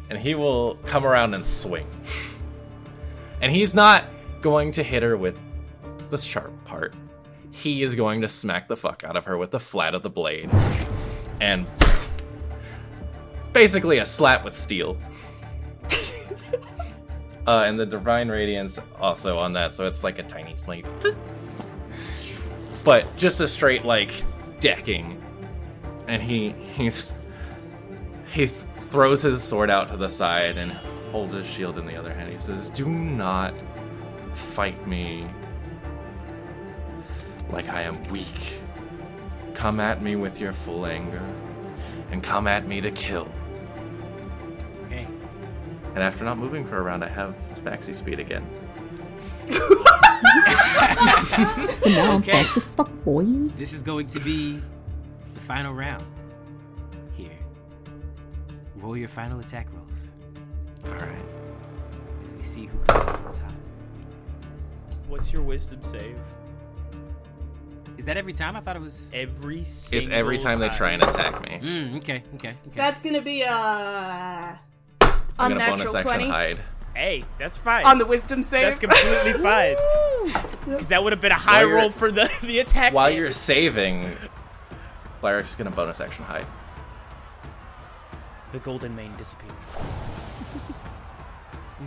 And 0.09 0.17
he 0.17 0.35
will 0.35 0.75
come 0.85 1.05
around 1.05 1.33
and 1.33 1.45
swing. 1.45 1.87
And 3.41 3.51
he's 3.51 3.73
not 3.73 4.05
going 4.41 4.71
to 4.73 4.83
hit 4.83 5.03
her 5.03 5.17
with 5.17 5.37
the 6.09 6.17
sharp 6.17 6.63
part. 6.65 6.95
He 7.51 7.83
is 7.83 7.95
going 7.95 8.21
to 8.21 8.27
smack 8.27 8.67
the 8.67 8.77
fuck 8.77 9.03
out 9.03 9.15
of 9.15 9.25
her 9.25 9.37
with 9.37 9.51
the 9.51 9.59
flat 9.59 9.93
of 9.93 10.03
the 10.03 10.09
blade. 10.09 10.49
And 11.41 11.67
basically 13.51 13.97
a 13.97 14.05
slap 14.05 14.45
with 14.45 14.53
steel. 14.53 14.97
Uh, 17.47 17.63
and 17.65 17.79
the 17.79 17.85
divine 17.85 18.29
radiance 18.29 18.77
also 18.99 19.37
on 19.39 19.53
that, 19.53 19.73
so 19.73 19.87
it's 19.87 20.03
like 20.03 20.19
a 20.19 20.23
tiny 20.23 20.55
smite. 20.57 20.85
But 22.83 23.15
just 23.15 23.39
a 23.39 23.47
straight 23.47 23.85
like 23.85 24.11
decking. 24.59 25.21
And 26.07 26.21
he 26.21 26.49
he's 26.75 27.13
he 28.31 28.47
th- 28.47 28.51
throws 28.51 29.21
his 29.21 29.41
sword 29.41 29.69
out 29.69 29.89
to 29.89 29.97
the 29.97 30.09
side 30.09 30.57
and 30.57 30.71
holds 31.11 31.33
his 31.33 31.45
shield 31.45 31.77
in 31.77 31.85
the 31.85 31.95
other 31.95 32.13
hand. 32.13 32.31
He 32.31 32.39
says, 32.39 32.69
"Do 32.69 32.87
not 32.87 33.53
fight 34.33 34.85
me 34.87 35.25
like 37.49 37.69
I 37.69 37.81
am 37.83 38.01
weak. 38.05 38.59
Come 39.53 39.79
at 39.79 40.01
me 40.01 40.15
with 40.15 40.39
your 40.39 40.53
full 40.53 40.85
anger, 40.85 41.23
and 42.11 42.21
come 42.21 42.47
at 42.47 42.67
me 42.67 42.81
to 42.81 42.91
kill." 42.91 43.27
Okay. 45.87 45.95
And 45.95 46.03
after 46.03 46.23
not 46.23 46.37
moving 46.37 46.65
for 46.65 46.77
a 46.77 46.81
round, 46.81 47.03
I 47.03 47.09
have 47.09 47.35
tabaxi 47.55 47.93
speed 47.95 48.19
again. 48.19 48.45
And 51.85 51.95
now 51.95 52.11
I'm 52.11 52.17
Okay. 52.21 52.31
fast 52.43 52.57
as 52.57 52.65
fuck, 52.65 52.89
boy. 53.03 53.23
This 53.57 53.73
is 53.73 53.81
going 53.81 54.07
to 54.07 54.19
be 54.19 54.59
the 55.33 55.39
final 55.39 55.73
round. 55.73 56.03
Here. 57.15 57.29
Roll 58.77 58.97
your 58.97 59.07
final 59.07 59.39
attack 59.39 59.67
rolls 59.73 60.09
All 60.85 60.91
right. 60.91 61.11
as 62.25 62.33
we 62.33 62.43
see 62.43 62.65
who 62.65 62.77
comes 62.79 63.05
out 63.07 63.25
on 63.25 63.33
top. 63.33 63.51
What's 65.07 65.31
your 65.31 65.41
wisdom 65.43 65.79
save? 65.83 66.17
Is 67.97 68.05
that 68.05 68.17
every 68.17 68.33
time? 68.33 68.55
I 68.55 68.59
thought 68.59 68.75
it 68.75 68.81
was. 68.81 69.07
Every 69.13 69.61
It's 69.61 69.93
every 70.09 70.37
time 70.37 70.59
they 70.59 70.69
try 70.69 70.91
and 70.91 71.01
attack 71.01 71.41
me. 71.41 71.59
Mm, 71.61 71.95
okay, 71.97 72.23
okay, 72.35 72.49
okay. 72.49 72.55
That's 72.75 73.01
gonna 73.01 73.21
be 73.21 73.43
a 75.39 75.43
I'm 75.43 75.51
gonna 75.51 75.65
bonus 75.65 75.81
unnatural 75.81 75.97
action 75.97 76.09
twenty 76.11 76.29
hide. 76.29 76.59
Hey, 76.95 77.23
that's 77.37 77.57
fine. 77.57 77.85
on 77.85 77.99
the 77.99 78.05
wisdom 78.05 78.41
save. 78.41 78.63
That's 78.63 78.79
completely 78.79 79.33
fine. 79.43 79.75
Because 80.65 80.87
that 80.87 81.03
would 81.03 81.13
have 81.13 81.21
been 81.21 81.31
a 81.31 81.35
high 81.35 81.63
While 81.63 81.73
roll 81.75 81.89
for 81.91 82.11
the 82.11 82.29
the 82.41 82.59
attack. 82.59 82.93
While 82.93 83.09
hit. 83.09 83.17
you're 83.17 83.31
saving, 83.31 84.17
Lyrax 85.21 85.55
gonna 85.57 85.69
bonus 85.71 86.01
action 86.01 86.25
hide. 86.25 86.45
the 88.51 88.59
golden 88.59 88.95
mane 88.95 89.13
disappears. 89.17 89.51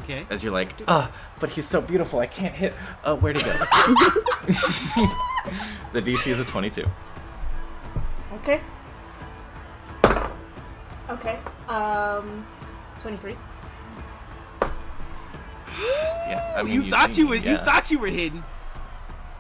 Okay. 0.04 0.24
As 0.30 0.44
you're 0.44 0.52
like, 0.52 0.72
ah, 0.86 1.10
but 1.40 1.50
he's 1.50 1.66
so 1.66 1.80
beautiful, 1.80 2.20
I 2.20 2.26
can't 2.26 2.54
hit. 2.54 2.74
Uh, 3.02 3.16
where'd 3.16 3.36
he 3.36 3.42
go? 3.42 3.52
the 5.92 6.00
DC 6.00 6.28
is 6.30 6.38
a 6.38 6.44
22. 6.44 6.86
Okay. 8.34 8.60
Okay. 11.10 11.38
Um, 11.68 12.46
twenty-three. 13.00 13.36
Yeah, 15.78 16.54
I 16.56 16.62
mean, 16.64 16.72
you, 16.82 16.90
thought 16.90 17.16
you 17.18 17.26
were. 17.26 17.34
me, 17.36 17.40
You 17.40 17.50
yeah. 17.52 17.64
thought 17.64 17.90
you 17.90 17.98
were 17.98 18.06
hidden. 18.08 18.44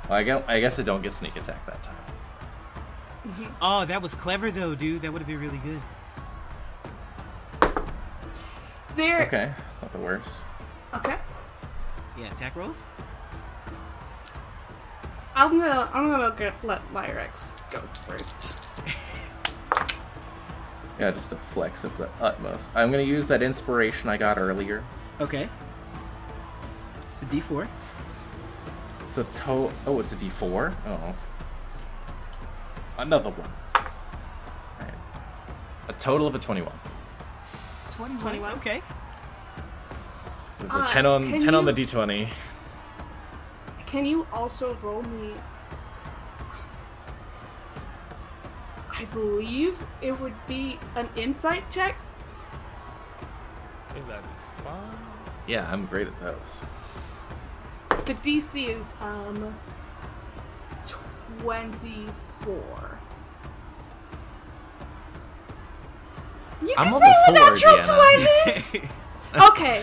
Well, 0.08 0.18
I, 0.18 0.22
guess, 0.24 0.42
I 0.48 0.60
guess 0.60 0.78
I 0.78 0.82
don't 0.82 1.02
get 1.02 1.12
sneak 1.12 1.36
attack 1.36 1.64
that 1.66 1.82
time. 1.82 1.96
Oh, 3.62 3.84
that 3.84 4.00
was 4.02 4.14
clever 4.14 4.50
though, 4.50 4.74
dude. 4.74 5.02
That 5.02 5.12
would 5.12 5.20
have 5.20 5.28
been 5.28 5.38
really 5.38 5.58
good. 5.58 5.80
There. 8.96 9.22
Okay, 9.26 9.52
it's 9.68 9.82
not 9.82 9.92
the 9.92 9.98
worst. 9.98 10.30
Okay. 10.94 11.16
Yeah, 12.18 12.32
attack 12.32 12.56
rolls. 12.56 12.82
I'm 15.34 15.58
gonna. 15.58 15.88
I'm 15.92 16.08
gonna 16.08 16.34
get 16.36 16.54
let 16.64 16.80
Lyrax 16.92 17.52
go 17.70 17.80
first. 18.08 18.54
Yeah, 21.00 21.10
just 21.10 21.32
a 21.32 21.36
flex 21.36 21.84
at 21.84 21.96
the 21.96 22.08
utmost. 22.20 22.70
I'm 22.74 22.90
gonna 22.90 23.02
use 23.02 23.26
that 23.28 23.42
inspiration 23.42 24.08
I 24.10 24.16
got 24.18 24.38
earlier. 24.38 24.84
Okay. 25.20 25.48
It's 27.12 27.22
a 27.22 27.26
D 27.26 27.40
four. 27.40 27.68
It's 29.08 29.18
a 29.18 29.24
to. 29.24 29.72
Oh, 29.86 29.98
it's 29.98 30.12
a 30.12 30.16
D4. 30.16 30.72
Oh, 30.86 31.14
another 32.98 33.30
one. 33.30 33.50
Alright. 34.78 34.94
A 35.88 35.92
total 35.94 36.28
of 36.28 36.34
a 36.36 36.38
21. 36.38 36.72
21. 37.90 38.20
21. 38.20 38.52
Okay. 38.58 38.82
This 40.60 40.70
is 40.70 40.76
a 40.76 40.80
Uh, 40.80 40.86
10 40.86 41.06
on 41.06 41.30
can 41.30 41.40
10 41.40 41.54
on 41.56 41.64
the 41.64 41.72
D20. 41.72 42.28
Can 43.86 44.04
you 44.04 44.26
also 44.32 44.76
roll 44.80 45.02
me? 45.02 45.34
I 49.00 49.04
believe 49.06 49.82
it 50.02 50.12
would 50.20 50.34
be 50.46 50.78
an 50.94 51.08
insight 51.16 51.70
check. 51.70 51.96
I 53.88 53.92
think 53.94 54.06
that'd 54.06 54.22
be 54.22 54.28
fine. 54.62 54.98
Yeah, 55.46 55.66
I'm 55.72 55.86
great 55.86 56.06
at 56.06 56.20
those. 56.20 56.60
The 58.04 58.14
DC 58.14 58.68
is 58.68 58.92
um 59.00 59.54
twenty-four. 61.40 62.98
You 66.62 66.74
I'm 66.76 66.84
can 66.84 66.92
roll 66.92 67.02
a 67.28 67.32
natural 67.32 67.76
Deanna. 67.78 68.66
twenty. 68.68 68.88
okay, 69.50 69.82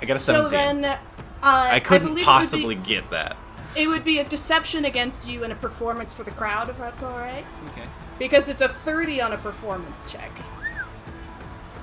I 0.00 0.04
got 0.04 0.16
a 0.16 0.20
seventeen. 0.20 0.50
so 0.50 0.56
then 0.56 0.84
uh, 0.84 0.98
I 1.42 1.80
couldn't 1.80 2.08
believe 2.10 2.24
possibly 2.24 2.76
It 2.76 2.78
would, 2.78 2.86
get 2.86 3.10
that. 3.10 3.36
Be, 3.76 3.82
it 3.82 3.86
would 3.88 4.04
be 4.04 4.18
a 4.18 4.24
deception 4.24 4.84
against 4.84 5.28
you 5.28 5.44
and 5.44 5.52
a 5.52 5.56
performance 5.56 6.12
for 6.12 6.24
the 6.24 6.30
crowd, 6.32 6.68
if 6.68 6.78
that's 6.78 7.02
all 7.02 7.18
right. 7.18 7.44
Okay. 7.68 7.84
Because 8.18 8.48
it's 8.48 8.62
a 8.62 8.68
30 8.68 9.20
on 9.20 9.32
a 9.32 9.38
performance 9.38 10.10
check. 10.10 10.32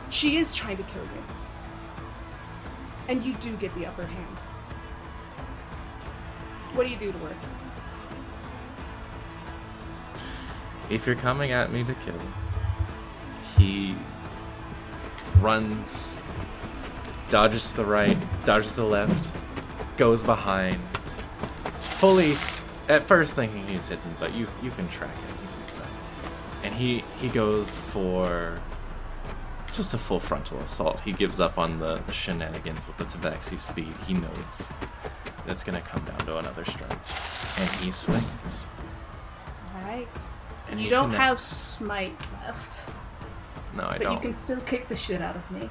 She 0.10 0.38
is 0.38 0.54
trying 0.54 0.78
to 0.78 0.84
kill 0.84 1.04
you. 1.04 1.24
And 3.08 3.24
you 3.24 3.34
do 3.34 3.56
get 3.58 3.74
the 3.76 3.86
upper 3.86 4.06
hand. 4.06 4.40
What 6.74 6.86
do 6.86 6.90
you 6.90 6.98
do 6.98 7.12
to 7.12 7.18
work 7.20 7.34
her? 7.34 7.50
If 10.90 11.06
you're 11.06 11.16
coming 11.16 11.52
at 11.52 11.72
me 11.72 11.84
to 11.84 11.94
kill, 11.96 12.14
him, 12.14 12.34
he 13.58 13.96
runs, 15.40 16.18
dodges 17.30 17.70
to 17.72 17.78
the 17.78 17.86
right, 17.86 18.18
dodges 18.46 18.72
to 18.72 18.82
the 18.82 18.86
left, 18.86 19.30
goes 19.98 20.24
behind, 20.24 20.80
fully, 22.04 22.36
at 22.90 23.02
first 23.02 23.34
thinking 23.34 23.66
he's 23.66 23.88
hidden, 23.88 24.14
but 24.20 24.34
you 24.34 24.46
you 24.62 24.70
can 24.72 24.90
track 24.90 25.10
it. 25.16 25.42
He 25.42 25.48
sees 25.48 25.72
that, 25.78 25.88
and 26.66 26.74
he 26.76 27.02
he 27.22 27.30
goes 27.30 27.74
for 27.78 28.60
just 29.72 29.94
a 29.94 29.98
full 29.98 30.20
frontal 30.20 30.60
assault. 30.60 31.00
He 31.00 31.14
gives 31.14 31.40
up 31.40 31.58
on 31.58 31.80
the, 31.80 31.96
the 32.06 32.12
shenanigans 32.12 32.86
with 32.88 32.98
the 32.98 33.06
tabaxi 33.06 33.58
speed. 33.58 33.94
He 34.06 34.16
knows 34.16 34.68
that's 35.48 35.64
gonna 35.64 35.80
come 35.80 36.04
down 36.04 36.20
to 36.26 36.40
another 36.40 36.66
strike, 36.66 36.92
and 37.58 37.70
he 37.82 37.90
swings. 37.90 38.66
Alright. 39.74 40.10
And 40.70 40.82
You 40.82 40.90
don't 40.90 41.12
connects. 41.12 41.24
have 41.26 41.40
smite 41.40 42.20
left. 42.46 42.90
No, 43.78 43.84
I 43.84 43.98
But 43.98 44.00
don't. 44.02 44.04
But 44.04 44.14
you 44.16 44.20
can 44.20 44.34
still 44.34 44.60
kick 44.62 44.90
the 44.90 44.96
shit 44.98 45.22
out 45.22 45.38
of 45.38 45.52
me. 45.52 45.70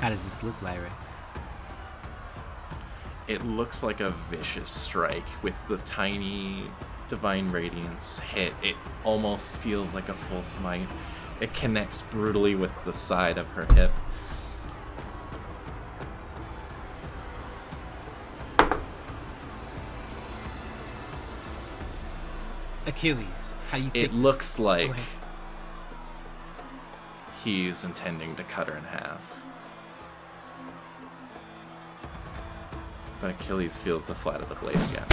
How 0.00 0.08
does 0.08 0.24
this 0.24 0.42
look, 0.42 0.58
Lyrax? 0.60 1.01
It 3.32 3.46
looks 3.46 3.82
like 3.82 4.00
a 4.00 4.10
vicious 4.10 4.68
strike 4.68 5.24
with 5.42 5.54
the 5.66 5.78
tiny 5.78 6.64
divine 7.08 7.48
radiance 7.48 8.18
hit. 8.18 8.52
It 8.62 8.76
almost 9.04 9.56
feels 9.56 9.94
like 9.94 10.10
a 10.10 10.12
full 10.12 10.44
smite. 10.44 10.86
It 11.40 11.54
connects 11.54 12.02
brutally 12.02 12.54
with 12.54 12.72
the 12.84 12.92
side 12.92 13.38
of 13.38 13.46
her 13.52 13.66
hip. 13.74 13.90
Achilles. 22.84 23.52
How 23.70 23.78
you 23.78 23.88
take 23.88 24.04
It 24.04 24.12
looks 24.12 24.58
like 24.58 24.94
he's 27.42 27.82
intending 27.82 28.36
to 28.36 28.44
cut 28.44 28.68
her 28.68 28.76
in 28.76 28.84
half. 28.84 29.46
But 33.22 33.30
Achilles 33.30 33.78
feels 33.78 34.04
the 34.04 34.16
flat 34.16 34.40
of 34.40 34.48
the 34.48 34.56
blade 34.56 34.74
again. 34.74 35.06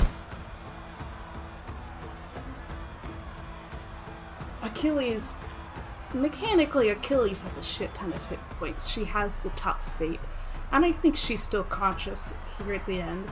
Achilles. 4.64 5.36
Mechanically, 6.16 6.90
Achilles 6.90 7.44
has 7.44 7.56
a 7.56 7.62
shit 7.62 7.94
ton 7.94 8.12
of 8.12 8.26
hit 8.26 8.40
points. 8.58 8.90
She 8.90 9.04
has 9.04 9.38
the 9.38 9.52
top 9.52 9.84
fate. 10.00 10.20
And 10.72 10.84
I 10.84 10.92
think 10.92 11.16
she's 11.16 11.44
still 11.44 11.64
conscious 11.64 12.34
here 12.58 12.74
at 12.74 12.86
the 12.88 13.00
end. 13.00 13.32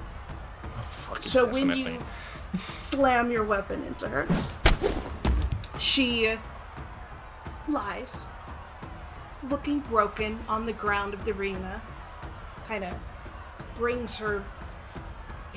Oh, 0.78 1.18
so 1.22 1.48
when 1.48 1.76
you 1.76 1.98
slam 2.56 3.32
your 3.32 3.44
weapon 3.44 3.84
into 3.84 4.08
her, 4.08 4.28
she 5.80 6.38
lies, 7.68 8.28
looking 9.50 9.80
broken 9.80 10.38
on 10.48 10.68
the 10.68 10.74
ground 10.74 11.16
of 11.16 11.26
the 11.26 11.32
arena, 11.32 11.82
kind 12.64 12.84
of 12.84 12.94
brings 13.74 14.18
her 14.18 14.44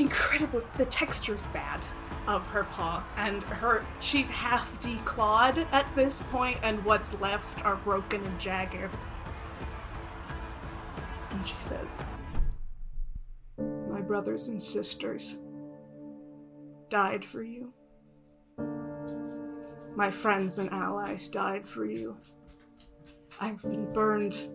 incredible. 0.01 0.63
The 0.77 0.87
texture's 0.87 1.47
bad 1.49 1.81
of 2.27 2.47
her 2.49 2.65
paw, 2.65 3.05
and 3.17 3.43
her 3.45 3.85
she's 4.01 4.31
half 4.31 4.81
declawed 4.81 5.67
at 5.73 5.87
this 5.95 6.23
point, 6.23 6.59
and 6.63 6.85
what's 6.85 7.19
left 7.21 7.65
are 7.65 7.77
broken 7.77 8.25
and 8.25 8.41
jagged. 8.41 8.91
And 11.31 11.47
she 11.47 11.57
says, 11.57 11.99
"My 13.89 14.01
brothers 14.01 14.49
and 14.49 14.61
sisters." 14.61 15.37
died 16.91 17.25
for 17.25 17.43
you. 17.43 17.73
My 19.95 20.11
friends 20.11 20.59
and 20.59 20.69
allies 20.71 21.29
died 21.29 21.65
for 21.65 21.85
you. 21.85 22.17
I've 23.41 23.63
been 23.63 23.93
burned 23.93 24.49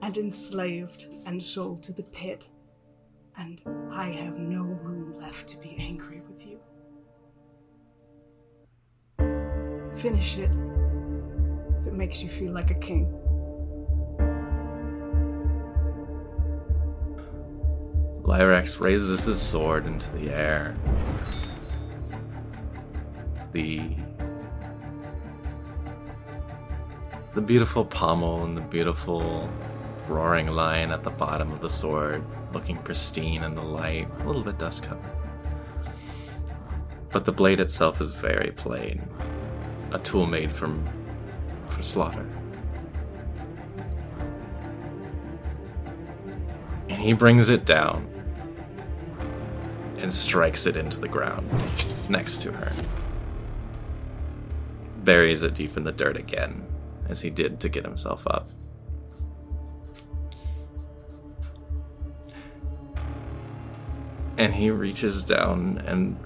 and 0.00 0.16
enslaved 0.16 1.08
and 1.26 1.40
sold 1.40 1.82
to 1.84 1.92
the 1.92 2.02
pit, 2.04 2.48
and 3.36 3.62
I 3.90 4.10
have 4.10 4.38
no 4.38 4.62
room 4.62 5.18
left 5.18 5.48
to 5.48 5.58
be 5.58 5.76
angry 5.78 6.22
with 6.28 6.46
you. 6.46 6.58
Finish 9.96 10.38
it 10.38 10.50
if 11.80 11.86
it 11.86 11.94
makes 11.94 12.22
you 12.22 12.28
feel 12.28 12.52
like 12.52 12.70
a 12.70 12.74
king. 12.74 13.06
Lyrax 18.22 18.80
raises 18.80 19.24
his 19.24 19.40
sword 19.40 19.86
into 19.86 20.10
the 20.12 20.30
air. 20.30 20.76
The 23.52 23.96
the 27.34 27.40
beautiful 27.40 27.84
pommel 27.84 28.44
and 28.44 28.56
the 28.56 28.60
beautiful 28.62 29.50
roaring 30.12 30.48
lion 30.48 30.90
at 30.90 31.02
the 31.02 31.10
bottom 31.10 31.50
of 31.52 31.60
the 31.60 31.68
sword, 31.68 32.22
looking 32.52 32.76
pristine 32.76 33.42
in 33.42 33.54
the 33.54 33.62
light, 33.62 34.08
a 34.20 34.24
little 34.24 34.42
bit 34.42 34.58
dust 34.58 34.82
covered. 34.82 35.10
But 37.10 37.24
the 37.24 37.32
blade 37.32 37.60
itself 37.60 38.00
is 38.00 38.14
very 38.14 38.52
plain, 38.52 39.06
a 39.90 39.98
tool 39.98 40.26
made 40.26 40.52
from 40.52 40.88
for 41.68 41.82
slaughter. 41.82 42.26
And 46.88 47.00
he 47.00 47.12
brings 47.12 47.48
it 47.48 47.64
down 47.64 48.08
and 49.98 50.12
strikes 50.12 50.66
it 50.66 50.76
into 50.76 51.00
the 51.00 51.08
ground 51.08 51.48
next 52.08 52.42
to 52.42 52.52
her. 52.52 52.72
Buries 55.04 55.42
it 55.42 55.54
deep 55.54 55.76
in 55.76 55.84
the 55.84 55.92
dirt 55.92 56.16
again, 56.16 56.66
as 57.08 57.22
he 57.22 57.30
did 57.30 57.60
to 57.60 57.68
get 57.68 57.84
himself 57.84 58.26
up. 58.26 58.50
And 64.38 64.54
he 64.54 64.70
reaches 64.70 65.24
down 65.24 65.82
and 65.86 66.16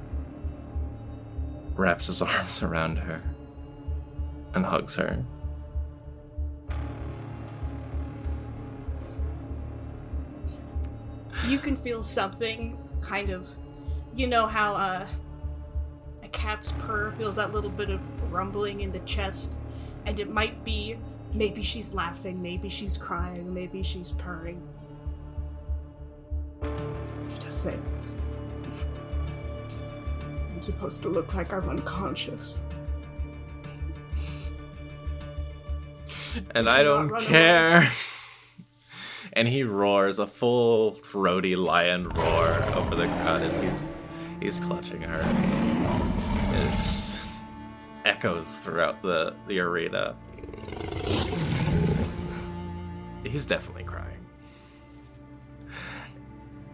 wraps 1.74 2.06
his 2.06 2.22
arms 2.22 2.62
around 2.62 2.96
her 2.98 3.22
and 4.54 4.64
hugs 4.64 4.96
her. 4.96 5.24
you 11.48 11.58
can 11.58 11.76
feel 11.76 12.02
something 12.02 12.76
kind 13.00 13.30
of 13.30 13.48
you 14.14 14.26
know 14.26 14.46
how 14.46 14.74
uh, 14.74 15.06
a 16.22 16.28
cat's 16.28 16.72
purr 16.72 17.12
feels 17.12 17.36
that 17.36 17.52
little 17.52 17.70
bit 17.70 17.90
of 17.90 18.00
rumbling 18.32 18.80
in 18.80 18.90
the 18.90 18.98
chest 19.00 19.54
and 20.06 20.18
it 20.18 20.28
might 20.28 20.64
be 20.64 20.96
maybe 21.32 21.62
she's 21.62 21.94
laughing 21.94 22.42
maybe 22.42 22.68
she's 22.68 22.96
crying 22.96 23.52
maybe 23.52 23.82
she's 23.82 24.12
purring 24.12 24.60
i'm 27.64 27.80
supposed 30.60 31.00
to 31.02 31.08
look 31.08 31.34
like 31.34 31.52
i'm 31.52 31.68
unconscious 31.70 32.60
and 36.54 36.68
I 36.68 36.82
don't 36.82 37.10
away? 37.10 37.24
care. 37.24 37.88
and 39.32 39.48
he 39.48 39.62
roars 39.62 40.18
a 40.18 40.26
full 40.26 40.92
throaty 40.92 41.56
lion 41.56 42.08
roar 42.10 42.62
over 42.74 42.94
the 42.94 43.06
crowd 43.06 43.42
as 43.42 43.58
he's 43.58 43.86
he's 44.40 44.60
clutching 44.60 45.02
her. 45.02 45.20
It 46.54 46.76
just 46.76 47.28
echoes 48.04 48.58
throughout 48.58 49.02
the 49.02 49.34
the 49.46 49.60
arena. 49.60 50.16
He's 53.24 53.46
definitely 53.46 53.84
crying. 53.84 54.15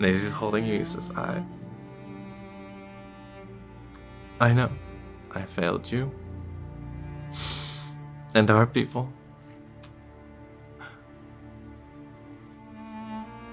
And 0.02 0.10
as 0.10 0.24
he's 0.24 0.32
holding 0.32 0.66
you, 0.66 0.78
he 0.78 0.82
says, 0.82 1.12
"I, 1.14 1.44
I 4.40 4.52
know, 4.52 4.68
I 5.30 5.42
failed 5.42 5.88
you, 5.92 6.10
and 8.34 8.50
our 8.50 8.66
people." 8.66 9.12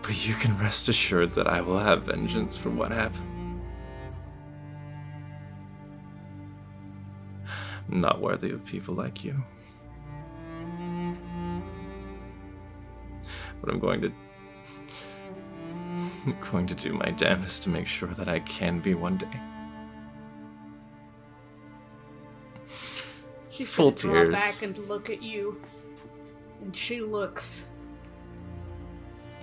But 0.01 0.27
you 0.27 0.33
can 0.33 0.57
rest 0.57 0.89
assured 0.89 1.35
that 1.35 1.45
I 1.45 1.61
will 1.61 1.77
have 1.77 2.07
vengeance 2.07 2.57
for 2.57 2.71
what 2.71 2.91
happened. 2.91 3.61
Not 7.87 8.19
worthy 8.19 8.49
of 8.49 8.65
people 8.65 8.95
like 8.95 9.23
you. 9.23 9.35
But 13.61 13.69
I'm 13.71 13.77
going 13.77 14.01
to. 14.01 14.11
I'm 16.29 16.51
going 16.51 16.67
to 16.67 16.75
do 16.75 16.93
my 16.93 17.11
damnedest 17.11 17.63
to 17.63 17.69
make 17.69 17.87
sure 17.87 18.09
that 18.09 18.27
I 18.27 18.39
can 18.39 18.79
be 18.79 18.93
one 18.93 19.17
day. 19.17 19.27
She's 23.49 23.69
Full 23.73 23.91
tears. 23.91 24.35
back 24.35 24.61
and 24.61 24.77
look 24.87 25.09
at 25.09 25.23
you, 25.23 25.61
and 26.61 26.75
she 26.75 27.01
looks 27.01 27.65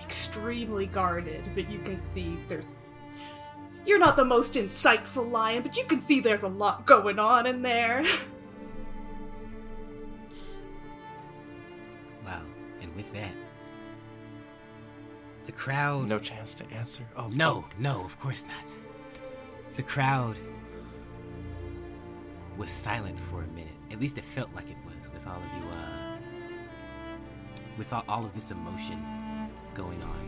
extremely 0.01 0.85
guarded. 0.85 1.43
But 1.53 1.69
you 1.69 1.79
can 1.79 2.01
see 2.01 2.37
there's. 2.47 2.73
You're 3.85 3.99
not 3.99 4.15
the 4.15 4.25
most 4.25 4.53
insightful 4.53 5.29
lion, 5.29 5.61
but 5.63 5.77
you 5.77 5.85
can 5.85 6.01
see 6.01 6.19
there's 6.19 6.43
a 6.43 6.47
lot 6.47 6.85
going 6.85 7.19
on 7.19 7.45
in 7.45 7.61
there. 7.61 8.05
the 15.47 15.53
crowd. 15.53 16.07
No 16.07 16.19
chance 16.19 16.53
to 16.55 16.65
answer. 16.71 17.03
Oh 17.15 17.29
No, 17.29 17.65
no, 17.79 18.03
of 18.03 18.19
course 18.19 18.43
not. 18.43 18.71
The 19.75 19.81
crowd 19.81 20.37
was 22.57 22.69
silent 22.69 23.19
for 23.19 23.43
a 23.43 23.47
minute. 23.47 23.71
At 23.91 23.99
least 23.99 24.17
it 24.17 24.25
felt 24.25 24.53
like 24.53 24.69
it 24.69 24.77
was 24.85 25.09
with 25.11 25.25
all 25.25 25.37
of 25.37 25.43
you, 25.57 25.79
uh, 25.79 26.17
with 27.77 27.93
all, 27.93 28.03
all 28.09 28.25
of 28.25 28.35
this 28.35 28.51
emotion 28.51 29.01
going 29.73 30.03
on. 30.03 30.27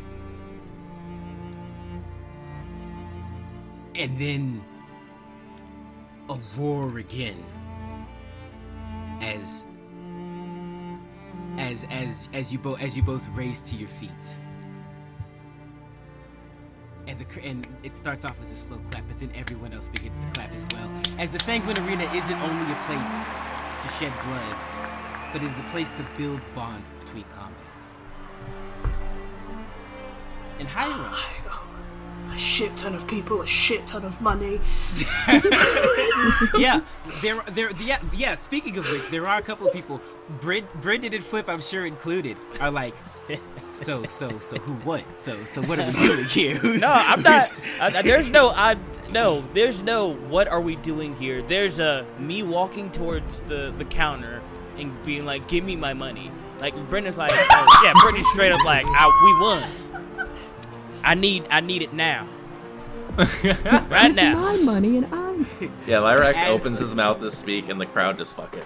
And 3.95 4.17
then 4.17 4.63
a 6.29 6.37
roar 6.57 6.99
again 6.99 7.43
as 9.21 9.65
as 11.57 11.85
as 11.89 12.29
as 12.31 12.53
you 12.53 12.59
both 12.59 12.81
as 12.81 12.95
you 12.95 13.03
both 13.03 13.27
raise 13.35 13.61
to 13.63 13.75
your 13.75 13.89
feet 13.89 14.37
and 17.09 17.17
the 17.17 17.43
and 17.43 17.67
it 17.83 17.95
starts 17.95 18.23
off 18.23 18.39
as 18.41 18.51
a 18.51 18.55
slow 18.55 18.79
clap, 18.91 19.03
but 19.07 19.19
then 19.19 19.31
everyone 19.33 19.73
else 19.73 19.87
begins 19.87 20.23
to 20.23 20.27
clap 20.31 20.53
as 20.53 20.65
well. 20.73 20.89
As 21.17 21.31
the 21.31 21.39
Sanguine 21.39 21.77
Arena 21.79 22.03
isn't 22.13 22.39
only 22.41 22.71
a 22.71 22.75
place 22.85 23.27
to 23.81 23.87
shed 23.97 24.13
blood, 24.25 24.55
but 25.33 25.41
is 25.41 25.57
a 25.57 25.63
place 25.63 25.91
to 25.93 26.05
build 26.17 26.39
bonds 26.53 26.93
between 26.99 27.23
combat. 27.35 27.55
And 30.59 30.67
Hyrule, 30.67 31.15
a 32.31 32.37
shit 32.37 32.77
ton 32.77 32.93
of 32.93 33.07
people, 33.07 33.41
a 33.41 33.47
shit 33.47 33.87
ton 33.87 34.05
of 34.05 34.21
money. 34.21 34.59
yeah, 36.57 36.81
there, 37.21 37.41
there, 37.47 37.71
yeah, 37.79 37.97
yeah. 38.13 38.35
Speaking 38.35 38.77
of 38.77 38.89
which, 38.91 39.09
there 39.09 39.27
are 39.27 39.39
a 39.39 39.41
couple 39.41 39.65
of 39.67 39.73
people, 39.73 39.99
Brid, 40.41 40.69
Brenden 40.81 41.15
and 41.15 41.23
Flip, 41.23 41.49
I'm 41.49 41.61
sure 41.61 41.85
included, 41.85 42.37
are 42.59 42.69
like, 42.69 42.93
so, 43.73 44.03
so, 44.03 44.39
so, 44.39 44.57
who 44.57 44.73
what? 44.85 45.17
So, 45.17 45.35
so, 45.45 45.61
what 45.63 45.79
are 45.79 45.91
we 45.91 46.07
doing 46.07 46.25
here? 46.25 46.55
Who's, 46.57 46.81
No, 46.81 46.91
I'm 46.91 47.21
not. 47.21 47.51
I, 47.79 48.01
there's 48.01 48.29
no. 48.29 48.49
I 48.49 48.75
no. 49.11 49.43
There's 49.53 49.81
no. 49.81 50.15
What 50.15 50.47
are 50.47 50.61
we 50.61 50.75
doing 50.77 51.15
here? 51.15 51.41
There's 51.41 51.79
a 51.79 52.05
me 52.19 52.43
walking 52.43 52.91
towards 52.91 53.41
the 53.41 53.73
the 53.77 53.85
counter, 53.85 54.41
and 54.77 54.91
being 55.03 55.25
like, 55.25 55.47
"Give 55.47 55.63
me 55.63 55.75
my 55.75 55.93
money." 55.93 56.31
Like 56.59 56.75
Brenden's 56.89 57.17
like, 57.17 57.31
oh, 57.33 57.81
yeah, 57.85 57.93
Brittany's 58.01 58.27
straight 58.31 58.51
up 58.51 58.63
like, 58.65 58.85
I, 58.85 59.05
"We 59.23 59.45
won. 59.45 60.27
I 61.03 61.13
need, 61.13 61.45
I 61.49 61.61
need 61.61 61.81
it 61.81 61.93
now, 61.93 62.27
right 63.17 64.11
it's 64.11 64.15
now." 64.15 64.39
my 64.39 64.57
money 64.57 64.97
and 64.97 65.13
I'm. 65.13 65.45
Yeah, 65.87 65.97
Lyrax 65.99 66.35
As- 66.35 66.49
opens 66.61 66.79
his 66.79 66.93
mouth 66.95 67.19
to 67.19 67.31
speak, 67.31 67.69
and 67.69 67.79
the 67.79 67.85
crowd 67.85 68.17
just 68.17 68.35
fucking 68.35 68.63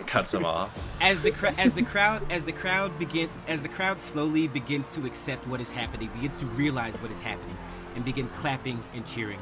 cuts 0.06 0.32
him 0.34 0.44
off. 0.44 0.70
as 1.00 1.22
the 1.22 1.30
cra- 1.30 1.54
as 1.58 1.74
the 1.74 1.82
crowd 1.82 2.22
as 2.30 2.44
the 2.44 2.52
crowd 2.52 2.98
begin 2.98 3.28
as 3.46 3.62
the 3.62 3.68
crowd 3.68 3.98
slowly 4.00 4.48
begins 4.48 4.88
to 4.90 5.06
accept 5.06 5.46
what 5.46 5.60
is 5.60 5.70
happening, 5.70 6.08
begins 6.14 6.36
to 6.38 6.46
realize 6.46 6.96
what 7.02 7.10
is 7.10 7.20
happening, 7.20 7.56
and 7.94 8.04
begin 8.04 8.28
clapping 8.40 8.82
and 8.94 9.04
cheering. 9.06 9.38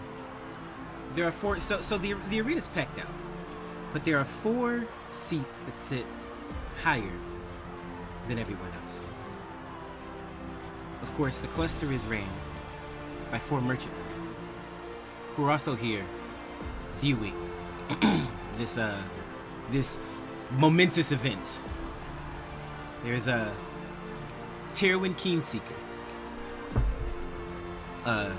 There 1.14 1.26
are 1.26 1.32
four. 1.32 1.58
So 1.60 1.80
so 1.80 1.96
the 1.98 2.14
the 2.30 2.40
arena's 2.40 2.68
packed 2.68 2.98
out, 2.98 3.12
but 3.92 4.04
there 4.04 4.18
are 4.18 4.24
four 4.24 4.86
seats 5.08 5.58
that 5.60 5.78
sit 5.78 6.04
higher 6.82 7.12
than 8.28 8.38
everyone 8.38 8.70
else. 8.82 9.10
Of 11.02 11.14
course, 11.16 11.38
the 11.38 11.46
cluster 11.48 11.92
is 11.92 12.04
ran 12.06 12.28
by 13.30 13.38
four 13.38 13.60
merchant 13.60 13.92
lords, 13.98 14.05
who 15.37 15.45
are 15.45 15.51
also 15.51 15.74
here 15.74 16.05
viewing 17.01 17.34
this 18.59 18.78
uh 18.78 19.01
this 19.70 19.99
momentous 20.59 21.12
event. 21.12 21.61
There's 23.05 23.28
a 23.28 23.53
Terwin 24.72 25.14
Keenseeker, 25.14 25.61
uh, 28.05 28.30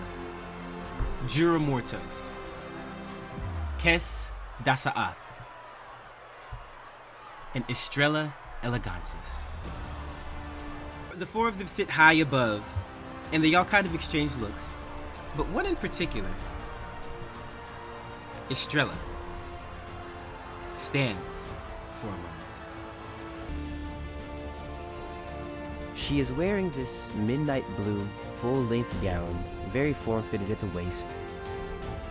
Jura 1.27 1.59
Mortos, 1.59 2.35
Kes 3.79 4.29
Dasaath, 4.63 5.15
and 7.53 7.63
Estrella 7.69 8.33
Elegantis. 8.63 9.47
The 11.15 11.25
four 11.25 11.47
of 11.47 11.57
them 11.57 11.67
sit 11.67 11.89
high 11.89 12.13
above, 12.13 12.63
and 13.31 13.43
they 13.43 13.55
all 13.55 13.65
kind 13.65 13.87
of 13.87 13.95
exchange 13.95 14.35
looks. 14.35 14.79
But 15.35 15.47
one 15.49 15.65
in 15.65 15.75
particular, 15.75 16.29
Estrella, 18.49 18.95
stands 20.77 21.49
for 21.99 22.07
a 22.07 22.11
moment. 22.11 22.31
She 25.95 26.21
is 26.21 26.31
wearing 26.31 26.69
this 26.69 27.11
midnight 27.15 27.65
blue, 27.75 28.07
full 28.39 28.63
length 28.63 28.95
gown, 29.01 29.43
very 29.73 29.91
form 29.91 30.23
fitted 30.23 30.49
at 30.49 30.61
the 30.61 30.67
waist. 30.67 31.13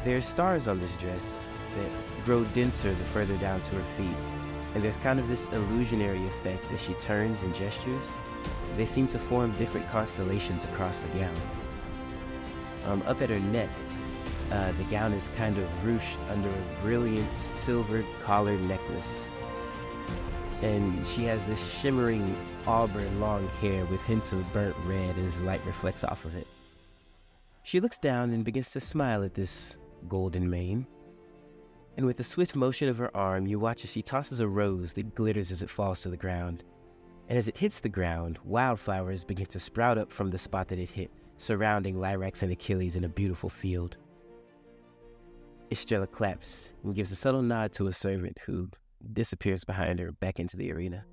There 0.04 0.18
are 0.18 0.20
stars 0.20 0.68
on 0.68 0.78
this 0.78 0.92
dress 0.96 1.48
that 1.78 1.90
grow 2.26 2.44
denser 2.44 2.90
the 2.90 3.04
further 3.04 3.36
down 3.38 3.62
to 3.62 3.76
her 3.76 3.96
feet, 3.96 4.16
and 4.74 4.84
there's 4.84 4.98
kind 4.98 5.18
of 5.18 5.28
this 5.28 5.46
illusionary 5.52 6.22
effect 6.26 6.70
as 6.70 6.82
she 6.82 6.92
turns 6.94 7.40
and 7.40 7.54
gestures. 7.54 8.10
They 8.76 8.84
seem 8.84 9.08
to 9.08 9.18
form 9.18 9.52
different 9.52 9.88
constellations 9.88 10.64
across 10.64 10.98
the 10.98 11.08
gown. 11.18 11.36
Um, 12.84 13.02
up 13.06 13.22
at 13.22 13.30
her 13.30 13.40
neck, 13.40 13.70
uh, 14.50 14.72
the 14.72 14.84
gown 14.84 15.12
is 15.12 15.28
kind 15.36 15.56
of 15.58 15.64
ruched 15.84 16.18
under 16.30 16.48
a 16.48 16.82
brilliant 16.82 17.36
silver 17.36 18.04
collared 18.24 18.62
necklace 18.64 19.28
and 20.62 21.06
she 21.06 21.24
has 21.24 21.42
this 21.44 21.80
shimmering 21.80 22.36
auburn 22.66 23.20
long 23.20 23.46
hair 23.60 23.84
with 23.86 24.02
hints 24.04 24.32
of 24.32 24.52
burnt 24.52 24.76
red 24.84 25.16
as 25.18 25.40
light 25.42 25.64
reflects 25.66 26.02
off 26.02 26.24
of 26.24 26.34
it. 26.34 26.46
She 27.62 27.80
looks 27.80 27.98
down 27.98 28.30
and 28.30 28.44
begins 28.44 28.70
to 28.70 28.80
smile 28.80 29.22
at 29.22 29.34
this 29.34 29.76
golden 30.08 30.48
mane. 30.48 30.86
And 31.96 32.06
with 32.06 32.20
a 32.20 32.24
swift 32.24 32.56
motion 32.56 32.88
of 32.88 32.98
her 32.98 33.14
arm, 33.16 33.46
you 33.46 33.58
watch 33.58 33.84
as 33.84 33.90
she 33.90 34.02
tosses 34.02 34.40
a 34.40 34.48
rose 34.48 34.92
that 34.94 35.14
glitters 35.14 35.50
as 35.50 35.62
it 35.62 35.70
falls 35.70 36.02
to 36.02 36.10
the 36.10 36.16
ground. 36.16 36.62
And 37.28 37.38
as 37.38 37.48
it 37.48 37.56
hits 37.56 37.80
the 37.80 37.88
ground, 37.88 38.38
wildflowers 38.44 39.24
begin 39.24 39.46
to 39.46 39.60
sprout 39.60 39.98
up 39.98 40.12
from 40.12 40.30
the 40.30 40.38
spot 40.38 40.68
that 40.68 40.78
it 40.78 40.88
hit, 40.88 41.10
surrounding 41.38 41.96
Lyrax 41.96 42.42
and 42.42 42.52
Achilles 42.52 42.96
in 42.96 43.04
a 43.04 43.08
beautiful 43.08 43.50
field. 43.50 43.96
Estrella 45.70 46.06
claps 46.06 46.70
and 46.84 46.94
gives 46.94 47.10
a 47.10 47.16
subtle 47.16 47.42
nod 47.42 47.72
to 47.72 47.88
a 47.88 47.92
servant 47.92 48.38
who 48.46 48.68
disappears 49.12 49.64
behind 49.64 49.98
her 49.98 50.12
back 50.12 50.38
into 50.38 50.56
the 50.56 50.72
arena, 50.72 51.04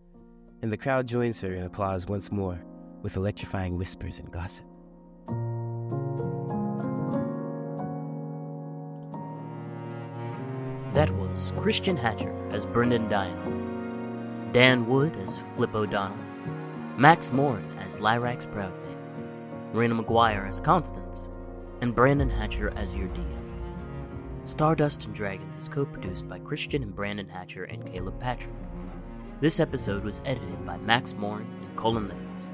and 0.61 0.71
the 0.71 0.77
crowd 0.77 1.07
joins 1.07 1.41
her 1.41 1.53
in 1.53 1.63
applause 1.63 2.05
once 2.05 2.31
more 2.31 2.63
with 3.01 3.17
electrifying 3.17 3.77
whispers 3.77 4.19
and 4.19 4.31
gossip. 4.31 4.65
That 10.93 11.09
was 11.11 11.51
Christian 11.57 11.97
Hatcher 11.97 12.31
as 12.51 12.67
Brenden 12.67 13.09
Dionheart, 13.09 14.53
Dan 14.53 14.85
Wood 14.85 15.15
as 15.17 15.39
Flip 15.39 15.73
O'Donnell, 15.73 16.15
Max 16.95 17.31
Morin 17.31 17.67
as 17.79 17.99
Lyrax 17.99 18.47
Proudmane, 18.47 19.73
Marina 19.73 19.95
McGuire 19.95 20.47
as 20.47 20.61
Constance, 20.61 21.29
and 21.81 21.95
Brandon 21.95 22.29
Hatcher 22.29 22.71
as 22.75 22.95
your 22.95 23.07
DM. 23.09 23.52
Stardust 24.45 25.05
and 25.05 25.15
Dragons 25.15 25.57
is 25.57 25.69
co 25.69 25.85
produced 25.85 26.27
by 26.27 26.37
Christian 26.39 26.83
and 26.83 26.93
Brandon 26.93 27.27
Hatcher 27.27 27.63
and 27.63 27.85
Caleb 27.85 28.19
Patrick. 28.19 28.55
This 29.39 29.61
episode 29.61 30.03
was 30.03 30.21
edited 30.25 30.65
by 30.65 30.77
Max 30.77 31.13
Morin 31.13 31.47
and 31.61 31.75
Colin 31.77 32.09
Livingston. 32.09 32.53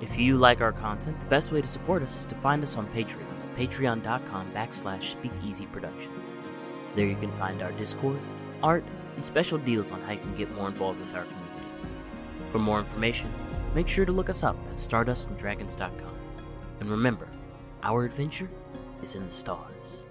If 0.00 0.18
you 0.18 0.36
like 0.36 0.60
our 0.60 0.72
content, 0.72 1.20
the 1.20 1.26
best 1.26 1.52
way 1.52 1.60
to 1.60 1.68
support 1.68 2.02
us 2.02 2.18
is 2.18 2.26
to 2.26 2.34
find 2.34 2.60
us 2.64 2.76
on 2.76 2.88
Patreon 2.88 3.22
at 3.22 3.56
patreon.com 3.56 4.50
backslash 4.50 5.02
speakeasy 5.02 5.66
productions. 5.66 6.36
There 6.96 7.06
you 7.06 7.16
can 7.16 7.30
find 7.30 7.62
our 7.62 7.72
Discord, 7.72 8.18
art, 8.60 8.84
and 9.14 9.24
special 9.24 9.58
deals 9.58 9.92
on 9.92 10.00
how 10.02 10.12
you 10.12 10.18
can 10.18 10.34
get 10.34 10.52
more 10.56 10.66
involved 10.66 10.98
with 10.98 11.14
our 11.14 11.22
community. 11.22 11.68
For 12.48 12.58
more 12.58 12.80
information, 12.80 13.30
make 13.76 13.88
sure 13.88 14.04
to 14.04 14.12
look 14.12 14.28
us 14.28 14.42
up 14.42 14.56
at 14.72 14.78
stardustanddragons.com. 14.78 16.14
And 16.80 16.90
remember, 16.90 17.28
our 17.84 18.04
adventure 18.04 18.50
is 19.02 19.14
in 19.14 19.24
the 19.26 19.32
stars. 19.32 20.03